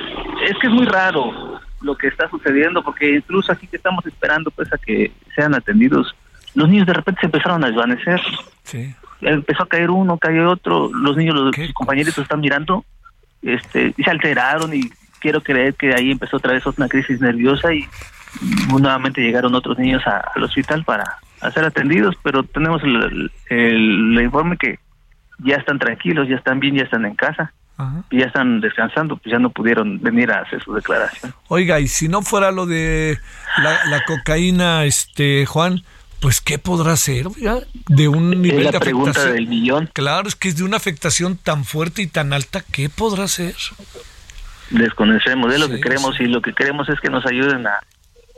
es 0.48 0.58
que 0.60 0.68
es 0.68 0.74
muy 0.74 0.86
raro 0.86 1.60
lo 1.82 1.98
que 1.98 2.08
está 2.08 2.30
sucediendo 2.30 2.84
porque 2.84 3.16
incluso 3.16 3.52
aquí 3.52 3.68
que 3.68 3.78
estamos 3.78 4.06
esperando 4.06 4.52
pues 4.52 4.72
a 4.72 4.78
que 4.78 5.12
sean 5.36 5.56
atendidos, 5.56 6.16
los 6.54 6.70
niños 6.70 6.86
de 6.88 6.94
repente 6.94 7.22
se 7.22 7.26
empezaron 7.28 7.64
a 7.64 7.68
desvanecer. 7.68 8.22
Sí. 8.64 8.94
Empezó 9.22 9.64
a 9.64 9.68
caer 9.68 9.90
uno, 9.90 10.18
cayó 10.18 10.50
otro, 10.52 10.90
los 10.94 11.18
niños, 11.18 11.36
los 11.36 11.56
compañeritos 11.74 12.20
están 12.20 12.40
mirando, 12.40 12.86
este, 13.42 13.94
se 13.98 14.10
alteraron 14.10 14.74
y 14.74 14.90
quiero 15.20 15.42
creer 15.42 15.76
que 15.76 15.94
ahí 15.94 16.12
empezó 16.12 16.38
otra 16.38 16.54
vez 16.54 16.66
una 16.66 16.88
crisis 16.88 17.20
nerviosa 17.22 17.74
y 17.74 17.88
nuevamente 18.70 19.22
llegaron 19.22 19.56
otros 19.56 19.78
niños 19.78 20.06
a- 20.08 20.24
al 20.36 20.44
hospital 20.44 20.84
para 20.84 21.04
a 21.42 21.52
ser 21.52 21.66
atendidos, 21.66 22.16
pero 22.22 22.44
tenemos 22.44 22.84
el, 22.84 22.96
el- 22.96 23.32
el- 23.50 24.18
el 24.18 24.24
informe 24.24 24.58
que 24.58 24.80
ya 25.40 25.56
están 25.56 25.80
tranquilos, 25.80 26.28
ya 26.30 26.36
están 26.36 26.60
bien, 26.60 26.76
ya 26.76 26.84
están 26.84 27.04
en 27.06 27.16
casa, 27.16 27.52
Ajá. 27.78 28.04
y 28.12 28.20
ya 28.20 28.26
están 28.28 28.62
descansando, 28.62 29.18
pues 29.18 29.32
ya 29.32 29.40
no 29.40 29.50
pudieron 29.50 30.00
venir 30.02 30.32
a 30.32 30.42
hacer 30.42 30.62
su 30.64 30.72
declaración. 30.74 31.34
Oiga, 31.48 31.80
y 31.80 31.88
si 31.88 32.08
no 32.08 32.22
fuera 32.22 32.52
lo 32.52 32.68
de 32.68 33.18
la, 33.58 33.72
la 33.90 34.04
cocaína, 34.06 34.86
este, 34.86 35.48
Juan, 35.48 35.82
pues 36.22 36.40
¿qué 36.40 36.58
podrá 36.60 36.96
ser, 36.96 37.28
oiga? 37.28 37.58
De 37.90 38.08
un 38.08 38.30
nivel 38.42 38.60
es 38.60 38.66
de 38.68 38.72
la 38.74 38.80
pregunta 38.80 39.10
afectación. 39.12 39.36
del 39.36 39.48
millón. 39.48 39.90
Claro, 39.94 40.28
es 40.28 40.36
que 40.36 40.48
es 40.48 40.56
de 40.58 40.64
una 40.64 40.78
afectación 40.78 41.36
tan 41.38 41.66
fuerte 41.66 42.02
y 42.04 42.08
tan 42.08 42.32
alta, 42.32 42.64
¿qué 42.72 42.88
podrá 42.90 43.28
ser? 43.28 43.56
desconocemos 44.70 45.52
de 45.52 45.60
lo 45.60 45.68
que 45.70 45.82
queremos 45.82 46.16
sí. 46.16 46.24
y 46.24 46.28
lo 46.28 46.42
que 46.42 46.54
queremos 46.54 46.88
es 46.90 47.00
que 47.02 47.10
nos 47.10 47.26
ayuden 47.26 47.68
a, 47.68 47.80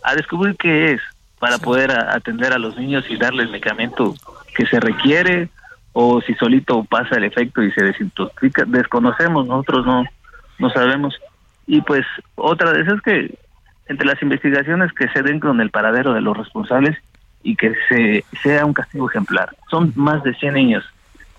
a 0.04 0.16
descubrir 0.16 0.56
qué 0.58 0.94
es 0.94 1.02
para 1.40 1.58
poder 1.60 1.92
a- 1.92 2.16
atender 2.16 2.54
a 2.54 2.58
los 2.58 2.76
niños 2.78 3.06
y 3.10 3.18
darles 3.18 3.46
el 3.46 3.52
medicamento 3.52 4.16
que 4.56 4.66
se 4.66 4.80
requiere 4.80 5.50
o 5.92 6.22
si 6.22 6.34
solito 6.36 6.84
pasa 6.86 7.18
el 7.18 7.24
efecto 7.26 7.62
y 7.62 7.72
se 7.74 7.84
desintoxica. 7.84 8.64
Desconocemos, 8.66 9.46
nosotros 9.46 9.86
no, 9.86 10.04
no 10.58 10.70
sabemos. 10.72 11.14
Y 11.68 11.82
pues 11.82 12.04
otra 12.36 12.72
de 12.74 12.82
esas 12.82 12.96
es 12.96 13.02
que 13.02 13.38
entre 13.88 14.08
las 14.08 14.20
investigaciones 14.24 14.92
que 14.94 15.08
se 15.10 15.22
den 15.22 15.40
con 15.40 15.62
el 15.62 15.70
paradero 15.70 16.14
de 16.14 16.22
los 16.22 16.36
responsables 16.36 16.98
y 17.44 17.56
que 17.56 17.74
se 17.90 18.24
sea 18.42 18.66
un 18.66 18.74
castigo 18.74 19.10
ejemplar. 19.10 19.56
Son 19.70 19.92
más 19.96 20.24
de 20.24 20.34
100 20.36 20.54
niños, 20.54 20.84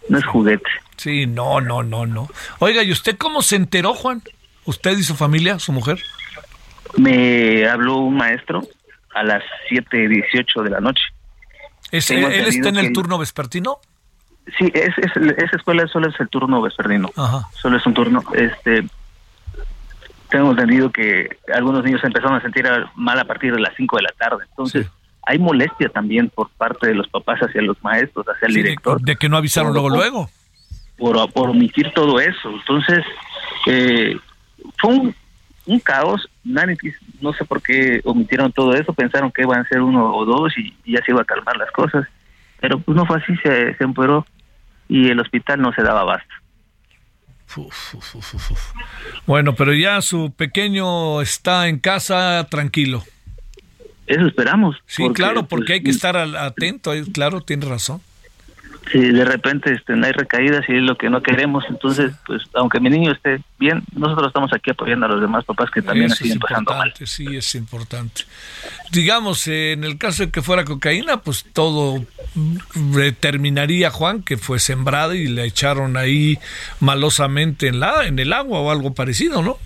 no 0.08 0.18
es 0.18 0.24
juguete. 0.26 0.68
Sí, 0.96 1.26
no, 1.26 1.60
no, 1.60 1.82
no, 1.82 2.06
no. 2.06 2.28
Oiga, 2.60 2.82
¿y 2.82 2.92
usted 2.92 3.16
cómo 3.16 3.42
se 3.42 3.56
enteró, 3.56 3.94
Juan? 3.94 4.22
¿Usted 4.66 4.96
y 4.96 5.02
su 5.02 5.14
familia, 5.14 5.58
su 5.58 5.72
mujer? 5.72 5.98
Me 6.96 7.66
habló 7.68 7.96
un 7.96 8.16
maestro 8.16 8.62
a 9.14 9.22
las 9.24 9.42
7.18 9.70 10.62
de 10.62 10.70
la 10.70 10.80
noche. 10.80 11.02
¿Es- 11.90 12.10
¿Él 12.10 12.24
está 12.46 12.68
en 12.68 12.76
el 12.76 12.92
turno 12.92 13.18
vespertino? 13.18 13.78
Sí, 14.58 14.70
es, 14.74 14.92
es- 14.98 15.16
esa 15.16 15.56
escuela 15.56 15.86
solo 15.88 16.08
es 16.08 16.20
el 16.20 16.28
turno 16.28 16.60
vespertino. 16.62 17.10
Ajá. 17.16 17.48
Solo 17.60 17.76
es 17.78 17.86
un 17.86 17.94
turno. 17.94 18.22
Este, 18.34 18.84
tengo 20.30 20.50
entendido 20.50 20.90
que 20.90 21.28
algunos 21.54 21.84
niños 21.84 22.02
empezaron 22.04 22.36
a 22.36 22.40
sentir 22.42 22.66
mal 22.94 23.18
a 23.18 23.24
partir 23.24 23.54
de 23.54 23.60
las 23.60 23.74
5 23.76 23.96
de 23.96 24.02
la 24.02 24.12
tarde. 24.18 24.44
Entonces, 24.50 24.86
Sí. 24.86 24.92
Hay 25.26 25.38
molestia 25.38 25.88
también 25.88 26.28
por 26.30 26.50
parte 26.50 26.88
de 26.88 26.94
los 26.94 27.08
papás 27.08 27.40
hacia 27.40 27.62
los 27.62 27.82
maestros, 27.82 28.26
hacia 28.26 28.46
el 28.46 28.52
Sí, 28.52 28.58
de, 28.58 28.62
director. 28.70 29.00
de 29.00 29.16
que 29.16 29.28
no 29.28 29.36
avisaron 29.36 29.72
Por- 29.72 29.82
luego, 29.82 29.88
por- 29.88 29.98
luego. 29.98 30.30
por, 31.26 31.32
por 31.32 31.50
omitir 31.50 31.90
todo 31.94 32.20
eso. 32.20 32.50
Entonces, 32.50 33.04
eh, 33.66 34.16
fue 34.78 34.94
un, 34.94 35.14
un 35.66 35.80
caos. 35.80 36.28
Nadie 36.44 36.76
no 37.20 37.32
sé 37.32 37.44
por 37.44 37.62
qué 37.62 38.00
omitieron 38.04 38.52
todo 38.52 38.74
eso. 38.74 38.92
Pensaron 38.92 39.32
que 39.32 39.42
iban 39.42 39.60
a 39.60 39.68
ser 39.68 39.80
uno 39.80 40.14
o 40.14 40.24
dos 40.24 40.52
y, 40.58 40.76
y 40.84 40.92
ya 40.96 41.04
se 41.04 41.12
iba 41.12 41.22
a 41.22 41.24
calmar 41.24 41.56
las 41.56 41.70
cosas. 41.72 42.06
Pero 42.60 42.78
pues 42.78 42.96
no 42.96 43.04
fue 43.06 43.18
así, 43.18 43.34
se, 43.42 43.74
se 43.76 43.84
empeoró 43.84 44.26
y 44.88 45.08
el 45.08 45.20
hospital 45.20 45.60
no 45.60 45.72
se 45.72 45.82
daba 45.82 46.00
abasto. 46.00 46.34
Uf. 47.56 47.94
Bueno, 49.26 49.54
pero 49.54 49.72
ya 49.74 50.00
su 50.02 50.32
pequeño 50.32 51.20
está 51.20 51.68
en 51.68 51.78
casa 51.78 52.46
tranquilo. 52.50 53.02
Eso 54.06 54.26
esperamos. 54.26 54.76
Sí, 54.86 55.02
claro, 55.14 55.46
porque 55.46 55.66
pues, 55.66 55.78
hay 55.78 55.82
que 55.84 55.90
estar 55.90 56.16
al- 56.16 56.36
atento, 56.36 56.92
eh, 56.92 57.04
claro, 57.12 57.40
tiene 57.40 57.66
razón. 57.66 58.00
si 58.92 58.98
de 58.98 59.24
repente 59.24 59.72
este, 59.72 59.96
no 59.96 60.04
hay 60.04 60.12
recaídas 60.12 60.62
y 60.68 60.76
es 60.76 60.82
lo 60.82 60.98
que 60.98 61.08
no 61.08 61.22
queremos, 61.22 61.64
entonces, 61.70 62.12
pues, 62.26 62.42
aunque 62.52 62.80
mi 62.80 62.90
niño 62.90 63.12
esté 63.12 63.40
bien, 63.58 63.82
nosotros 63.96 64.26
estamos 64.26 64.52
aquí 64.52 64.72
apoyando 64.72 65.06
a 65.06 65.08
los 65.08 65.22
demás 65.22 65.42
papás 65.46 65.70
que 65.70 65.80
también 65.80 66.06
Eso 66.06 66.16
es 66.16 66.18
siguen 66.18 66.38
pasando 66.38 66.74
mal. 66.74 66.92
sí, 67.04 67.24
es 67.34 67.54
importante. 67.54 68.24
Digamos, 68.92 69.48
eh, 69.48 69.72
en 69.72 69.84
el 69.84 69.96
caso 69.96 70.24
de 70.26 70.30
que 70.30 70.42
fuera 70.42 70.64
cocaína, 70.66 71.16
pues 71.22 71.46
todo 71.54 72.04
mm, 72.34 72.58
terminaría, 73.20 73.88
Juan, 73.90 74.22
que 74.22 74.36
fue 74.36 74.58
sembrada 74.58 75.14
y 75.16 75.28
le 75.28 75.44
echaron 75.46 75.96
ahí 75.96 76.38
malosamente 76.80 77.68
en, 77.68 77.80
la, 77.80 78.04
en 78.06 78.18
el 78.18 78.34
agua 78.34 78.60
o 78.60 78.70
algo 78.70 78.92
parecido, 78.92 79.40
¿no? 79.40 79.56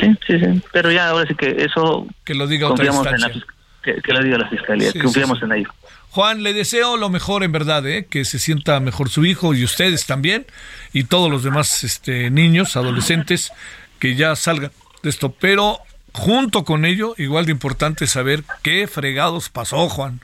Sí, 0.00 0.14
sí, 0.26 0.38
sí, 0.38 0.62
pero 0.72 0.90
ya 0.90 1.08
ahora 1.08 1.26
sí 1.26 1.34
que 1.34 1.56
eso 1.64 2.06
Que 2.24 2.34
lo 2.34 2.46
diga 2.46 2.66
otra 2.68 2.84
confiamos 2.86 3.06
en 3.06 3.20
la, 3.20 3.26
instancia. 3.28 3.54
que, 3.82 3.94
que 4.02 4.12
lo 4.12 4.22
diga 4.22 4.38
la 4.38 4.48
fiscalía, 4.48 4.90
Sí, 4.92 4.98
confiamos 4.98 5.38
sí, 5.38 5.44
sí. 5.46 5.50
en 5.52 5.58
ello. 5.58 5.70
Juan, 6.10 6.42
le 6.42 6.52
deseo 6.52 6.96
lo 6.96 7.08
mejor 7.08 7.44
en 7.44 7.52
verdad, 7.52 7.86
¿eh? 7.86 8.06
que 8.10 8.24
se 8.24 8.38
sienta 8.38 8.78
mejor 8.80 9.08
su 9.10 9.24
hijo 9.24 9.54
y 9.54 9.62
ustedes 9.64 10.06
también 10.06 10.44
y 10.92 11.04
todos 11.04 11.30
los 11.30 11.44
demás 11.44 11.84
este, 11.84 12.30
niños, 12.30 12.76
adolescentes 12.76 13.52
que 14.00 14.16
ya 14.16 14.34
salgan 14.36 14.72
de 15.02 15.10
esto. 15.10 15.32
Pero 15.38 15.78
junto 16.12 16.64
con 16.64 16.84
ello, 16.84 17.14
igual 17.16 17.46
de 17.46 17.52
importante 17.52 18.06
saber 18.08 18.42
qué 18.62 18.86
fregados 18.88 19.48
pasó, 19.50 19.88
Juan. 19.88 20.20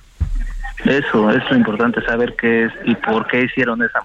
Eso, 0.84 1.30
es 1.30 1.42
lo 1.50 1.57
importante 1.57 2.04
saber 2.04 2.34
qué 2.38 2.64
es 2.64 2.72
y 2.84 2.94
por 2.96 3.26
qué 3.28 3.44
hicieron 3.44 3.80
esa, 3.82 4.00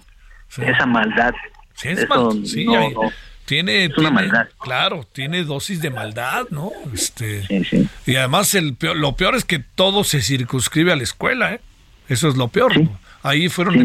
esa 0.65 0.85
maldad. 0.85 1.33
Sí, 1.73 1.89
es 1.89 1.99
Eso 1.99 2.07
mal- 2.31 2.45
sí, 2.45 2.65
no. 2.65 3.11
Tiene, 3.51 3.83
Es 3.85 3.97
una 3.97 4.09
tiene- 4.09 4.11
maldad. 4.11 4.47
claro, 4.59 5.05
tiene 5.11 5.43
dosis 5.43 5.81
de 5.81 5.89
maldad, 5.89 6.45
¿no? 6.51 6.71
Este, 6.93 7.43
Sí, 7.47 7.63
sí. 7.65 7.87
Y 8.05 8.15
además 8.15 8.55
el 8.55 8.75
peor- 8.75 8.95
lo 8.95 9.11
peor 9.17 9.35
es 9.35 9.43
que 9.43 9.59
todo 9.59 10.05
se 10.05 10.21
circunscribe 10.21 10.93
a 10.93 10.95
la 10.95 11.03
escuela, 11.03 11.53
¿eh? 11.55 11.59
Eso 12.07 12.29
es 12.29 12.37
lo 12.37 12.47
peor. 12.47 12.79
¿no? 12.79 12.97
Ahí 13.23 13.49
fueron 13.49 13.75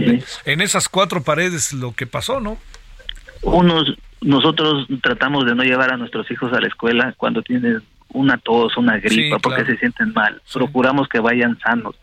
en, 0.44 0.60
esas 0.60 0.88
cuatro 0.88 1.22
paredes 1.24 1.72
lo 1.72 1.92
que 1.94 2.06
pasó, 2.06 2.38
¿no? 2.40 2.58
Unos, 3.42 3.94
nosotros 4.20 4.86
tratamos 5.02 5.44
de 5.46 5.54
no 5.56 5.64
llevar 5.64 5.92
a 5.92 5.96
nuestros 5.96 6.30
hijos 6.30 6.52
a 6.52 6.60
la 6.60 6.68
escuela 6.68 7.12
cuando 7.16 7.42
tienen 7.42 7.82
una 8.12 8.38
tos, 8.38 8.76
una 8.76 8.98
gripa, 8.98 9.38
porque 9.40 9.62
claro. 9.62 9.72
se 9.74 9.78
sienten 9.78 10.12
mal. 10.12 10.40
Procuramos 10.52 11.08
que 11.08 11.18
vayan 11.18 11.58
sanos, 11.58 11.96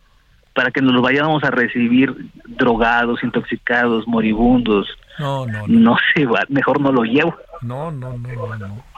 para 0.54 0.70
que 0.72 0.82
nos 0.82 0.94
los 0.94 1.02
vayamos 1.02 1.44
a 1.46 1.50
recibir 1.50 2.14
drogados, 2.46 3.24
intoxicados, 3.24 4.06
moribundos. 4.08 4.86
No, 5.20 5.46
no, 5.46 5.68
no. 5.68 5.68
No 5.68 5.98
se 6.14 6.26
va, 6.26 6.44
mejor 6.50 6.82
no 6.82 6.92
lo 6.92 7.04
llevo. 7.04 7.36
No, 7.62 7.92
no, 7.92 8.18
no, 8.18 8.28
no, 8.28 8.58
no. 8.58 8.94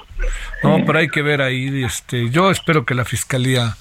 No, 0.64 0.84
pero 0.86 1.00
hay 1.00 1.10
que 1.10 1.22
ver 1.22 1.42
ahí, 1.42 1.84
este, 1.84 2.30
yo 2.30 2.50
espero 2.50 2.86
que 2.86 2.96
la 2.96 3.06
fiscalía 3.06 3.76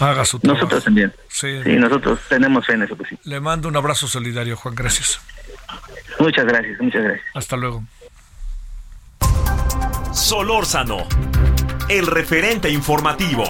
haga 0.00 0.24
su 0.24 0.40
trabajo. 0.40 0.64
Nosotros 0.64 0.84
también. 0.84 1.12
Sí. 1.28 1.62
Sí, 1.62 1.72
nosotros 1.76 2.18
tenemos 2.28 2.66
fe 2.66 2.72
en 2.72 2.82
eso, 2.82 2.96
pues 2.96 3.10
sí. 3.10 3.18
Le 3.24 3.38
mando 3.38 3.68
un 3.68 3.76
abrazo 3.76 4.08
solidario, 4.08 4.56
Juan, 4.56 4.74
gracias. 4.74 5.20
Muchas 6.18 6.46
gracias, 6.46 6.80
muchas 6.80 7.02
gracias. 7.02 7.26
Hasta 7.34 7.56
luego. 7.56 7.84
Solórzano, 10.12 11.06
el 11.88 12.06
referente 12.06 12.70
informativo. 12.70 13.44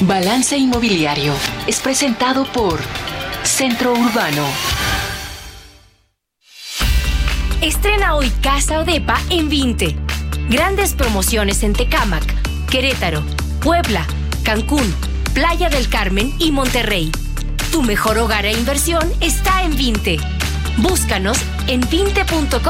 Balance 0.00 0.56
Inmobiliario 0.56 1.34
es 1.66 1.80
presentado 1.80 2.44
por 2.52 2.78
Centro 3.42 3.92
Urbano. 3.92 4.46
Estrena 7.64 8.14
hoy 8.14 8.30
Casa 8.42 8.80
o 8.80 8.84
Depa 8.84 9.18
en 9.30 9.48
20. 9.48 9.96
Grandes 10.50 10.92
promociones 10.92 11.62
en 11.62 11.72
Tecámac, 11.72 12.22
Querétaro, 12.70 13.22
Puebla, 13.62 14.06
Cancún, 14.44 14.84
Playa 15.32 15.70
del 15.70 15.88
Carmen 15.88 16.34
y 16.38 16.52
Monterrey. 16.52 17.10
Tu 17.72 17.82
mejor 17.82 18.18
hogar 18.18 18.44
e 18.44 18.52
inversión 18.52 19.10
está 19.22 19.62
en 19.62 19.74
20. 19.78 20.18
Búscanos 20.76 21.38
en 21.66 21.80
20.com.mx. 21.80 22.60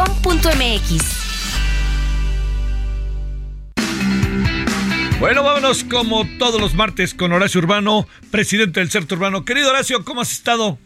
Bueno, 5.18 5.42
vámonos 5.42 5.82
como 5.82 6.24
todos 6.38 6.60
los 6.60 6.76
martes 6.76 7.14
con 7.14 7.32
Horacio 7.32 7.60
Urbano, 7.60 8.06
presidente 8.30 8.78
del 8.78 8.92
Centro 8.92 9.16
Urbano. 9.16 9.44
Querido 9.44 9.70
Horacio, 9.70 10.04
¿cómo 10.04 10.20
has 10.20 10.30
estado? 10.30 10.78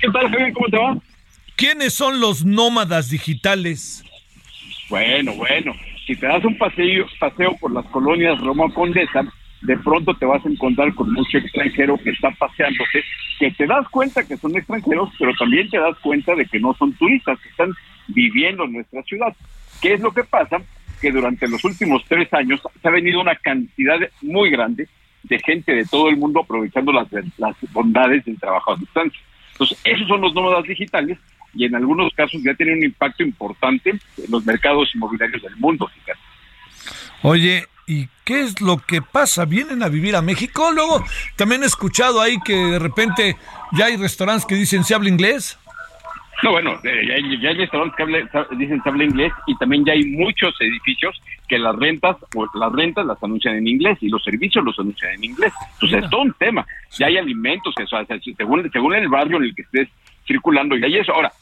¿Qué 0.00 0.08
tal, 0.10 0.30
Javier? 0.30 0.54
¿Cómo 0.54 0.68
te 0.70 0.78
va? 0.78 0.96
¿Quiénes 1.56 1.94
son 1.94 2.20
los 2.20 2.44
nómadas 2.44 3.08
digitales? 3.08 4.04
Bueno, 4.90 5.32
bueno, 5.36 5.72
si 6.06 6.14
te 6.14 6.26
das 6.26 6.44
un 6.44 6.58
paseo, 6.58 7.06
paseo 7.18 7.56
por 7.56 7.72
las 7.72 7.86
colonias 7.86 8.38
Roma 8.40 8.72
Condesa, 8.74 9.24
de 9.62 9.76
pronto 9.78 10.14
te 10.14 10.26
vas 10.26 10.44
a 10.44 10.50
encontrar 10.50 10.94
con 10.94 11.10
mucho 11.14 11.38
extranjero 11.38 11.96
que 11.96 12.10
está 12.10 12.30
paseándose, 12.32 13.02
que 13.38 13.50
te 13.52 13.66
das 13.66 13.88
cuenta 13.88 14.22
que 14.26 14.36
son 14.36 14.54
extranjeros, 14.54 15.08
pero 15.18 15.32
también 15.38 15.70
te 15.70 15.78
das 15.78 15.98
cuenta 16.00 16.34
de 16.34 16.44
que 16.44 16.60
no 16.60 16.74
son 16.74 16.92
turistas, 16.92 17.40
que 17.40 17.48
están 17.48 17.72
viviendo 18.08 18.64
en 18.64 18.74
nuestra 18.74 19.02
ciudad. 19.04 19.34
¿Qué 19.80 19.94
es 19.94 20.00
lo 20.00 20.12
que 20.12 20.24
pasa? 20.24 20.58
Que 21.00 21.10
durante 21.10 21.48
los 21.48 21.64
últimos 21.64 22.04
tres 22.06 22.30
años 22.34 22.60
se 22.82 22.86
ha 22.86 22.90
venido 22.90 23.18
una 23.18 23.34
cantidad 23.34 23.98
muy 24.20 24.50
grande 24.50 24.88
de 25.22 25.38
gente 25.38 25.72
de 25.72 25.86
todo 25.86 26.10
el 26.10 26.18
mundo 26.18 26.40
aprovechando 26.40 26.92
las, 26.92 27.08
las 27.38 27.56
bondades 27.72 28.26
del 28.26 28.38
trabajo 28.38 28.74
a 28.74 28.76
distancia. 28.76 29.20
Entonces, 29.52 29.80
esos 29.84 30.06
son 30.06 30.20
los 30.20 30.34
nómadas 30.34 30.64
digitales 30.64 31.16
y 31.56 31.64
en 31.64 31.74
algunos 31.74 32.12
casos 32.14 32.40
ya 32.42 32.54
tienen 32.54 32.78
un 32.78 32.84
impacto 32.84 33.22
importante 33.22 33.90
en 33.90 34.30
los 34.30 34.44
mercados 34.44 34.94
inmobiliarios 34.94 35.42
del 35.42 35.56
mundo. 35.56 35.88
fíjate. 35.94 36.18
Oye, 37.22 37.66
¿y 37.86 38.08
qué 38.24 38.40
es 38.42 38.60
lo 38.60 38.78
que 38.78 39.02
pasa? 39.02 39.44
¿Vienen 39.44 39.82
a 39.82 39.88
vivir 39.88 40.14
a 40.16 40.22
México? 40.22 40.70
Luego, 40.72 41.04
también 41.36 41.62
he 41.62 41.66
escuchado 41.66 42.20
ahí 42.20 42.36
que 42.44 42.54
de 42.54 42.78
repente 42.78 43.36
ya 43.72 43.86
hay 43.86 43.96
restaurantes 43.96 44.46
que 44.46 44.54
dicen, 44.54 44.84
¿se 44.84 44.94
habla 44.94 45.08
inglés? 45.08 45.58
No, 46.42 46.50
bueno, 46.50 46.78
eh, 46.84 47.06
ya 47.08 47.14
hay, 47.14 47.40
ya 47.40 47.48
hay 47.48 47.56
restaurantes 47.56 47.96
que 47.96 48.02
habla- 48.02 48.46
dicen 48.58 48.82
se 48.82 48.88
habla 48.90 49.04
inglés 49.04 49.32
y 49.46 49.56
también 49.56 49.86
ya 49.86 49.94
hay 49.94 50.04
muchos 50.04 50.54
edificios 50.60 51.18
que 51.48 51.58
las 51.58 51.74
rentas 51.76 52.16
o 52.34 52.46
las 52.58 52.72
rentas 52.72 53.06
las 53.06 53.22
anuncian 53.22 53.56
en 53.56 53.66
inglés 53.66 53.96
y 54.02 54.10
los 54.10 54.22
servicios 54.22 54.62
los 54.62 54.78
anuncian 54.78 55.12
en 55.14 55.24
inglés. 55.24 55.52
Entonces 55.74 56.04
es 56.04 56.10
todo 56.10 56.20
un 56.20 56.34
tema. 56.34 56.66
Ya 56.98 57.06
hay 57.06 57.16
alimentos 57.16 57.74
que 57.74 57.84
o 57.84 57.86
sea, 57.86 58.04
según 58.36 58.70
según 58.70 58.94
el 58.94 59.08
barrio 59.08 59.38
en 59.38 59.44
el 59.44 59.54
que 59.54 59.62
estés 59.62 59.88
circulando 60.26 60.76
y 60.76 60.84
hay 60.84 60.96
eso. 60.98 61.14
Ahora, 61.14 61.32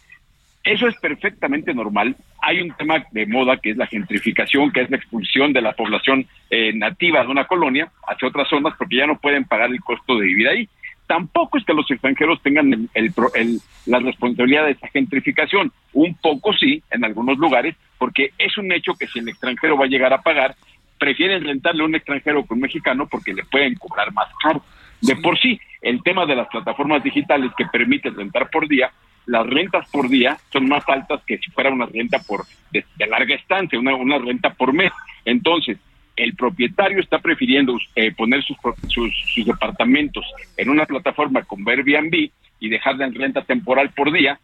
eso 0.64 0.88
es 0.88 0.96
perfectamente 0.96 1.74
normal. 1.74 2.16
Hay 2.42 2.60
un 2.60 2.70
tema 2.72 3.04
de 3.12 3.26
moda 3.26 3.58
que 3.58 3.70
es 3.70 3.76
la 3.76 3.86
gentrificación, 3.86 4.72
que 4.72 4.80
es 4.82 4.90
la 4.90 4.96
expulsión 4.96 5.52
de 5.52 5.60
la 5.62 5.72
población 5.72 6.26
eh, 6.50 6.72
nativa 6.74 7.22
de 7.22 7.28
una 7.30 7.44
colonia 7.46 7.88
hacia 8.08 8.28
otras 8.28 8.48
zonas 8.48 8.74
porque 8.78 8.96
ya 8.96 9.06
no 9.06 9.18
pueden 9.18 9.44
pagar 9.44 9.70
el 9.70 9.80
costo 9.80 10.16
de 10.16 10.26
vivir 10.26 10.48
ahí. 10.48 10.68
Tampoco 11.06 11.58
es 11.58 11.64
que 11.64 11.74
los 11.74 11.90
extranjeros 11.90 12.40
tengan 12.42 12.72
el- 12.72 12.88
el 12.94 13.12
el- 13.34 13.58
la 13.84 13.98
responsabilidad 13.98 14.64
de 14.64 14.70
esa 14.72 14.88
gentrificación. 14.88 15.70
Un 15.92 16.14
poco 16.14 16.54
sí, 16.54 16.82
en 16.90 17.04
algunos 17.04 17.36
lugares, 17.36 17.76
porque 17.98 18.30
es 18.38 18.56
un 18.56 18.72
hecho 18.72 18.94
que 18.94 19.06
si 19.08 19.18
el 19.18 19.28
extranjero 19.28 19.76
va 19.76 19.84
a 19.84 19.88
llegar 19.88 20.14
a 20.14 20.22
pagar, 20.22 20.54
prefieren 20.98 21.44
rentarle 21.44 21.82
a 21.82 21.86
un 21.86 21.94
extranjero 21.94 22.46
que 22.46 22.54
un 22.54 22.60
mexicano 22.60 23.06
porque 23.06 23.34
le 23.34 23.44
pueden 23.44 23.74
cobrar 23.74 24.12
más 24.14 24.28
caro. 24.42 24.64
De 25.02 25.16
por 25.16 25.38
sí, 25.38 25.60
el 25.82 26.02
tema 26.02 26.24
de 26.24 26.36
las 26.36 26.48
plataformas 26.48 27.02
digitales 27.04 27.50
que 27.58 27.66
permiten 27.66 28.14
rentar 28.16 28.48
por 28.48 28.66
día, 28.66 28.90
las 29.26 29.46
rentas 29.46 29.88
por 29.90 30.08
día 30.08 30.36
son 30.52 30.68
más 30.68 30.88
altas 30.88 31.22
que 31.26 31.38
si 31.38 31.50
fuera 31.50 31.70
una 31.70 31.86
renta 31.86 32.18
por 32.20 32.44
de, 32.70 32.84
larga 33.06 33.34
estancia, 33.34 33.78
una, 33.78 33.94
una 33.94 34.18
renta 34.18 34.50
por 34.50 34.72
mes. 34.72 34.92
Entonces, 35.24 35.78
el 36.16 36.34
propietario 36.34 37.00
está 37.00 37.18
prefiriendo 37.18 37.76
eh, 37.96 38.12
poner 38.12 38.42
sus, 38.44 38.56
sus, 38.88 39.12
sus 39.34 39.46
departamentos 39.46 40.24
en 40.56 40.68
una 40.68 40.86
plataforma 40.86 41.42
como 41.42 41.70
Airbnb 41.70 42.30
y 42.60 42.68
dejarla 42.68 43.06
en 43.06 43.14
renta 43.14 43.42
temporal 43.42 43.90
por 43.90 44.12
día. 44.12 44.38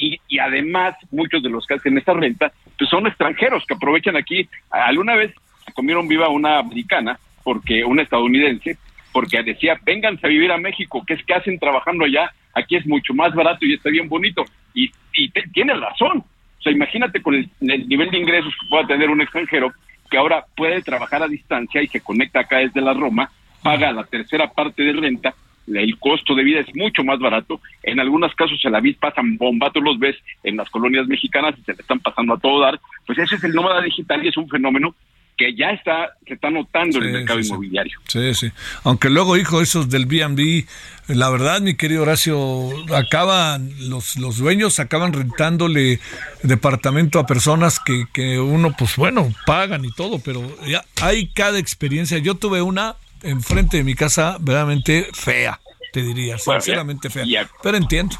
Y, 0.00 0.18
y 0.28 0.38
además, 0.38 0.94
muchos 1.10 1.42
de 1.42 1.50
los 1.50 1.66
que 1.66 1.74
hacen 1.74 1.98
esta 1.98 2.14
renta 2.14 2.52
pues 2.78 2.88
son 2.88 3.06
extranjeros 3.06 3.64
que 3.66 3.74
aprovechan 3.74 4.16
aquí. 4.16 4.48
Alguna 4.70 5.16
vez 5.16 5.34
comieron 5.74 6.08
viva 6.08 6.28
una 6.28 6.58
americana, 6.58 7.18
porque 7.44 7.84
una 7.84 8.02
estadounidense, 8.02 8.78
porque 9.12 9.42
decía, 9.42 9.78
vénganse 9.84 10.26
a 10.26 10.30
vivir 10.30 10.52
a 10.52 10.58
México, 10.58 11.04
que 11.06 11.14
es 11.14 11.24
que 11.24 11.34
hacen 11.34 11.58
trabajando 11.58 12.04
allá, 12.04 12.32
aquí 12.54 12.76
es 12.76 12.86
mucho 12.86 13.14
más 13.14 13.34
barato 13.34 13.64
y 13.66 13.74
está 13.74 13.90
bien 13.90 14.08
bonito. 14.08 14.44
Y, 14.74 14.90
te- 15.30 15.44
tiene 15.52 15.74
razón. 15.74 16.18
O 16.18 16.62
sea, 16.62 16.72
imagínate 16.72 17.20
con 17.22 17.34
el, 17.34 17.48
el 17.60 17.88
nivel 17.88 18.10
de 18.10 18.18
ingresos 18.18 18.52
que 18.60 18.66
pueda 18.68 18.86
tener 18.86 19.10
un 19.10 19.20
extranjero, 19.20 19.72
que 20.10 20.16
ahora 20.18 20.44
puede 20.56 20.82
trabajar 20.82 21.22
a 21.22 21.28
distancia 21.28 21.82
y 21.82 21.86
se 21.88 22.00
conecta 22.00 22.40
acá 22.40 22.58
desde 22.58 22.80
la 22.80 22.92
Roma, 22.94 23.30
paga 23.62 23.92
la 23.92 24.04
tercera 24.04 24.50
parte 24.50 24.82
de 24.82 24.92
renta, 24.92 25.34
el 25.66 25.98
costo 25.98 26.34
de 26.34 26.42
vida 26.42 26.60
es 26.60 26.74
mucho 26.74 27.04
más 27.04 27.18
barato. 27.20 27.60
En 27.82 28.00
algunos 28.00 28.34
casos 28.34 28.60
se 28.60 28.70
la 28.70 28.80
vid 28.80 28.96
pasan 28.98 29.36
bomba, 29.36 29.70
los 29.74 29.98
ves 29.98 30.16
en 30.42 30.56
las 30.56 30.68
colonias 30.70 31.06
mexicanas 31.06 31.54
y 31.58 31.62
se 31.62 31.74
le 31.74 31.80
están 31.80 32.00
pasando 32.00 32.34
a 32.34 32.38
todo 32.38 32.60
dar. 32.60 32.80
Pues 33.06 33.18
ese 33.18 33.36
es 33.36 33.44
el 33.44 33.52
nómada 33.54 33.80
digital 33.82 34.24
y 34.24 34.28
es 34.28 34.36
un 34.36 34.48
fenómeno 34.48 34.94
que 35.40 35.54
ya 35.56 35.70
está, 35.70 36.10
se 36.26 36.34
está 36.34 36.50
notando 36.50 36.98
en 36.98 37.04
el 37.04 37.12
mercado 37.12 37.42
sí, 37.42 37.48
inmobiliario. 37.48 37.98
Sí, 38.06 38.34
sí. 38.34 38.50
Aunque 38.84 39.08
luego, 39.08 39.38
hijo, 39.38 39.62
esos 39.62 39.88
del 39.88 40.04
B&B, 40.04 40.66
la 41.08 41.30
verdad, 41.30 41.62
mi 41.62 41.76
querido 41.76 42.02
Horacio, 42.02 42.68
acaban, 42.94 43.72
los, 43.88 44.18
los 44.18 44.36
dueños 44.36 44.78
acaban 44.80 45.14
rentándole 45.14 45.98
departamento 46.42 47.18
a 47.18 47.26
personas 47.26 47.80
que, 47.80 48.04
que 48.12 48.38
uno, 48.38 48.74
pues 48.78 48.96
bueno, 48.96 49.32
pagan 49.46 49.82
y 49.86 49.92
todo, 49.92 50.18
pero 50.22 50.42
ya 50.66 50.84
hay 51.00 51.28
cada 51.28 51.58
experiencia. 51.58 52.18
Yo 52.18 52.34
tuve 52.34 52.60
una 52.60 52.96
enfrente 53.22 53.78
de 53.78 53.84
mi 53.84 53.94
casa 53.94 54.36
verdaderamente 54.40 55.08
fea, 55.14 55.58
te 55.94 56.02
diría, 56.02 56.36
Bueno, 56.44 56.60
sinceramente 56.60 57.08
fea. 57.08 57.24
Pero 57.62 57.78
entiendo. 57.78 58.16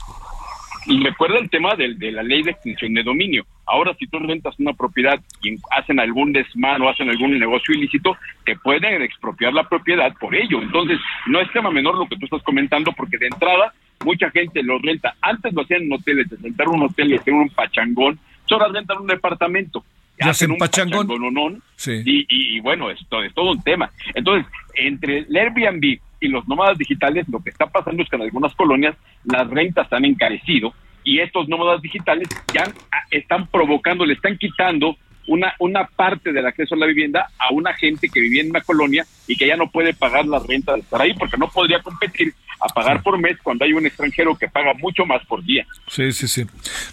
Y 0.86 1.04
recuerda 1.04 1.38
el 1.38 1.50
tema 1.50 1.74
del- 1.76 1.98
de, 1.98 2.12
la 2.12 2.22
ley 2.22 2.42
de 2.42 2.52
extinción 2.52 2.94
de 2.94 3.02
dominio. 3.02 3.44
Ahora, 3.70 3.94
si 3.98 4.06
tú 4.06 4.18
rentas 4.18 4.58
una 4.58 4.72
propiedad 4.72 5.18
y 5.42 5.56
hacen 5.70 6.00
algún 6.00 6.32
desmán 6.32 6.82
o 6.82 6.88
hacen 6.88 7.08
algún 7.08 7.38
negocio 7.38 7.74
ilícito, 7.74 8.16
te 8.44 8.56
pueden 8.56 9.00
expropiar 9.02 9.52
la 9.52 9.68
propiedad 9.68 10.12
por 10.18 10.34
ello. 10.34 10.60
Entonces, 10.60 10.98
no 11.26 11.40
es 11.40 11.50
tema 11.52 11.70
menor 11.70 11.96
lo 11.96 12.06
que 12.08 12.16
tú 12.16 12.24
estás 12.26 12.42
comentando, 12.42 12.92
porque 12.92 13.16
de 13.18 13.28
entrada, 13.28 13.72
mucha 14.04 14.30
gente 14.30 14.62
lo 14.62 14.78
renta. 14.78 15.14
Antes 15.22 15.52
lo 15.54 15.62
hacían 15.62 15.82
en 15.82 15.92
hoteles, 15.92 16.28
de 16.30 16.36
rentar 16.36 16.68
un 16.68 16.82
hotel 16.82 17.12
y 17.12 17.16
hacer 17.16 17.32
un 17.34 17.48
pachangón. 17.50 18.18
Ahora 18.50 18.66
rentan 18.72 18.98
un 18.98 19.06
departamento. 19.06 19.84
Ya 20.18 20.30
hacen 20.30 20.50
un 20.50 20.58
pachangón. 20.58 21.06
pachangón, 21.06 21.62
Sí. 21.76 22.02
y, 22.04 22.20
y- 22.28 22.56
y 22.56 22.60
bueno, 22.60 22.90
esto 22.90 23.22
es 23.22 23.32
todo 23.32 23.52
un 23.52 23.62
tema. 23.62 23.90
Entonces, 24.14 24.50
entre 24.74 25.18
el 25.18 25.36
Airbnb 25.36 25.98
y 26.20 26.28
los 26.28 26.46
nómadas 26.48 26.76
digitales, 26.76 27.26
lo 27.28 27.38
que 27.42 27.50
está 27.50 27.66
pasando 27.66 28.02
es 28.02 28.08
que 28.08 28.16
en 28.16 28.22
algunas 28.22 28.54
colonias 28.54 28.96
las 29.24 29.48
rentas 29.48 29.90
han 29.92 30.04
encarecido 30.04 30.74
y 31.10 31.18
estos 31.18 31.48
nómadas 31.48 31.82
digitales 31.82 32.28
ya 32.54 32.72
ah, 32.92 33.02
están 33.10 33.48
provocando, 33.48 34.06
le 34.06 34.14
están 34.14 34.38
quitando 34.38 34.96
una, 35.26 35.52
una 35.58 35.84
parte 35.84 36.32
del 36.32 36.46
acceso 36.46 36.76
a 36.76 36.78
la 36.78 36.86
vivienda 36.86 37.28
a 37.36 37.52
una 37.52 37.74
gente 37.74 38.08
que 38.08 38.20
vivía 38.20 38.42
en 38.42 38.50
una 38.50 38.60
colonia 38.60 39.04
y 39.26 39.34
que 39.34 39.48
ya 39.48 39.56
no 39.56 39.68
puede 39.68 39.92
pagar 39.92 40.24
la 40.26 40.38
renta 40.38 40.74
de 40.74 40.80
estar 40.80 41.02
ahí 41.02 41.12
porque 41.14 41.36
no 41.36 41.48
podría 41.48 41.82
competir 41.82 42.32
a 42.60 42.68
pagar 42.68 43.02
por 43.02 43.18
mes 43.18 43.36
cuando 43.42 43.64
hay 43.64 43.72
un 43.72 43.84
extranjero 43.86 44.36
que 44.38 44.46
paga 44.46 44.72
mucho 44.74 45.04
más 45.04 45.24
por 45.26 45.42
día. 45.42 45.66
Sí, 45.88 46.12
sí, 46.12 46.28
sí. 46.28 46.46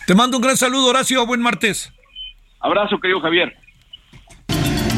Te 0.07 0.15
mando 0.15 0.37
un 0.37 0.41
gran 0.41 0.57
saludo, 0.57 0.87
Horacio. 0.87 1.23
Buen 1.27 1.41
martes. 1.41 1.93
Abrazo, 2.59 2.99
querido 2.99 3.19
Javier. 3.19 3.55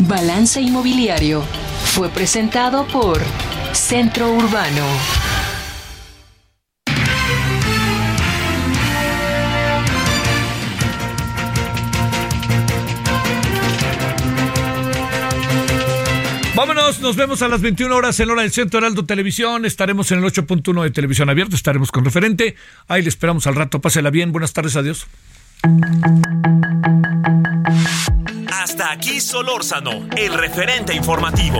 Balance 0.07 0.61
Inmobiliario 0.61 1.41
fue 1.83 2.07
presentado 2.07 2.87
por 2.87 3.19
Centro 3.73 4.31
Urbano. 4.31 4.85
Nos 16.97 17.15
vemos 17.15 17.43
a 17.43 17.47
las 17.47 17.61
21 17.61 17.95
horas 17.95 18.19
en 18.19 18.31
hora 18.31 18.41
del 18.41 18.51
Centro 18.51 18.79
Heraldo 18.79 19.05
Televisión. 19.05 19.63
Estaremos 19.63 20.11
en 20.11 20.19
el 20.19 20.25
8.1 20.25 20.83
de 20.83 20.89
Televisión 20.89 21.29
Abierta, 21.29 21.55
estaremos 21.55 21.91
con 21.91 22.03
referente. 22.03 22.55
Ahí 22.87 23.03
le 23.03 23.09
esperamos 23.09 23.45
al 23.45 23.55
rato. 23.55 23.79
Pásela 23.79 24.09
bien. 24.09 24.31
Buenas 24.31 24.53
tardes, 24.53 24.75
adiós. 24.75 25.05
Hasta 28.51 28.91
aquí 28.91 29.21
Solórzano, 29.21 30.07
el 30.17 30.33
referente 30.33 30.95
informativo. 30.95 31.59